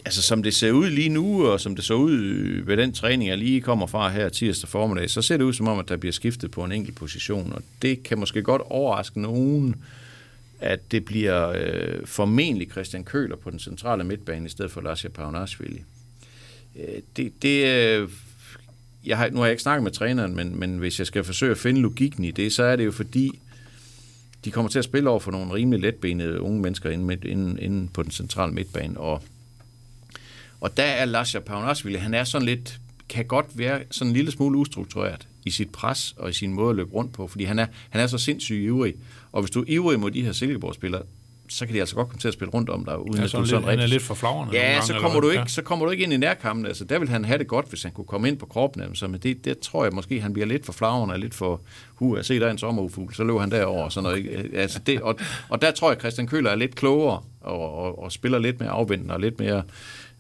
Altså 0.04 0.22
som 0.22 0.42
det 0.42 0.54
ser 0.54 0.72
ud 0.72 0.90
lige 0.90 1.08
nu, 1.08 1.46
og 1.46 1.60
som 1.60 1.76
det 1.76 1.84
så 1.84 1.94
ud 1.94 2.12
øh, 2.12 2.66
ved 2.66 2.76
den 2.76 2.92
træning, 2.92 3.30
jeg 3.30 3.38
lige 3.38 3.60
kommer 3.60 3.86
fra 3.86 4.08
her 4.08 4.28
tirsdag 4.28 4.68
formiddag, 4.68 5.10
så 5.10 5.22
ser 5.22 5.36
det 5.36 5.44
ud 5.44 5.52
som 5.52 5.68
om, 5.68 5.78
at 5.78 5.88
der 5.88 5.96
bliver 5.96 6.12
skiftet 6.12 6.50
på 6.50 6.64
en 6.64 6.72
enkelt 6.72 6.96
position, 6.96 7.52
og 7.52 7.62
det 7.82 8.02
kan 8.02 8.18
måske 8.18 8.42
godt 8.42 8.62
overraske 8.64 9.20
nogen, 9.20 9.76
at 10.60 10.92
det 10.92 11.04
bliver 11.04 11.48
øh, 11.48 12.06
formentlig 12.06 12.70
Christian 12.70 13.04
Køler 13.04 13.36
på 13.36 13.50
den 13.50 13.58
centrale 13.58 14.04
midtbane, 14.04 14.46
i 14.46 14.48
stedet 14.48 14.70
for 14.70 14.80
Lasja 14.80 15.08
Paunashvili. 15.08 15.82
Øh, 16.76 17.02
det, 17.16 17.32
det, 17.42 17.66
øh, 17.66 18.08
jeg 19.06 19.18
har, 19.18 19.30
nu 19.30 19.38
har 19.38 19.44
jeg 19.44 19.52
ikke 19.52 19.62
snakket 19.62 19.82
med 19.82 19.92
træneren, 19.92 20.36
men, 20.36 20.58
men 20.60 20.78
hvis 20.78 20.98
jeg 20.98 21.06
skal 21.06 21.24
forsøge 21.24 21.50
at 21.50 21.58
finde 21.58 21.80
logikken 21.80 22.24
i 22.24 22.30
det, 22.30 22.52
så 22.52 22.62
er 22.62 22.76
det 22.76 22.84
jo 22.84 22.92
fordi, 22.92 23.38
de 24.44 24.50
kommer 24.50 24.70
til 24.70 24.78
at 24.78 24.84
spille 24.84 25.10
over 25.10 25.20
for 25.20 25.30
nogle 25.30 25.52
rimelig 25.52 25.80
letbenede 25.80 26.40
unge 26.40 26.60
mennesker 26.60 26.90
inde, 26.90 27.04
midt, 27.04 27.24
inde, 27.24 27.60
inde 27.60 27.88
på 27.88 28.02
den 28.02 28.10
centrale 28.10 28.52
midtbane, 28.52 29.00
og, 29.00 29.22
og 30.60 30.76
der 30.76 30.82
er 30.82 31.04
Lasja 31.04 31.40
Paunashvili, 31.40 31.98
han 31.98 32.14
er 32.14 32.24
sådan 32.24 32.46
lidt, 32.46 32.80
kan 33.08 33.24
godt 33.24 33.46
være 33.54 33.80
sådan 33.90 34.10
en 34.10 34.16
lille 34.16 34.30
smule 34.30 34.58
ustruktureret 34.58 35.28
i 35.44 35.50
sit 35.50 35.70
pres 35.70 36.14
og 36.18 36.30
i 36.30 36.32
sin 36.32 36.52
måde 36.52 36.70
at 36.70 36.76
løbe 36.76 36.90
rundt 36.94 37.12
på, 37.12 37.26
fordi 37.26 37.44
han 37.44 37.58
er, 37.58 37.66
han 37.90 38.00
er 38.00 38.06
så 38.06 38.18
sindssygt 38.18 38.62
ivrig. 38.62 38.94
Og 39.32 39.42
hvis 39.42 39.50
du 39.50 39.60
er 39.60 39.64
ivrig 39.68 40.00
mod 40.00 40.10
de 40.10 40.22
her 40.22 40.32
Silkeborg-spillere, 40.32 41.02
så 41.48 41.66
kan 41.66 41.74
de 41.74 41.80
altså 41.80 41.94
godt 41.94 42.08
komme 42.08 42.20
til 42.20 42.28
at 42.28 42.34
spille 42.34 42.50
rundt 42.50 42.70
om 42.70 42.84
dig, 42.84 42.98
uden 42.98 43.14
Ja, 43.14 43.24
at 43.24 43.30
så 43.30 43.36
du 43.36 43.42
er 43.42 43.46
sådan 43.46 43.60
lidt, 43.60 43.70
han 43.70 43.78
er 43.78 43.82
rigtig... 43.82 43.94
lidt 43.94 44.02
for 44.02 44.14
flagrende. 44.14 44.52
Ja, 44.52 44.70
nogle 44.70 44.86
så 44.86 44.92
gange, 44.92 45.02
kommer, 45.02 45.20
du 45.20 45.30
ikke, 45.30 45.52
så 45.52 45.62
kommer 45.62 45.84
du 45.84 45.90
ikke 45.90 46.04
ind 46.04 46.12
i 46.12 46.16
nærkampen. 46.16 46.66
Altså, 46.66 46.84
der 46.84 46.98
vil 46.98 47.08
han 47.08 47.24
have 47.24 47.38
det 47.38 47.46
godt, 47.46 47.68
hvis 47.68 47.82
han 47.82 47.92
kunne 47.92 48.04
komme 48.04 48.28
ind 48.28 48.38
på 48.38 48.46
kroppen. 48.46 48.82
Altså, 48.82 49.08
men 49.08 49.20
det, 49.20 49.44
det 49.44 49.58
tror 49.58 49.84
jeg 49.84 49.92
måske, 49.92 50.20
han 50.20 50.32
bliver 50.32 50.46
lidt 50.46 50.66
for 50.66 50.72
flagrende 50.72 51.12
og 51.12 51.18
lidt 51.18 51.34
for... 51.34 51.60
Hu, 51.94 52.16
jeg 52.16 52.24
se, 52.24 52.40
der 52.40 52.46
er 52.46 52.50
en 52.50 52.58
sommerufugl, 52.58 53.14
så 53.14 53.24
løber 53.24 53.40
han 53.40 53.50
derover 53.50 53.84
og 53.84 53.92
sådan 53.92 54.02
noget. 54.02 54.18
ikke? 54.18 54.50
Altså, 54.54 54.78
det, 54.86 55.00
og, 55.00 55.18
og 55.48 55.62
der 55.62 55.70
tror 55.70 55.88
jeg, 55.88 55.96
at 55.96 56.00
Christian 56.00 56.26
Køller 56.26 56.50
er 56.50 56.56
lidt 56.56 56.74
klogere 56.74 57.22
og, 57.40 57.74
og, 57.74 58.02
og 58.02 58.12
spiller 58.12 58.38
lidt 58.38 58.60
mere 58.60 58.70
afvendende 58.70 59.14
og 59.14 59.20
lidt 59.20 59.38
mere, 59.38 59.62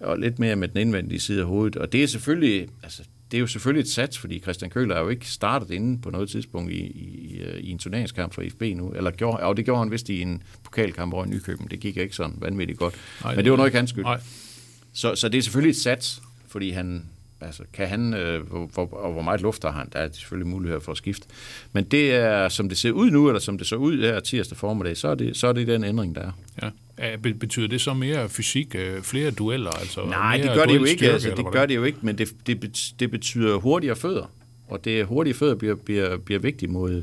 og 0.00 0.18
lidt 0.18 0.38
mere 0.38 0.56
med 0.56 0.68
den 0.68 0.78
indvendige 0.78 1.20
side 1.20 1.40
af 1.40 1.46
hovedet. 1.46 1.76
Og 1.76 1.92
det 1.92 2.02
er 2.02 2.06
selvfølgelig... 2.06 2.68
Altså, 2.82 3.02
det 3.30 3.36
er 3.36 3.40
jo 3.40 3.46
selvfølgelig 3.46 3.80
et 3.80 3.88
sats, 3.88 4.18
fordi 4.18 4.38
Christian 4.38 4.70
Køller 4.70 4.94
er 4.94 5.00
jo 5.00 5.08
ikke 5.08 5.26
startet 5.30 5.70
inde 5.70 6.00
på 6.02 6.10
noget 6.10 6.28
tidspunkt 6.28 6.72
i, 6.72 6.76
i, 6.76 7.42
i 7.60 7.70
en 7.70 7.78
turneringskamp 7.78 8.34
for 8.34 8.42
FB 8.50 8.62
nu. 8.62 8.90
Eller 8.90 9.10
gjorde, 9.10 9.42
og 9.42 9.56
det 9.56 9.64
gjorde 9.64 9.78
han 9.78 9.90
vist 9.90 10.08
i 10.08 10.20
en 10.22 10.42
pokalkamp 10.64 11.12
over 11.14 11.24
i 11.24 11.28
Nykøben. 11.28 11.66
Det 11.70 11.80
gik 11.80 11.96
ikke 11.96 12.16
sådan 12.16 12.34
vanvittigt 12.38 12.78
godt. 12.78 12.94
Nej, 13.24 13.34
Men 13.34 13.44
det 13.44 13.50
var 13.50 13.56
nok 13.56 13.66
ikke 13.66 13.78
hans 13.78 13.90
skyld. 13.90 14.04
Nej, 14.04 14.20
Så, 14.92 15.14
så 15.14 15.28
det 15.28 15.38
er 15.38 15.42
selvfølgelig 15.42 15.70
et 15.70 15.76
sats, 15.76 16.22
fordi 16.48 16.70
han, 16.70 17.04
altså, 17.40 17.62
kan 17.72 17.88
han, 17.88 18.14
øh, 18.14 18.46
hvor, 18.48 18.66
hvor, 18.66 18.92
og 18.92 19.12
hvor 19.12 19.22
meget 19.22 19.40
luft 19.40 19.62
har 19.62 19.70
han, 19.70 19.88
der 19.92 19.98
er 19.98 20.08
selvfølgelig 20.12 20.48
mulighed 20.50 20.80
for 20.80 20.92
at 20.92 20.98
skifte. 20.98 21.28
Men 21.72 21.84
det 21.84 22.14
er, 22.14 22.48
som 22.48 22.68
det 22.68 22.78
ser 22.78 22.90
ud 22.90 23.10
nu, 23.10 23.28
eller 23.28 23.40
som 23.40 23.58
det 23.58 23.66
så 23.66 23.76
ud 23.76 23.98
her 24.00 24.20
tirsdag 24.20 24.58
formiddag, 24.58 24.96
så 24.96 25.08
er 25.08 25.14
det, 25.14 25.36
så 25.36 25.46
er 25.46 25.52
det 25.52 25.66
den 25.66 25.84
ændring, 25.84 26.14
der 26.14 26.20
er. 26.20 26.32
ja. 26.62 26.70
Be- 27.22 27.34
Betyder 27.34 27.68
det 27.68 27.80
så 27.80 27.94
mere 27.94 28.28
fysik, 28.28 28.74
øh, 28.74 29.02
flere 29.02 29.30
dueller? 29.30 29.70
Altså 29.70 30.04
Nej, 30.04 30.36
det 30.36 30.50
gør 30.54 30.64
det 30.64 30.74
jo 30.76 30.84
ikke. 30.84 31.10
Altså, 31.10 31.32
det 31.36 31.46
gør 31.52 31.66
det 31.66 31.74
jo 31.74 31.84
ikke, 31.84 31.98
men 32.02 32.18
det, 32.18 32.28
det, 32.46 32.92
det 33.00 33.10
betyder 33.10 33.56
hurtigere 33.56 33.96
fødder. 33.96 34.30
Og 34.68 34.84
det 34.84 35.06
hurtige 35.06 35.34
fødder 35.34 35.54
bliver, 35.54 35.74
bliver, 35.74 36.16
bliver 36.16 36.38
vigtigt 36.40 36.72
mod, 36.72 37.02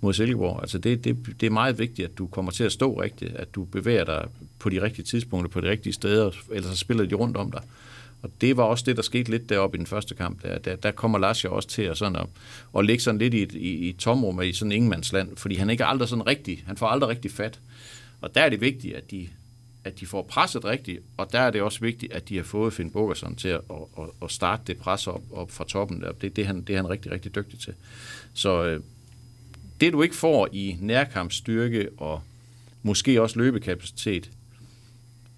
mod 0.00 0.12
Silkeborg. 0.12 0.58
Altså 0.60 0.78
det, 0.78 1.04
det, 1.04 1.16
det 1.40 1.46
er 1.46 1.50
meget 1.50 1.78
vigtigt, 1.78 2.08
at 2.08 2.18
du 2.18 2.26
kommer 2.26 2.52
til 2.52 2.64
at 2.64 2.72
stå 2.72 3.00
rigtigt, 3.02 3.36
at 3.36 3.54
du 3.54 3.64
bevæger 3.64 4.04
dig 4.04 4.24
på 4.58 4.68
de 4.68 4.82
rigtige 4.82 5.04
tidspunkter, 5.04 5.50
på 5.50 5.60
de 5.60 5.70
rigtige 5.70 5.92
steder, 5.92 6.30
ellers 6.52 6.70
så 6.70 6.76
spiller 6.76 7.04
de 7.04 7.14
rundt 7.14 7.36
om 7.36 7.50
dig. 7.50 7.62
Og 8.22 8.30
det 8.40 8.56
var 8.56 8.62
også 8.62 8.84
det, 8.86 8.96
der 8.96 9.02
skete 9.02 9.30
lidt 9.30 9.48
deroppe 9.48 9.76
i 9.76 9.78
den 9.78 9.86
første 9.86 10.14
kamp. 10.14 10.42
Der, 10.42 10.58
der, 10.58 10.76
der 10.76 10.90
kommer 10.90 11.18
Lars 11.18 11.44
jo 11.44 11.54
også 11.54 11.68
til 11.68 11.82
at, 11.82 11.98
sådan 11.98 12.16
at, 12.16 12.26
at 12.78 12.84
ligge 12.84 13.02
sådan 13.02 13.18
lidt 13.18 13.34
i 13.34 13.42
et, 13.42 13.52
i, 13.52 13.88
i 13.88 13.92
tomrum 13.92 14.42
i 14.42 14.52
sådan 14.52 14.72
ingenmandsland, 14.72 15.36
fordi 15.36 15.54
han 15.54 15.70
ikke 15.70 15.82
er 15.82 15.86
aldrig 15.86 16.08
sådan 16.08 16.26
rigtig, 16.26 16.64
han 16.66 16.76
får 16.76 16.86
aldrig 16.86 17.08
rigtig 17.10 17.30
fat. 17.30 17.60
Og 18.20 18.34
der 18.34 18.40
er 18.40 18.48
det 18.48 18.60
vigtigt, 18.60 18.94
at 18.94 19.10
de, 19.10 19.28
at 19.84 20.00
de 20.00 20.06
får 20.06 20.22
presset 20.22 20.64
rigtigt, 20.64 21.02
og 21.16 21.32
der 21.32 21.40
er 21.40 21.50
det 21.50 21.62
også 21.62 21.80
vigtigt, 21.80 22.12
at 22.12 22.28
de 22.28 22.36
har 22.36 22.44
fået 22.44 22.72
Finn 22.72 22.90
Bogerson 22.90 23.36
til 23.36 23.48
at, 23.48 23.60
at, 23.98 24.04
at, 24.22 24.30
starte 24.30 24.62
det 24.66 24.76
pres 24.76 25.06
op, 25.06 25.22
op 25.32 25.50
fra 25.50 25.64
toppen. 25.64 26.04
Det, 26.20 26.36
det, 26.36 26.42
er 26.42 26.46
han, 26.46 26.62
det 26.62 26.72
er 26.72 26.76
han 26.76 26.90
rigtig, 26.90 27.12
rigtig 27.12 27.34
dygtig 27.34 27.60
til. 27.60 27.74
Så 28.34 28.64
øh, 28.64 28.80
det, 29.80 29.92
du 29.92 30.02
ikke 30.02 30.16
får 30.16 30.48
i 30.52 30.76
nærkampsstyrke 30.80 31.88
og 31.96 32.22
måske 32.82 33.22
også 33.22 33.38
løbekapacitet 33.38 34.30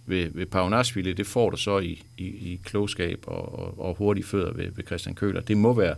ved, 0.07 0.31
ved 0.35 0.47
Paunashvili, 0.47 1.13
det 1.13 1.27
får 1.27 1.51
du 1.51 1.57
så 1.57 1.79
i, 1.79 2.03
i, 2.19 2.25
i 2.25 2.61
klogskab 2.65 3.25
og, 3.27 3.59
og, 3.59 3.81
og 3.81 3.95
hurtige 3.95 4.25
fødder 4.25 4.53
ved, 4.53 4.71
ved 4.77 4.85
Christian 4.87 5.15
Køler. 5.15 5.41
Det 5.41 5.57
må 5.57 5.73
være, 5.73 5.95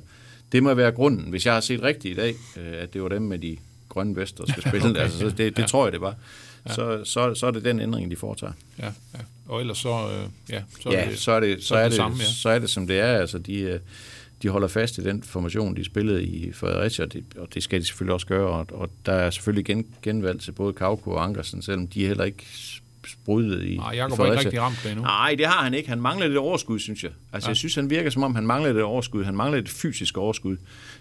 det 0.52 0.62
må 0.62 0.74
være 0.74 0.92
grunden. 0.92 1.30
Hvis 1.30 1.46
jeg 1.46 1.54
har 1.54 1.60
set 1.60 1.82
rigtigt 1.82 2.18
i 2.18 2.20
dag, 2.20 2.34
øh, 2.56 2.82
at 2.82 2.94
det 2.94 3.02
var 3.02 3.08
dem 3.08 3.22
med 3.22 3.38
de 3.38 3.56
grønne 3.88 4.16
vester, 4.16 4.44
der 4.44 4.52
skal 4.52 4.62
spille, 4.68 4.90
okay, 4.90 5.00
altså, 5.00 5.18
så 5.18 5.28
det, 5.28 5.38
det 5.38 5.58
ja. 5.58 5.66
tror 5.66 5.86
jeg, 5.86 5.92
det 5.92 6.00
var. 6.00 6.16
Så, 6.70 7.04
så, 7.04 7.34
så 7.34 7.46
er 7.46 7.50
det 7.50 7.64
den 7.64 7.80
ændring, 7.80 8.10
de 8.10 8.16
foretager. 8.16 8.52
Ja, 8.78 8.86
ja. 8.86 9.18
Og 9.48 9.60
ellers 9.60 9.78
så, 9.78 9.88
øh, 9.88 10.28
ja, 10.50 10.62
så 10.82 10.90
ja, 10.90 11.04
er 11.04 11.08
det, 11.08 11.18
så 11.18 11.32
er 11.32 11.40
det, 11.40 11.62
så, 11.62 11.68
så 11.68 11.74
er 11.74 11.78
er 11.78 11.82
det 11.82 11.90
det, 11.90 11.96
samme, 11.96 12.16
ja. 12.20 12.24
så 12.24 12.48
er 12.48 12.58
det, 12.58 12.70
som 12.70 12.86
det 12.86 13.00
er. 13.00 13.18
Altså, 13.18 13.38
de, 13.38 13.60
øh, 13.60 13.80
de 14.42 14.48
holder 14.48 14.68
fast 14.68 14.98
i 14.98 15.04
den 15.04 15.22
formation, 15.22 15.76
de 15.76 15.84
spillede 15.84 16.24
i 16.24 16.52
Fredericia, 16.52 17.04
og 17.04 17.12
det, 17.12 17.24
og 17.36 17.54
det 17.54 17.62
skal 17.62 17.80
de 17.80 17.86
selvfølgelig 17.86 18.14
også 18.14 18.26
gøre. 18.26 18.48
Og, 18.48 18.66
og 18.70 18.90
der 19.06 19.12
er 19.12 19.30
selvfølgelig 19.30 19.64
gen, 19.64 19.86
genvalg 20.02 20.40
til 20.40 20.52
både 20.52 20.72
Kauko 20.72 21.10
og 21.10 21.24
Ankersen, 21.24 21.62
selvom 21.62 21.88
de 21.88 22.06
heller 22.06 22.24
ikke 22.24 22.44
sprudlede 23.06 23.68
i, 23.68 23.76
Nej, 23.76 23.94
Jacob 23.96 24.18
har 24.18 24.24
ikke 24.24 24.38
rigtig 24.38 24.60
ramt 24.60 24.80
det 24.84 24.90
endnu. 24.90 25.04
Nej, 25.04 25.34
det 25.38 25.46
har 25.46 25.64
han 25.64 25.74
ikke. 25.74 25.88
Han 25.88 26.00
mangler 26.00 26.26
lidt 26.26 26.38
overskud, 26.38 26.78
synes 26.78 27.04
jeg. 27.04 27.10
Altså, 27.32 27.48
ja. 27.48 27.50
jeg 27.50 27.56
synes, 27.56 27.74
han 27.74 27.90
virker 27.90 28.10
som 28.10 28.22
om, 28.22 28.34
han 28.34 28.46
mangler 28.46 28.72
lidt 28.72 28.82
overskud. 28.82 29.24
Han 29.24 29.36
mangler 29.36 29.58
et 29.58 29.68
fysisk 29.68 30.18
overskud 30.18 30.56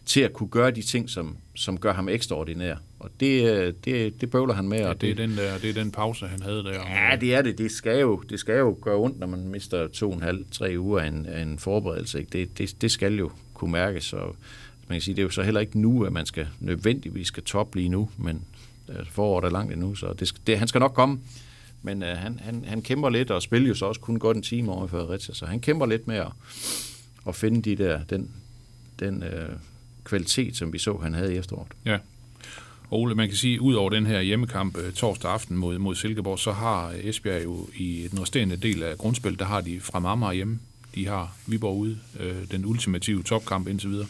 til 0.05 0.21
at 0.21 0.33
kunne 0.33 0.49
gøre 0.49 0.71
de 0.71 0.81
ting, 0.81 1.09
som, 1.09 1.37
som 1.55 1.77
gør 1.77 1.93
ham 1.93 2.09
ekstraordinær. 2.09 2.75
Og 2.99 3.09
det, 3.19 3.85
det, 3.85 4.21
det 4.21 4.31
bøvler 4.31 4.53
han 4.53 4.67
med. 4.67 4.79
Ja, 4.79 4.89
og 4.89 5.01
det, 5.01 5.09
er 5.09 5.15
den 5.15 5.37
der, 5.37 5.57
det 5.57 5.69
er 5.69 5.73
den 5.73 5.91
pause, 5.91 6.27
han 6.27 6.41
havde 6.41 6.63
der. 6.63 6.73
Ja, 6.73 7.15
det 7.15 7.35
er 7.35 7.41
det. 7.41 7.57
Det 7.57 7.71
skal 7.71 7.99
jo, 7.99 8.23
det 8.29 8.39
skal 8.39 8.57
jo 8.57 8.77
gøre 8.81 8.95
ondt, 8.95 9.19
når 9.19 9.27
man 9.27 9.47
mister 9.47 9.87
to 9.87 10.09
og 10.09 10.15
en 10.15 10.21
halv, 10.21 10.45
tre 10.51 10.75
uger 10.77 10.99
af 10.99 11.07
en, 11.07 11.25
af 11.25 11.41
en 11.41 11.59
forberedelse. 11.59 12.19
Ikke? 12.19 12.39
Det, 12.39 12.57
det, 12.57 12.81
det 12.81 12.91
skal 12.91 13.15
jo 13.15 13.31
kunne 13.53 13.71
mærkes. 13.71 14.13
Og 14.13 14.35
man 14.87 14.95
kan 14.95 15.01
sige, 15.01 15.15
det 15.15 15.21
er 15.21 15.23
jo 15.23 15.29
så 15.29 15.43
heller 15.43 15.61
ikke 15.61 15.79
nu, 15.79 16.03
at 16.03 16.13
man 16.13 16.25
skal 16.25 16.47
nødvendigvis 16.59 17.27
skal 17.27 17.43
top 17.43 17.75
lige 17.75 17.89
nu, 17.89 18.09
men 18.17 18.41
øh, 18.89 19.05
foråret 19.05 19.45
er 19.45 19.49
langt 19.49 19.73
endnu, 19.73 19.95
så 19.95 20.13
det, 20.13 20.33
det, 20.47 20.59
han 20.59 20.67
skal 20.67 20.79
nok 20.79 20.93
komme. 20.93 21.19
Men 21.81 22.03
øh, 22.03 22.17
han, 22.17 22.39
han, 22.39 22.63
han 22.67 22.81
kæmper 22.81 23.09
lidt, 23.09 23.31
og 23.31 23.41
spiller 23.41 23.67
jo 23.67 23.75
så 23.75 23.85
også 23.85 24.01
kun 24.01 24.19
godt 24.19 24.37
en 24.37 24.43
time 24.43 24.71
over 24.71 24.85
i 24.85 24.89
Fredericia, 24.89 25.33
så 25.33 25.45
han 25.45 25.59
kæmper 25.59 25.85
lidt 25.85 26.07
med 26.07 26.15
at, 26.15 26.31
at 27.27 27.35
finde 27.35 27.61
de 27.61 27.83
der, 27.83 28.03
den, 28.03 28.31
den 28.99 29.23
øh, 29.23 29.49
kvalitet, 30.03 30.57
som 30.57 30.73
vi 30.73 30.79
så, 30.79 30.97
han 30.97 31.13
havde 31.13 31.33
i 31.33 31.37
efteråret. 31.37 31.71
Ja. 31.85 31.97
Ole, 32.91 33.15
man 33.15 33.27
kan 33.27 33.37
sige, 33.37 33.61
ud 33.61 33.73
over 33.73 33.89
den 33.89 34.05
her 34.05 34.21
hjemmekamp 34.21 34.77
øh, 34.77 34.93
torsdag 34.93 35.31
aften 35.31 35.57
mod, 35.57 35.77
mod 35.77 35.95
Silkeborg, 35.95 36.39
så 36.39 36.51
har 36.51 36.87
øh, 36.89 37.05
Esbjerg 37.05 37.43
jo 37.43 37.67
i 37.75 38.07
den 38.11 38.21
resterende 38.21 38.57
del 38.57 38.83
af 38.83 38.97
grundspillet, 38.97 39.39
der 39.39 39.45
har 39.45 39.61
de 39.61 39.79
fra 39.79 39.99
Marmar 39.99 40.33
hjemme. 40.33 40.59
De 40.95 41.07
har 41.07 41.35
Viborg 41.47 41.77
ude, 41.77 41.99
øh, 42.19 42.35
den 42.51 42.65
ultimative 42.65 43.23
topkamp 43.23 43.67
indtil 43.67 43.89
videre. 43.89 44.07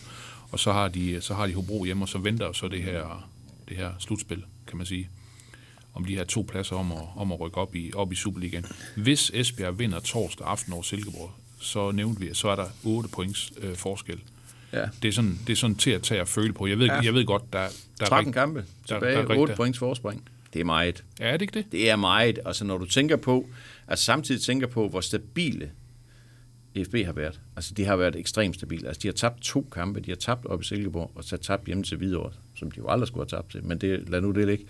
Og 0.52 0.60
så 0.60 0.72
har 0.72 0.88
de, 0.88 1.22
så 1.22 1.34
har 1.34 1.48
de 1.48 1.54
Hobro 1.54 1.84
hjemme, 1.86 2.04
og 2.04 2.10
så 2.10 2.18
venter 2.18 2.52
så 2.52 2.68
det 2.68 2.84
her, 2.84 3.30
det 3.70 3.78
her 3.78 3.92
slutspil, 4.00 4.44
kan 4.68 4.78
man 4.78 4.86
sige. 4.86 5.10
Om 5.94 6.06
de 6.06 6.16
her 6.16 6.24
to 6.24 6.42
pladser 6.50 6.76
om 6.76 6.92
at, 6.92 6.98
om 7.16 7.32
at 7.32 7.40
rykke 7.40 7.58
op 7.58 7.76
i, 7.76 7.92
op 7.96 8.12
i 8.12 8.16
Superligaen. 8.16 8.66
Hvis 8.96 9.32
Esbjerg 9.34 9.80
vinder 9.80 10.00
torsdag 10.00 10.48
aften 10.48 10.74
over 10.74 10.82
Silkeborg, 10.84 11.32
så 11.60 11.92
nævnte 11.92 12.22
vi, 12.22 12.28
at 12.30 12.38
så 12.38 12.48
er 12.50 12.56
der 12.56 12.66
8 12.84 13.10
points 13.10 13.52
øh, 13.62 13.76
forskel. 13.76 14.20
Ja. 14.74 14.86
Det 15.02 15.08
er, 15.08 15.12
sådan, 15.12 15.40
det 15.48 15.54
er 15.54 15.58
sådan 15.58 15.76
til 15.76 15.92
at 15.92 16.02
tage 16.04 16.22
og 16.22 16.28
føle 16.28 16.54
på. 16.54 16.68
Jeg 16.68 16.80
ved, 16.80 16.86
Ja. 16.86 16.94
jeg 17.02 17.14
ved 17.14 17.26
godt, 17.26 17.54
der, 17.54 17.60
der 18.00 18.06
er 18.06 18.06
13 18.10 18.28
rigt- 18.30 18.34
kampe 18.34 18.60
der- 18.60 18.66
tilbage, 18.96 19.14
der 19.16 19.20
er 19.20 19.24
8 19.24 19.40
rigtig- 19.42 19.56
points 19.56 19.80
forspring. 19.80 20.30
Det 20.54 20.60
er 20.62 20.66
meget. 20.66 21.04
Ja, 21.20 21.26
er 21.26 21.32
det 21.32 21.42
ikke 21.42 21.54
det? 21.60 21.72
Det 21.72 21.90
er 21.90 21.96
meget. 21.96 22.40
Altså, 22.46 22.66
når 22.66 22.78
du 22.78 22.86
tænker 22.86 23.16
på, 23.16 23.48
altså 23.88 24.06
samtidig 24.06 24.42
tænker 24.42 24.68
på, 24.68 24.90
hvor 24.90 25.02
stabile 25.02 25.72
FB 26.86 26.96
har 27.06 27.14
været. 27.14 27.40
Altså, 27.56 27.74
de 27.74 27.86
har 27.86 27.96
været 27.96 28.16
ekstremt 28.16 28.56
stabile. 28.56 28.88
Altså, 28.88 29.00
de 29.04 29.08
har 29.08 29.14
tabt 29.14 29.42
to 29.42 29.68
kampe. 29.72 30.00
De 30.00 30.12
har 30.12 30.16
tabt 30.16 30.46
op 30.46 30.62
i 30.62 30.66
Silkeborg, 30.66 31.12
og 31.16 31.24
så 31.24 31.38
tabt 31.38 31.66
hjemme 31.66 31.84
til 31.84 31.98
Hvidovre, 31.98 32.32
som 32.56 32.72
de 32.72 32.78
jo 32.78 32.88
aldrig 32.90 33.08
skulle 33.08 33.28
have 33.32 33.38
tabt 33.42 33.52
til. 33.52 33.64
Men 33.64 33.78
det, 33.78 34.10
lad 34.10 34.22
nu 34.22 34.32
det 34.32 34.48
ligge. 34.48 34.66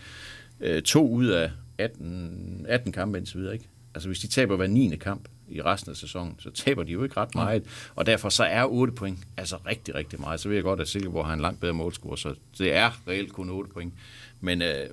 Øh, 0.62 0.82
to 0.82 1.08
ud 1.08 1.28
af 1.28 1.52
18, 1.78 2.66
18 2.70 2.92
kampe 2.92 3.18
indtil 3.18 3.40
videre, 3.40 3.54
ikke? 3.54 3.68
Altså, 3.94 4.10
hvis 4.10 4.20
de 4.20 4.28
taber 4.28 4.56
hver 4.56 4.68
9. 4.68 4.96
kamp 4.96 5.28
i 5.50 5.62
resten 5.62 5.92
af 5.92 5.98
sæsonen, 5.98 6.36
så 6.40 6.52
taber 6.52 6.84
de 6.84 6.92
jo 6.92 7.04
ikke 7.04 7.18
ret 7.18 7.36
meget. 7.36 7.64
Og 7.96 8.06
derfor 8.06 8.30
så 8.30 8.44
er 8.44 8.66
8 8.66 8.94
point 8.94 9.20
altså 9.38 9.58
rigtig, 9.66 9.96
rigtig 9.96 10.22
meget. 10.22 10.40
Så 10.40 10.48
ved 10.48 10.56
jeg 10.56 10.64
godt, 10.64 10.82
at 10.82 10.88
Silkeborg 10.88 11.26
har 11.26 11.34
en 11.34 11.42
langt 11.42 11.60
bedre 11.60 11.74
målscore, 11.74 12.18
så 12.18 12.36
det 12.58 12.74
er 12.74 13.02
reelt 13.08 13.34
kun 13.34 13.50
8 13.50 13.72
point. 13.74 13.94
Men 14.42 14.62
øh, 14.62 14.88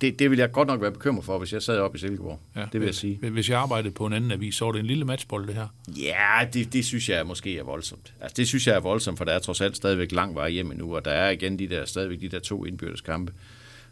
det, 0.00 0.18
det 0.18 0.30
vil 0.30 0.38
jeg 0.38 0.52
godt 0.52 0.68
nok 0.68 0.80
være 0.80 0.92
bekymret 0.92 1.24
for, 1.24 1.38
hvis 1.38 1.52
jeg 1.52 1.62
sad 1.62 1.78
oppe 1.78 1.96
i 1.96 1.98
Silkeborg. 1.98 2.40
Ja, 2.56 2.66
det 2.72 2.80
vil 2.80 2.86
jeg 2.86 2.94
sige. 2.94 3.30
Hvis 3.30 3.50
jeg 3.50 3.58
arbejdede 3.58 3.94
på 3.94 4.06
en 4.06 4.12
anden 4.12 4.30
avis, 4.30 4.54
så 4.54 4.64
var 4.64 4.72
det 4.72 4.78
en 4.78 4.86
lille 4.86 5.04
matchbold, 5.04 5.46
det 5.46 5.54
her. 5.54 5.68
Ja, 5.88 6.48
det, 6.52 6.72
det 6.72 6.84
synes 6.84 7.08
jeg 7.08 7.26
måske 7.26 7.58
er 7.58 7.62
voldsomt. 7.62 8.14
Altså, 8.20 8.34
det 8.36 8.48
synes 8.48 8.66
jeg 8.66 8.76
er 8.76 8.80
voldsomt, 8.80 9.18
for 9.18 9.24
der 9.24 9.32
er 9.32 9.38
trods 9.38 9.60
alt 9.60 9.76
stadigvæk 9.76 10.12
lang 10.12 10.34
vej 10.34 10.50
hjem 10.50 10.72
nu, 10.76 10.96
og 10.96 11.04
der 11.04 11.10
er 11.10 11.30
igen 11.30 11.58
de 11.58 11.68
der, 11.68 11.84
stadigvæk 11.84 12.20
de 12.20 12.28
der 12.28 12.38
to 12.38 12.64
indbyrdes 12.64 13.00
kampe. 13.00 13.32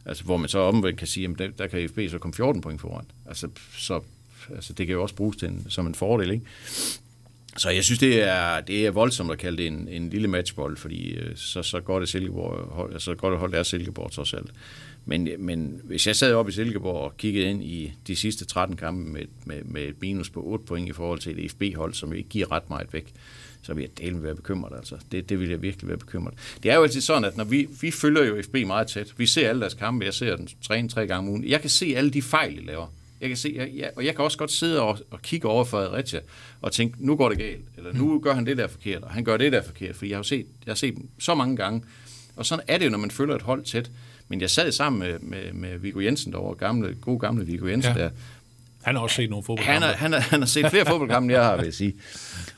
Altså, 0.06 0.24
hvor 0.24 0.36
man 0.36 0.48
så 0.48 0.58
omvendt 0.58 0.98
kan 0.98 1.06
sige, 1.06 1.28
at 1.28 1.38
der, 1.38 1.48
der 1.58 1.66
kan 1.66 1.88
FB 1.88 1.98
så 2.10 2.18
komme 2.18 2.34
14 2.34 2.60
point 2.60 2.80
foran. 2.80 3.04
Altså, 3.26 3.48
så, 3.78 4.00
altså, 4.54 4.72
det 4.72 4.86
kan 4.86 4.92
jo 4.92 5.02
også 5.02 5.14
bruges 5.14 5.36
til 5.36 5.48
en, 5.48 5.66
som 5.68 5.86
en 5.86 5.94
fordel, 5.94 6.30
ikke? 6.30 6.44
Så 7.56 7.70
jeg 7.70 7.84
synes, 7.84 7.98
det 7.98 8.22
er, 8.22 8.60
det 8.60 8.86
er 8.86 8.90
voldsomt 8.90 9.32
at 9.32 9.38
kalde 9.38 9.56
det 9.56 9.66
en, 9.66 9.88
en 9.88 10.10
lille 10.10 10.28
matchbold, 10.28 10.76
fordi 10.76 11.10
øh, 11.10 11.36
så, 11.36 11.62
så 11.62 11.80
går 11.80 11.98
det 11.98 12.08
Silkeborg, 12.08 12.68
hold, 12.74 13.00
så 13.00 13.14
går 13.14 13.30
det 13.30 13.38
hold 13.38 13.54
er 13.54 13.62
Silkeborg 13.62 14.12
trods 14.12 14.34
alt. 14.34 14.50
Men, 15.04 15.28
men 15.38 15.80
hvis 15.84 16.06
jeg 16.06 16.16
sad 16.16 16.34
op 16.34 16.48
i 16.48 16.52
Silkeborg 16.52 17.04
og 17.04 17.16
kiggede 17.16 17.46
ind 17.46 17.64
i 17.64 17.92
de 18.06 18.16
sidste 18.16 18.44
13 18.44 18.76
kampe 18.76 19.10
med, 19.10 19.24
med, 19.44 19.64
med 19.64 19.82
et 19.82 20.00
minus 20.00 20.30
på 20.30 20.42
8 20.42 20.64
point 20.64 20.88
i 20.88 20.92
forhold 20.92 21.18
til 21.18 21.44
et 21.44 21.50
FB-hold, 21.50 21.94
som 21.94 22.12
ikke 22.12 22.28
giver 22.28 22.52
ret 22.52 22.70
meget 22.70 22.92
væk, 22.92 23.12
så 23.62 23.74
vil 23.74 23.82
jeg 23.82 23.98
delen 23.98 24.22
være 24.22 24.34
bekymret. 24.34 24.76
Altså. 24.76 24.96
Det, 25.12 25.28
det 25.28 25.40
vil 25.40 25.48
jeg 25.50 25.62
virkelig 25.62 25.88
være 25.88 25.98
bekymret. 25.98 26.34
Det 26.62 26.70
er 26.70 26.74
jo 26.76 26.82
altid 26.82 27.00
sådan, 27.00 27.24
at 27.24 27.36
når 27.36 27.44
vi, 27.44 27.68
vi 27.80 27.90
følger 27.90 28.24
jo 28.24 28.42
FB 28.42 28.54
meget 28.66 28.86
tæt. 28.86 29.14
Vi 29.16 29.26
ser 29.26 29.48
alle 29.48 29.60
deres 29.60 29.74
kampe. 29.74 30.04
Jeg 30.04 30.14
ser 30.14 30.36
den 30.36 30.48
træne 30.62 30.88
tre 30.88 31.06
gange 31.06 31.18
om 31.18 31.28
ugen. 31.28 31.44
Jeg 31.44 31.60
kan 31.60 31.70
se 31.70 31.94
alle 31.96 32.10
de 32.10 32.22
fejl, 32.22 32.56
de 32.56 32.64
laver. 32.66 32.86
Jeg 33.20 33.28
kan 33.30 33.36
se, 33.36 33.52
jeg, 33.56 33.70
jeg, 33.76 33.90
og 33.96 34.04
jeg 34.04 34.14
kan 34.16 34.24
også 34.24 34.38
godt 34.38 34.52
sidde 34.52 34.82
og, 34.82 34.98
og 35.10 35.22
kigge 35.22 35.48
over 35.48 35.64
for 35.64 35.78
Fredericia 35.86 36.20
og 36.60 36.72
tænke, 36.72 37.06
nu 37.06 37.16
går 37.16 37.28
det 37.28 37.38
galt, 37.38 37.64
eller 37.76 37.92
nu 37.92 38.18
gør 38.20 38.34
han 38.34 38.46
det 38.46 38.56
der 38.56 38.66
forkert, 38.68 39.02
og 39.02 39.10
han 39.10 39.24
gør 39.24 39.36
det 39.36 39.52
der 39.52 39.62
forkert, 39.62 39.96
for 39.96 40.06
jeg 40.06 40.14
har 40.14 40.18
jo 40.18 40.22
set, 40.22 40.46
jeg 40.66 40.70
har 40.70 40.74
set 40.76 40.94
dem 40.96 41.08
så 41.18 41.34
mange 41.34 41.56
gange. 41.56 41.82
Og 42.36 42.46
sådan 42.46 42.64
er 42.68 42.78
det 42.78 42.84
jo, 42.84 42.90
når 42.90 42.98
man 42.98 43.10
følger 43.10 43.34
et 43.34 43.42
hold 43.42 43.64
tæt. 43.64 43.90
Men 44.28 44.40
jeg 44.40 44.50
sad 44.50 44.72
sammen 44.72 44.98
med, 44.98 45.18
med, 45.18 45.52
med 45.52 45.78
Viggo 45.78 46.00
Jensen 46.00 46.32
derovre, 46.32 46.54
gamle, 46.54 46.96
god 47.00 47.20
gamle 47.20 47.46
Viggo 47.46 47.66
Jensen 47.66 47.92
Ja. 47.96 48.02
der, 48.02 48.10
han 48.82 48.94
har 48.94 49.02
også 49.02 49.16
set 49.16 49.30
nogle 49.30 49.44
fodboldkampe. 49.44 49.72
han 49.72 49.82
har, 49.82 49.92
han, 49.92 50.12
har, 50.12 50.20
han 50.20 50.40
har 50.40 50.46
set 50.46 50.70
flere 50.70 50.86
fodboldkampe, 50.86 51.24
end 51.24 51.32
jeg 51.32 51.44
har, 51.44 51.56
vil 51.56 51.64
jeg 51.64 51.74
sige. 51.74 51.94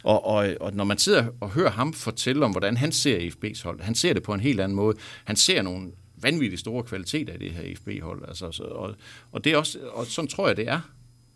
Og, 0.02 0.26
og, 0.26 0.54
og 0.60 0.74
når 0.74 0.84
man 0.84 0.98
sidder 0.98 1.26
og 1.40 1.50
hører 1.50 1.70
ham 1.70 1.92
fortælle 1.92 2.44
om, 2.44 2.50
hvordan 2.50 2.76
han 2.76 2.92
ser 2.92 3.18
FB's 3.18 3.62
hold, 3.64 3.80
han 3.80 3.94
ser 3.94 4.12
det 4.12 4.22
på 4.22 4.34
en 4.34 4.40
helt 4.40 4.60
anden 4.60 4.76
måde. 4.76 4.96
Han 5.24 5.36
ser 5.36 5.62
nogle 5.62 5.90
vanvittigt 6.22 6.60
store 6.60 6.82
kvaliteter 6.82 7.34
i 7.34 7.38
det 7.38 7.50
her 7.50 7.76
FB-hold. 7.76 8.28
Altså, 8.28 8.52
så, 8.52 8.62
og, 8.62 8.94
og, 9.32 9.44
det 9.44 9.52
er 9.52 9.56
også, 9.56 9.78
og 9.92 10.06
sådan 10.06 10.28
tror 10.28 10.46
jeg, 10.46 10.56
det 10.56 10.68
er. 10.68 10.80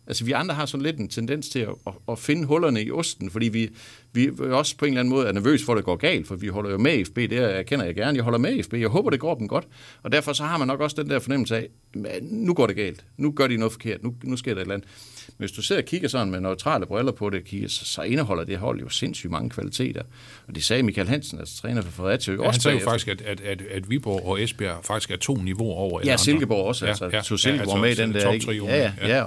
Altså, 0.07 0.25
vi 0.25 0.31
andre 0.31 0.55
har 0.55 0.65
sådan 0.65 0.83
lidt 0.83 0.97
en 0.97 1.09
tendens 1.09 1.49
til 1.49 1.59
at, 1.59 1.69
at, 1.87 1.93
at 2.09 2.19
finde 2.19 2.45
hullerne 2.45 2.83
i 2.83 2.91
osten, 2.91 3.31
fordi 3.31 3.47
vi, 3.47 3.69
vi 4.13 4.29
også 4.51 4.77
på 4.77 4.85
en 4.85 4.91
eller 4.91 4.99
anden 4.99 5.09
måde 5.09 5.27
er 5.27 5.31
nervøse 5.31 5.65
for, 5.65 5.73
at 5.73 5.77
det 5.77 5.85
går 5.85 5.95
galt, 5.95 6.27
for 6.27 6.35
vi 6.35 6.47
holder 6.47 6.71
jo 6.71 6.77
med 6.77 6.97
i 6.97 7.03
FB, 7.05 7.15
det 7.15 7.31
erkender 7.33 7.85
jeg 7.85 7.95
gerne, 7.95 8.15
jeg 8.15 8.23
holder 8.23 8.39
med 8.39 8.63
FB, 8.63 8.73
jeg 8.73 8.87
håber, 8.87 9.09
det 9.09 9.19
går 9.19 9.35
dem 9.35 9.47
godt, 9.47 9.67
og 10.03 10.11
derfor 10.11 10.33
så 10.33 10.43
har 10.43 10.57
man 10.57 10.67
nok 10.67 10.79
også 10.79 11.01
den 11.01 11.09
der 11.09 11.19
fornemmelse 11.19 11.55
af, 11.57 11.67
"Men 11.93 12.09
nu 12.21 12.53
går 12.53 12.67
det 12.67 12.75
galt, 12.75 13.05
nu 13.17 13.31
gør 13.31 13.47
de 13.47 13.57
noget 13.57 13.71
forkert, 13.71 14.03
nu, 14.03 14.13
nu 14.23 14.37
sker 14.37 14.53
der 14.53 14.61
et 14.61 14.65
eller 14.65 14.73
andet. 14.75 14.89
Men 15.27 15.43
hvis 15.43 15.51
du 15.51 15.61
sidder 15.61 15.81
og 15.81 15.85
kigger 15.85 16.07
sådan 16.07 16.31
med 16.31 16.39
neutrale 16.41 16.85
briller 16.85 17.11
på 17.11 17.29
det, 17.29 17.45
kigger, 17.45 17.67
så, 17.69 17.85
så 17.85 18.01
indeholder 18.01 18.43
det 18.43 18.57
hold 18.57 18.79
jo 18.79 18.89
sindssygt 18.89 19.31
mange 19.31 19.49
kvaliteter. 19.49 20.01
Og 20.47 20.55
det 20.55 20.63
sagde 20.63 20.83
Michael 20.83 21.07
Hansen, 21.07 21.39
altså 21.39 21.61
træner 21.61 21.81
for 21.81 21.91
Fredericia, 21.91 22.33
Ja, 22.33 22.39
også 22.39 22.51
han 22.51 22.61
sagde 22.61 22.77
jo 22.79 22.83
faktisk, 22.83 23.07
at, 23.07 23.21
at, 23.21 23.41
at, 23.41 23.61
at 23.61 23.89
Viborg 23.89 24.25
og 24.25 24.43
Esbjerg 24.43 24.85
faktisk 24.85 25.11
er 25.11 25.15
to 25.15 25.35
niveauer 25.35 25.75
over. 25.75 25.99
alle 25.99 26.11
Ja. 26.11 26.17
Silkeborg 26.17 26.65
også. 26.67 26.85
Ja, 26.85 26.89
altså, 26.89 27.09
ja, 27.13 27.21
tog 27.21 27.39
Silkeborg 27.39 27.77
ja, 27.79 27.85
altså, 27.87 28.05
med 28.05 28.13
den 28.13 28.21
der. 28.21 28.31
ikke? 28.31 28.65
Ja, 28.65 28.91
ja, 29.01 29.17
ja, 29.17 29.25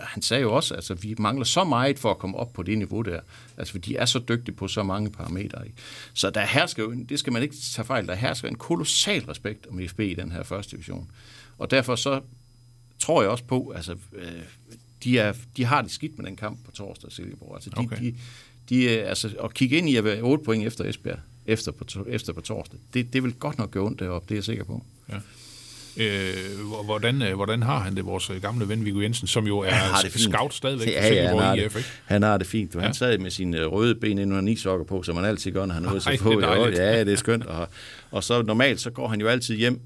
han 0.00 0.22
sagde 0.22 0.40
jo 0.42 0.52
også, 0.52 0.74
altså 0.74 0.94
vi 0.94 1.14
mangler 1.18 1.44
så 1.44 1.64
meget 1.64 1.98
for 1.98 2.10
at 2.10 2.18
komme 2.18 2.36
op 2.36 2.52
på 2.52 2.62
det 2.62 2.78
niveau 2.78 3.02
der. 3.02 3.20
Altså, 3.58 3.72
for 3.72 3.78
de 3.78 3.96
er 3.96 4.04
så 4.04 4.18
dygtige 4.28 4.54
på 4.54 4.68
så 4.68 4.82
mange 4.82 5.10
parametre. 5.10 5.66
Ikke? 5.66 5.76
Så 6.14 6.30
der 6.30 6.46
hersker 6.46 6.82
jo, 6.82 6.92
det 7.08 7.18
skal 7.18 7.32
man 7.32 7.42
ikke 7.42 7.54
tage 7.74 7.86
fejl, 7.86 8.06
der 8.06 8.14
hersker 8.14 8.48
en 8.48 8.54
kolossal 8.54 9.24
respekt 9.24 9.66
om 9.66 9.80
FB 9.88 10.00
i 10.00 10.14
den 10.14 10.32
her 10.32 10.42
første 10.42 10.70
division. 10.70 11.10
Og 11.58 11.70
derfor 11.70 11.96
så 11.96 12.20
tror 12.98 13.22
jeg 13.22 13.30
også 13.30 13.44
på, 13.44 13.72
altså, 13.76 13.96
øh, 14.12 14.28
de, 15.04 15.18
er, 15.18 15.32
de 15.56 15.64
har 15.64 15.82
det 15.82 15.90
skidt 15.90 16.18
med 16.18 16.26
den 16.26 16.36
kamp 16.36 16.64
på 16.64 16.70
torsdag, 16.70 17.12
Silkeborg. 17.12 17.54
Altså, 17.54 17.70
de, 17.70 17.80
Okay. 17.80 18.00
de, 18.00 18.14
de, 18.68 18.84
øh, 18.84 19.08
altså, 19.08 19.28
at 19.44 19.54
kigge 19.54 19.76
ind 19.76 19.88
i 19.88 19.96
at 19.96 20.04
være 20.04 20.20
8 20.20 20.44
point 20.44 20.66
efter 20.66 20.84
Esbjerg, 20.84 21.18
efter 21.46 21.72
på, 21.72 21.84
efter 22.08 22.32
på 22.32 22.40
torsdag, 22.40 22.78
det, 22.94 23.12
det 23.12 23.22
vil 23.22 23.34
godt 23.34 23.58
nok 23.58 23.70
gøre 23.70 23.84
ondt 23.84 24.00
deroppe, 24.00 24.28
det 24.28 24.34
er 24.34 24.36
jeg 24.36 24.44
sikker 24.44 24.64
på. 24.64 24.84
Øh, 25.96 26.34
hvor- 26.66 26.82
hvordan, 26.82 27.22
øh, 27.22 27.34
hvordan 27.34 27.62
har 27.62 27.78
han 27.78 27.96
det, 27.96 28.04
vores 28.06 28.30
øh, 28.30 28.42
gamle 28.42 28.68
ven 28.68 28.84
Viggo 28.84 29.00
Jensen, 29.00 29.26
som 29.26 29.46
jo 29.46 29.58
er 29.58 29.70
Han 29.70 29.90
har 29.94 30.02
det 30.02 30.12
fint. 30.12 30.34
scout 30.34 30.54
stadigvæk 30.54 30.88
Ja, 30.88 31.14
ja, 31.14 31.28
han 31.28 31.38
har, 31.38 31.54
IF, 31.54 31.72
det, 31.72 31.78
ikke? 31.78 31.88
han 32.04 32.22
har 32.22 32.38
det 32.38 32.46
fint. 32.46 32.72
Du. 32.72 32.78
Han 32.78 32.88
Ja. 32.88 32.92
sad 32.92 33.18
med 33.18 33.30
sine 33.30 33.60
øh, 33.60 33.66
røde 33.72 33.94
ben 33.94 34.18
ind 34.18 34.30
under 34.30 34.40
ni 34.42 34.56
sokker 34.56 34.86
på, 34.86 35.02
som 35.02 35.14
man 35.14 35.24
altid 35.24 35.52
gør, 35.52 35.66
når 35.66 35.74
han 35.74 35.84
er 35.84 35.98
til 35.98 36.18
på. 36.22 36.30
det 36.30 36.36
er 36.44 36.54
dejligt. 36.54 36.78
Ja, 36.80 37.04
det 37.04 37.12
er 37.12 37.16
skønt. 37.16 37.46
Og, 37.46 37.68
og 38.10 38.24
så 38.24 38.42
normalt, 38.42 38.80
så 38.80 38.90
går 38.90 39.08
han 39.08 39.20
jo 39.20 39.26
altid 39.28 39.56
hjem 39.56 39.80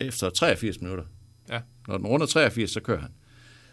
efter 0.00 0.30
83 0.30 0.80
minutter. 0.80 1.04
Ja. 1.50 1.58
Når 1.88 1.96
den 1.96 2.06
runder 2.06 2.26
83, 2.26 2.70
så 2.70 2.80
kører 2.80 3.00
han. 3.00 3.10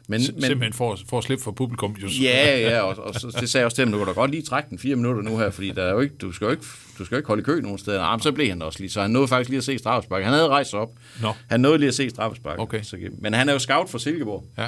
Men, 0.10 0.22
Men, 0.34 0.42
Simpelthen 0.42 0.74
for, 0.74 0.98
for 1.10 1.18
at 1.18 1.24
slippe 1.24 1.44
for 1.44 1.52
publikum. 1.52 1.96
Jo. 2.02 2.08
Ja, 2.22 2.60
ja, 2.70 2.82
og, 2.82 2.98
og 2.98 3.16
så, 3.16 3.38
det 3.40 3.50
sagde 3.50 3.62
jeg 3.62 3.66
også 3.66 3.76
til 3.76 3.86
ham, 3.86 3.92
du 3.92 3.98
kan 3.98 4.08
da 4.08 4.14
godt 4.14 4.32
lige 4.32 4.44
trække 4.44 4.70
den 4.70 4.80
fire 4.80 4.96
minutter 4.96 5.22
nu 5.22 5.38
her, 5.38 5.50
fordi 5.50 5.72
der 5.72 5.84
er 5.84 5.92
jo 5.92 6.00
ikke, 6.00 6.16
du, 6.16 6.32
skal 6.32 6.46
jo 6.46 6.52
ikke, 6.52 6.64
du 6.98 7.06
skal 7.06 7.16
jo 7.16 7.18
ikke 7.18 7.28
holde 7.28 7.42
i 7.42 7.44
kø 7.44 7.62
nogen 7.62 7.78
steder. 7.78 8.02
Ah, 8.02 8.22
så 8.22 8.32
blev 8.32 8.50
han 8.50 8.62
også 8.62 8.80
lige, 8.80 8.90
så 8.90 9.02
han 9.02 9.12
nåede 9.12 9.28
faktisk 9.28 9.50
lige 9.50 9.58
at 9.58 9.64
se 9.64 9.78
straffespark. 9.78 10.24
Han 10.24 10.34
havde 10.34 10.48
rejst 10.48 10.74
op. 10.74 10.90
Nå. 11.22 11.34
Han 11.48 11.60
nåede 11.60 11.78
lige 11.78 11.88
at 11.88 11.96
se 11.96 12.10
straffespark. 12.10 12.60
Okay. 12.60 12.82
Så, 12.84 12.98
men 13.20 13.34
han 13.34 13.50
er 13.50 13.54
jo 13.54 13.60
scout 13.60 13.90
for 13.90 13.98
Silkeborg. 13.98 14.46
Ja. 14.58 14.68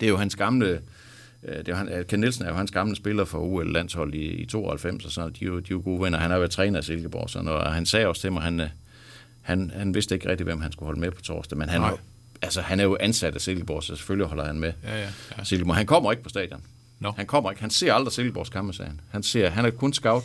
Det 0.00 0.06
er 0.06 0.10
jo 0.10 0.16
hans 0.16 0.36
gamle... 0.36 0.80
øh, 1.44 1.58
Det 1.58 1.68
er 1.68 1.74
han, 1.74 1.88
øh, 1.88 2.06
Ken 2.06 2.20
Nielsen 2.20 2.44
er 2.44 2.48
jo 2.48 2.54
hans 2.56 2.70
gamle 2.70 2.96
spiller 2.96 3.24
for 3.24 3.38
UL-landshold 3.38 4.14
i, 4.14 4.24
i 4.26 4.46
92, 4.46 5.04
og 5.04 5.10
så 5.10 5.28
de 5.28 5.44
er, 5.44 5.48
jo, 5.48 5.58
de 5.58 5.64
er 5.64 5.68
jo 5.70 5.80
gode 5.84 6.02
venner. 6.02 6.18
Han 6.18 6.30
har 6.30 6.38
været 6.38 6.50
træner 6.50 6.78
i 6.80 6.82
Silkeborg, 6.82 7.30
så 7.30 7.42
når, 7.42 7.64
han 7.64 7.86
sagde 7.86 8.06
også 8.06 8.20
til 8.20 8.32
mig, 8.32 8.42
han, 8.42 8.60
øh, 8.60 8.66
han, 9.42 9.72
han 9.76 9.94
vidste 9.94 10.14
ikke 10.14 10.28
rigtig, 10.28 10.44
hvem 10.44 10.60
han 10.60 10.72
skulle 10.72 10.86
holde 10.86 11.00
med 11.00 11.10
på 11.10 11.20
torsdag, 11.22 11.58
men 11.58 11.68
han, 11.68 11.80
Nej. 11.80 11.96
Altså, 12.42 12.60
han 12.60 12.80
er 12.80 12.84
jo 12.84 12.96
ansat 13.00 13.34
af 13.34 13.40
Silkeborg, 13.40 13.82
så 13.82 13.96
selvfølgelig 13.96 14.26
holder 14.26 14.44
han 14.44 14.60
med. 14.60 14.72
Ja, 14.84 14.96
ja, 14.96 15.08
ja. 15.38 15.44
Silkeborg. 15.44 15.76
Han 15.76 15.86
kommer 15.86 16.10
ikke 16.12 16.22
på 16.22 16.28
stadion. 16.28 16.62
Nå. 16.98 17.12
Han 17.16 17.26
kommer 17.26 17.50
ikke. 17.50 17.60
Han 17.60 17.70
ser 17.70 17.94
aldrig 17.94 18.12
Silkeborgs 18.12 18.48
kampe, 18.48 18.72
sagde 18.72 18.88
han. 18.90 19.00
Han, 19.10 19.22
ser, 19.22 19.50
han 19.50 19.64
er 19.64 19.70
kun 19.70 19.92
scout 19.92 20.24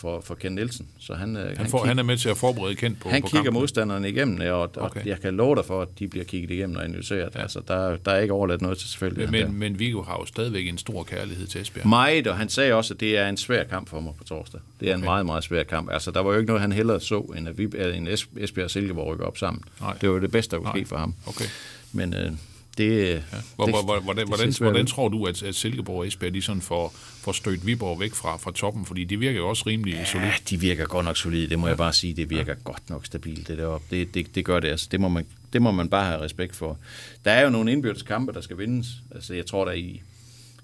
for, 0.00 0.20
for 0.20 0.34
Ken 0.34 0.52
Nielsen, 0.52 0.88
så 0.98 1.14
han, 1.14 1.36
øh, 1.36 1.56
Han, 1.58 1.66
får, 1.66 1.84
han 1.84 1.98
er 1.98 2.02
med 2.02 2.16
til 2.16 2.28
at 2.28 2.36
forberede 2.36 2.74
kendt 2.74 3.00
på, 3.00 3.08
han 3.08 3.22
på 3.22 3.28
kigger 3.28 3.42
kampen. 3.44 3.60
modstanderne 3.60 4.08
igennem, 4.10 4.40
og, 4.40 4.58
og 4.60 4.70
Okay. 4.76 5.06
jeg 5.06 5.20
kan 5.20 5.34
love 5.34 5.56
dig 5.56 5.64
for, 5.64 5.82
at 5.82 5.88
de 5.98 6.08
bliver 6.08 6.24
kigget 6.24 6.50
igennem 6.50 6.76
og 6.76 6.84
analyseret. 6.84 7.34
Ja. 7.34 7.40
Altså, 7.42 7.60
der, 7.68 7.96
der 7.96 8.10
er 8.12 8.20
ikke 8.20 8.34
overladt 8.34 8.62
noget 8.62 8.78
til 8.78 8.88
selvfølgelig. 8.88 9.30
Men, 9.30 9.54
men 9.58 9.78
Viggo 9.78 10.02
har 10.02 10.16
jo 10.20 10.26
stadigvæk 10.26 10.66
en 10.68 10.78
stor 10.78 11.02
kærlighed 11.02 11.46
til 11.46 11.60
Esbjerg. 11.60 11.88
Meget, 11.88 12.26
og 12.26 12.36
han 12.38 12.48
sagde 12.48 12.72
også, 12.74 12.94
at 12.94 13.00
det 13.00 13.18
er 13.18 13.28
en 13.28 13.36
svær 13.36 13.64
kamp 13.64 13.88
for 13.88 14.00
mig 14.00 14.12
på 14.18 14.24
torsdag. 14.24 14.60
Det 14.80 14.90
er 14.90 14.94
en 14.94 15.04
meget, 15.04 15.26
meget 15.26 15.44
svær 15.44 15.62
kamp. 15.62 15.90
Altså, 15.92 16.10
der 16.10 16.20
var 16.20 16.30
jo 16.32 16.38
ikke 16.38 16.46
noget, 16.48 16.60
han 16.60 16.72
hellere 16.72 17.00
så, 17.00 17.20
end 17.20 17.48
at 17.48 17.58
vi, 17.58 17.68
øh, 17.74 17.96
en 17.96 18.08
Es- 18.08 18.28
Esbjerg 18.40 18.64
og 18.64 18.70
Silkeborg 18.70 19.06
rykker 19.12 19.24
op 19.26 19.38
sammen. 19.38 19.62
Nej. 19.80 19.92
Det 20.00 20.08
var 20.08 20.14
jo 20.14 20.20
det 20.20 20.30
bedste, 20.32 20.56
der 20.56 20.62
kunne 20.62 20.80
ske 20.80 20.88
for 20.88 20.96
ham. 20.96 21.14
Okay. 21.26 21.44
Men 21.92 22.14
øh, 22.14 22.30
det, 22.78 23.08
ja. 23.08 23.20
Hvor, 23.56 23.64
det, 23.64 23.74
hvor, 23.74 23.82
hvor, 23.82 24.00
hvordan, 24.00 24.26
det 24.26 24.28
hvordan, 24.36 24.52
hvordan 24.60 24.86
tror 24.86 25.08
du, 25.08 25.24
at, 25.24 25.42
at 25.42 25.54
Silkeborg 25.54 25.98
og 25.98 26.06
Esbjerg 26.06 26.34
de 26.34 26.42
sådan 26.42 26.62
får, 26.62 26.94
får 27.20 27.32
stødt 27.32 27.66
Viborg 27.66 28.00
væk 28.00 28.14
fra, 28.14 28.36
fra 28.36 28.52
toppen? 28.52 28.84
Fordi 28.86 29.04
de 29.04 29.16
virker 29.18 29.38
jo 29.40 29.48
også 29.48 29.62
rimelig 29.66 29.94
ja. 29.94 30.04
solide. 30.04 30.26
Ja, 30.28 30.34
de 30.50 30.60
virker 30.60 30.84
godt 30.86 31.04
nok 31.04 31.16
solide, 31.16 31.48
det 31.48 31.58
må 31.58 31.68
jeg 31.68 31.76
bare 31.76 31.92
sige. 31.92 32.14
Det 32.14 32.30
virker 32.30 32.52
ja. 32.52 32.58
godt 32.64 32.90
nok 32.90 33.06
stabilt, 33.06 33.48
det 33.48 33.58
deroppe. 33.58 33.96
Det, 33.96 34.14
det, 34.14 34.34
det 34.34 34.44
gør 34.44 34.60
det, 34.60 34.68
altså. 34.68 34.88
Det 34.90 35.00
må, 35.00 35.08
man, 35.08 35.26
det 35.52 35.62
må 35.62 35.70
man 35.70 35.88
bare 35.88 36.04
have 36.06 36.20
respekt 36.20 36.56
for. 36.56 36.78
Der 37.24 37.30
er 37.30 37.44
jo 37.44 37.50
nogle 37.50 37.72
indbyrdes 37.72 38.02
kampe, 38.02 38.32
der 38.32 38.40
skal 38.40 38.58
vindes. 38.58 38.86
Altså, 39.14 39.34
jeg 39.34 39.46
tror, 39.46 39.64
der 39.64 39.72
i, 39.72 40.00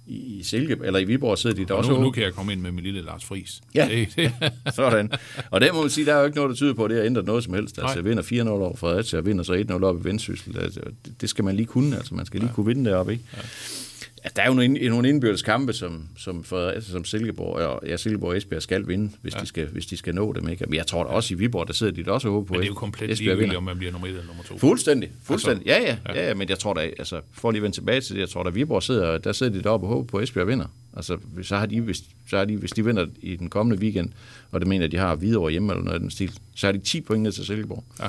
i, 0.09 0.41
Silke, 0.43 0.77
eller 0.85 0.99
i 0.99 1.05
Viborg 1.05 1.39
sidder 1.39 1.57
de 1.57 1.65
der 1.65 1.73
Og 1.73 1.79
også 1.79 1.91
nu, 1.91 1.97
nu 1.97 2.03
håber- 2.03 2.15
kan 2.15 2.23
jeg 2.23 2.33
komme 2.35 2.53
ind 2.53 2.61
med 2.61 2.71
min 2.73 2.85
lille 2.85 3.03
Lars 3.03 3.25
Friis. 3.25 3.61
Ja. 3.75 3.89
Det, 3.91 4.09
det, 4.17 4.33
Sådan. 4.75 5.11
Og 5.51 5.61
der 5.61 5.73
må 5.73 5.81
man 5.81 5.91
sige, 5.91 6.07
der 6.07 6.15
er 6.15 6.19
jo 6.19 6.25
ikke 6.25 6.37
noget, 6.37 6.49
der 6.51 6.57
tyder 6.57 6.75
på, 6.75 6.85
at 6.85 6.91
det 6.91 6.99
har 6.99 7.05
ændret 7.05 7.25
noget 7.25 7.45
som 7.45 7.55
helst. 7.55 7.79
Altså, 7.79 7.95
jeg 7.97 8.05
vinder 8.05 8.23
4-0 8.23 8.49
over 8.49 8.77
Fredericia, 8.77 9.19
og 9.19 9.27
vinder 9.27 9.45
så 9.45 9.65
1-0 9.71 9.85
op 9.85 10.01
i 10.01 10.05
Vendsyssel. 10.05 10.59
Altså, 10.59 10.81
det- 11.05 11.21
det 11.21 11.31
skal 11.31 11.45
man 11.45 11.57
lige 11.57 11.67
kunne, 11.67 11.97
altså 11.97 12.15
man 12.15 12.27
skal 12.27 12.41
lige 12.41 12.53
kunne 12.55 12.67
vinde 12.67 12.91
deroppe, 12.91 13.13
ikke? 13.13 13.25
Ja. 13.37 13.39
Der 14.37 14.43
er 14.43 14.47
jo 14.47 14.55
nogle, 14.55 14.89
nogle 14.89 15.09
indbyrdes 15.09 15.43
kampe, 15.43 15.73
som, 15.73 16.09
som, 16.17 16.45
Fredericia, 16.45 16.93
som 16.93 17.05
Silkeborg, 17.05 17.55
og 17.57 17.89
ja, 17.89 17.97
Silkeborg 17.97 18.31
og 18.31 18.37
Esbjerg 18.37 18.63
skal 18.63 18.89
vinde, 18.89 19.13
hvis, 19.23 19.35
ja. 19.35 19.41
de 19.41 19.47
skal, 19.47 19.67
hvis 19.69 19.87
de 19.87 19.97
skal 19.97 20.15
nå 20.15 20.33
dem. 20.33 20.49
Ikke? 20.49 20.65
Men 20.67 20.75
jeg 20.75 20.87
tror 20.87 21.05
da 21.05 21.09
også 21.11 21.35
i 21.35 21.37
Viborg, 21.37 21.67
der 21.67 21.73
sidder 21.73 21.93
de 21.93 22.03
da 22.03 22.11
også 22.11 22.29
og 22.29 22.35
håber 22.35 22.47
på, 22.47 22.53
men 22.53 22.61
det 22.61 22.67
er 22.67 22.71
at 22.71 22.75
jo 22.75 22.79
komplet 22.81 23.11
Esbjerg 23.11 23.27
ligegyldigt, 23.29 23.57
om 23.57 23.63
man 23.63 23.79
bliver 23.79 23.93
nummer 23.93 24.09
et 24.09 24.11
eller 24.11 24.27
nummer 24.27 24.43
to. 24.43 24.59
Fuldstændig, 24.59 25.11
fuldstændig. 25.23 25.71
Altså, 25.71 25.89
ja, 25.89 25.97
ja, 26.15 26.21
ja, 26.21 26.29
ja, 26.29 26.35
men 26.35 26.49
jeg 26.49 26.59
tror 26.59 26.75
da, 26.75 26.81
altså, 26.81 27.21
for 27.33 27.49
at 27.49 27.53
lige 27.53 27.63
vende 27.63 27.77
tilbage 27.77 28.01
til 28.01 28.15
det, 28.15 28.21
jeg 28.21 28.29
tror 28.29 28.43
da, 28.43 28.51
Viborg 28.51 28.83
sidder, 28.83 29.19
der 29.19 29.33
sidder 29.33 29.53
de 29.53 29.63
deroppe 29.63 29.87
og 29.87 29.89
håber 29.89 30.07
på, 30.07 30.17
at 30.17 30.25
Esbjerg 30.25 30.47
vinder. 30.47 30.67
Altså, 30.97 31.19
så 31.43 31.57
har 31.57 31.67
de, 31.67 31.81
hvis, 31.81 32.03
så 32.31 32.37
har 32.37 32.45
de, 32.45 32.57
hvis 32.57 32.71
de 32.71 32.85
vinder 32.85 33.07
i 33.23 33.37
den 33.37 33.51
kommende 33.51 33.83
weekend, 33.83 34.11
og 34.51 34.61
det 34.61 34.69
mener, 34.69 34.85
at 34.85 34.93
de 34.93 34.97
har 34.97 35.15
videre 35.15 35.51
hjemme 35.51 35.73
eller 35.73 35.85
noget 35.85 35.95
af 35.95 36.01
den 36.01 36.11
stil, 36.11 36.33
så 36.55 36.67
har 36.67 36.73
de 36.73 36.79
10 36.79 37.01
point 37.01 37.23
ned 37.23 37.33
til 37.33 37.47
Silkeborg. 37.47 37.85
Ja. 38.01 38.09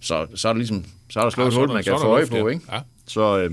Så, 0.00 0.26
så 0.34 0.48
er 0.48 0.52
der 0.52 0.58
ligesom, 0.58 0.84
så 1.10 1.18
er 1.18 1.22
der 1.22 1.30
slået 1.30 1.46
Ja, 1.46 1.50
et 1.50 1.58
hul, 1.58 1.68
man 1.68 1.84
kan 1.84 1.92
få 2.00 2.06
øje 2.06 2.26
på, 2.26 2.48
ikke? 2.48 2.62
Ja. 2.72 2.80
Så 3.06 3.38
øh, 3.38 3.50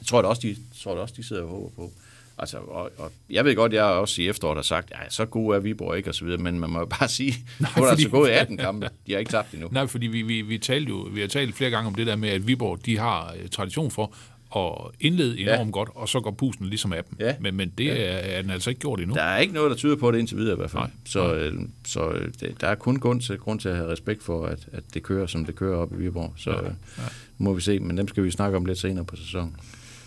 jeg 0.00 0.06
tror 0.06 0.22
da 0.22 0.28
også, 0.28 0.42
de, 0.42 0.56
tror 0.82 0.94
da 0.94 1.00
også, 1.00 1.14
de 1.16 1.22
sidder 1.22 1.42
og 1.42 1.48
håber 1.48 1.68
på. 1.76 1.92
Altså, 2.38 2.58
og, 2.58 2.90
og, 2.98 3.12
jeg 3.30 3.44
ved 3.44 3.54
godt, 3.56 3.72
jeg 3.72 3.84
også 3.84 4.22
i 4.22 4.28
efteråret 4.28 4.56
har 4.56 4.62
sagt, 4.62 4.90
ja, 4.90 5.08
så 5.08 5.24
god 5.24 5.54
er 5.54 5.58
Viborg 5.58 5.96
ikke, 5.96 6.08
og 6.10 6.14
så 6.14 6.24
videre, 6.24 6.38
men 6.42 6.60
man 6.60 6.70
må 6.70 6.78
jo 6.78 6.84
bare 6.84 7.08
sige, 7.08 7.32
Nej, 7.58 7.70
er 7.70 7.74
der 7.74 7.88
fordi- 7.88 7.90
altså 7.90 8.08
gået 8.08 8.28
18 8.30 8.56
kampe. 8.56 8.88
De 9.06 9.12
har 9.12 9.18
ikke 9.18 9.30
tabt 9.30 9.52
endnu. 9.52 9.68
Nej, 9.72 9.86
fordi 9.86 10.06
vi, 10.06 10.22
vi, 10.22 10.42
vi, 10.42 10.58
talte 10.58 10.88
jo, 10.88 10.96
vi 11.12 11.20
har 11.20 11.28
talt 11.28 11.54
flere 11.54 11.70
gange 11.70 11.86
om 11.86 11.94
det 11.94 12.06
der 12.06 12.16
med, 12.16 12.28
at 12.28 12.46
Viborg 12.46 12.86
de 12.86 12.98
har 12.98 13.34
øh, 13.42 13.48
tradition 13.48 13.90
for 13.90 14.14
at 14.56 14.90
indlede 15.00 15.40
enormt 15.40 15.66
ja. 15.66 15.70
godt, 15.70 15.88
og 15.94 16.08
så 16.08 16.20
går 16.20 16.30
pusen 16.30 16.66
ligesom 16.66 16.92
af 16.92 17.04
dem. 17.04 17.16
Ja. 17.20 17.34
Men, 17.40 17.54
men 17.56 17.72
det 17.78 17.84
ja. 17.86 17.92
er, 17.92 18.16
er 18.16 18.42
den 18.42 18.50
altså 18.50 18.70
ikke 18.70 18.80
gjort 18.80 19.00
endnu. 19.00 19.14
Der 19.14 19.22
er 19.22 19.38
ikke 19.38 19.54
noget, 19.54 19.70
der 19.70 19.76
tyder 19.76 19.96
på 19.96 20.10
det 20.10 20.18
indtil 20.18 20.36
videre 20.36 20.52
i 20.52 20.56
hvert 20.56 20.70
fald. 20.70 20.82
Nej. 20.82 20.90
Så, 21.06 21.34
øh, 21.34 21.52
så 21.86 22.10
øh, 22.10 22.32
det, 22.40 22.60
der 22.60 22.66
er 22.68 22.74
kun 22.74 22.96
grund 22.96 23.20
til, 23.20 23.38
grund 23.38 23.60
til 23.60 23.68
at 23.68 23.76
have 23.76 23.92
respekt 23.92 24.22
for, 24.22 24.46
at, 24.46 24.58
at 24.72 24.82
det 24.94 25.02
kører, 25.02 25.26
som 25.26 25.44
det 25.44 25.54
kører 25.54 25.76
op 25.76 25.92
i 25.92 25.96
Viborg. 25.96 26.32
Så 26.36 26.50
ja. 26.50 26.56
Ja. 26.64 27.08
må 27.38 27.52
vi 27.52 27.60
se, 27.60 27.78
men 27.78 27.96
dem 27.98 28.08
skal 28.08 28.24
vi 28.24 28.30
snakke 28.30 28.56
om 28.56 28.64
lidt 28.64 28.78
senere 28.78 29.04
på 29.04 29.16
sæsonen. 29.16 29.56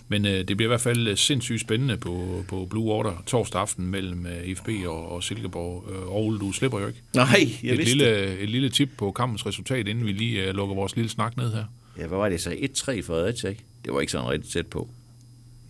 Men 0.07 0.25
øh, 0.25 0.47
det 0.47 0.57
bliver 0.57 0.67
i 0.67 0.71
hvert 0.71 0.81
fald 0.81 1.07
øh, 1.07 1.17
sindssygt 1.17 1.61
spændende 1.61 1.97
på, 1.97 2.43
på 2.47 2.65
Blue 2.69 2.91
Order 2.91 3.23
torsdag 3.25 3.61
aften 3.61 3.87
mellem 3.87 4.25
øh, 4.25 4.47
IFB 4.47 4.69
og, 4.85 5.11
og 5.11 5.23
Silkeborg. 5.23 5.85
Øh, 5.91 5.97
Aarhus, 5.97 6.39
du 6.39 6.51
slipper 6.51 6.79
jo 6.79 6.87
ikke. 6.87 7.01
Nej, 7.15 7.27
jeg 7.63 7.71
et 7.71 7.77
vidste 7.77 7.97
lille, 7.97 8.27
det. 8.27 8.43
Et 8.43 8.49
lille 8.49 8.69
tip 8.69 8.89
på 8.97 9.11
kampens 9.11 9.45
resultat, 9.45 9.87
inden 9.87 10.05
vi 10.05 10.11
lige 10.11 10.43
øh, 10.43 10.55
lukker 10.55 10.75
vores 10.75 10.95
lille 10.95 11.09
snak 11.09 11.37
ned 11.37 11.53
her. 11.53 11.65
Ja, 11.97 12.07
hvad 12.07 12.17
var 12.17 12.29
det 12.29 12.41
så? 12.41 12.49
1-3 12.49 12.55
for 12.55 13.01
Fredericia, 13.03 13.49
ikke? 13.49 13.63
Det 13.85 13.93
var 13.93 13.99
ikke 13.99 14.11
sådan 14.11 14.29
rigtig 14.29 14.51
tæt 14.51 14.67
på. 14.67 14.89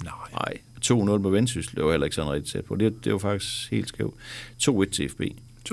Nej. 0.03 0.13
Nej. 0.31 0.57
2-0 0.85 1.21
på 1.21 1.29
Vendsyssel, 1.29 1.75
det 1.75 1.83
var 1.83 1.91
heller 1.91 2.05
ikke 2.05 2.15
sådan 2.15 2.31
rigtig 2.31 2.53
tæt 2.53 2.65
på. 2.65 2.75
Det, 2.75 3.05
det 3.05 3.13
var 3.13 3.19
faktisk 3.19 3.71
helt 3.71 3.87
skævt. 3.87 4.15
2-1 4.63 4.89
til 4.89 5.09
FB. 5.09 5.21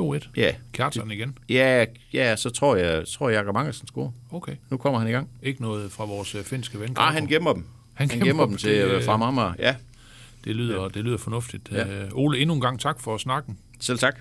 2-1? 0.01 0.28
Ja. 0.37 0.55
Kjartan 0.72 1.11
igen? 1.11 1.39
Ja, 1.49 1.84
ja 2.12 2.37
så 2.37 2.51
tror 2.51 2.76
jeg, 2.76 3.07
tror 3.09 3.28
jeg 3.28 3.39
at 3.39 3.45
Jakob 3.45 3.57
Angersen 3.57 3.87
scorer. 3.87 4.11
Okay. 4.30 4.57
Nu 4.70 4.76
kommer 4.76 4.99
han 4.99 5.09
i 5.09 5.12
gang. 5.12 5.28
Ikke 5.43 5.62
noget 5.62 5.93
fra 5.93 6.05
vores 6.05 6.34
øh, 6.34 6.45
finske 6.45 6.80
ven? 6.80 6.93
Nej, 6.93 7.12
han 7.12 7.26
gemmer 7.26 7.53
dem. 7.53 7.64
Han 8.01 8.09
gemmer, 8.09 8.24
han 8.24 8.26
gemmer 8.26 8.46
dem 8.46 8.57
til 8.57 8.70
øh, 8.70 8.96
øh 8.96 9.05
Fremhammer, 9.05 9.53
ja. 9.59 9.76
Det 10.44 10.57
lyder, 10.57 10.82
ja. 10.82 10.88
det 10.88 11.05
lyder 11.05 11.18
fornuftigt. 11.18 11.68
Ja. 11.72 12.05
Øh, 12.05 12.11
Ole, 12.12 12.38
endnu 12.38 12.55
en 12.55 12.61
gang 12.61 12.80
tak 12.80 13.01
for 13.01 13.18
snakken. 13.18 13.59
Selv 13.80 13.98
tak. 13.98 14.20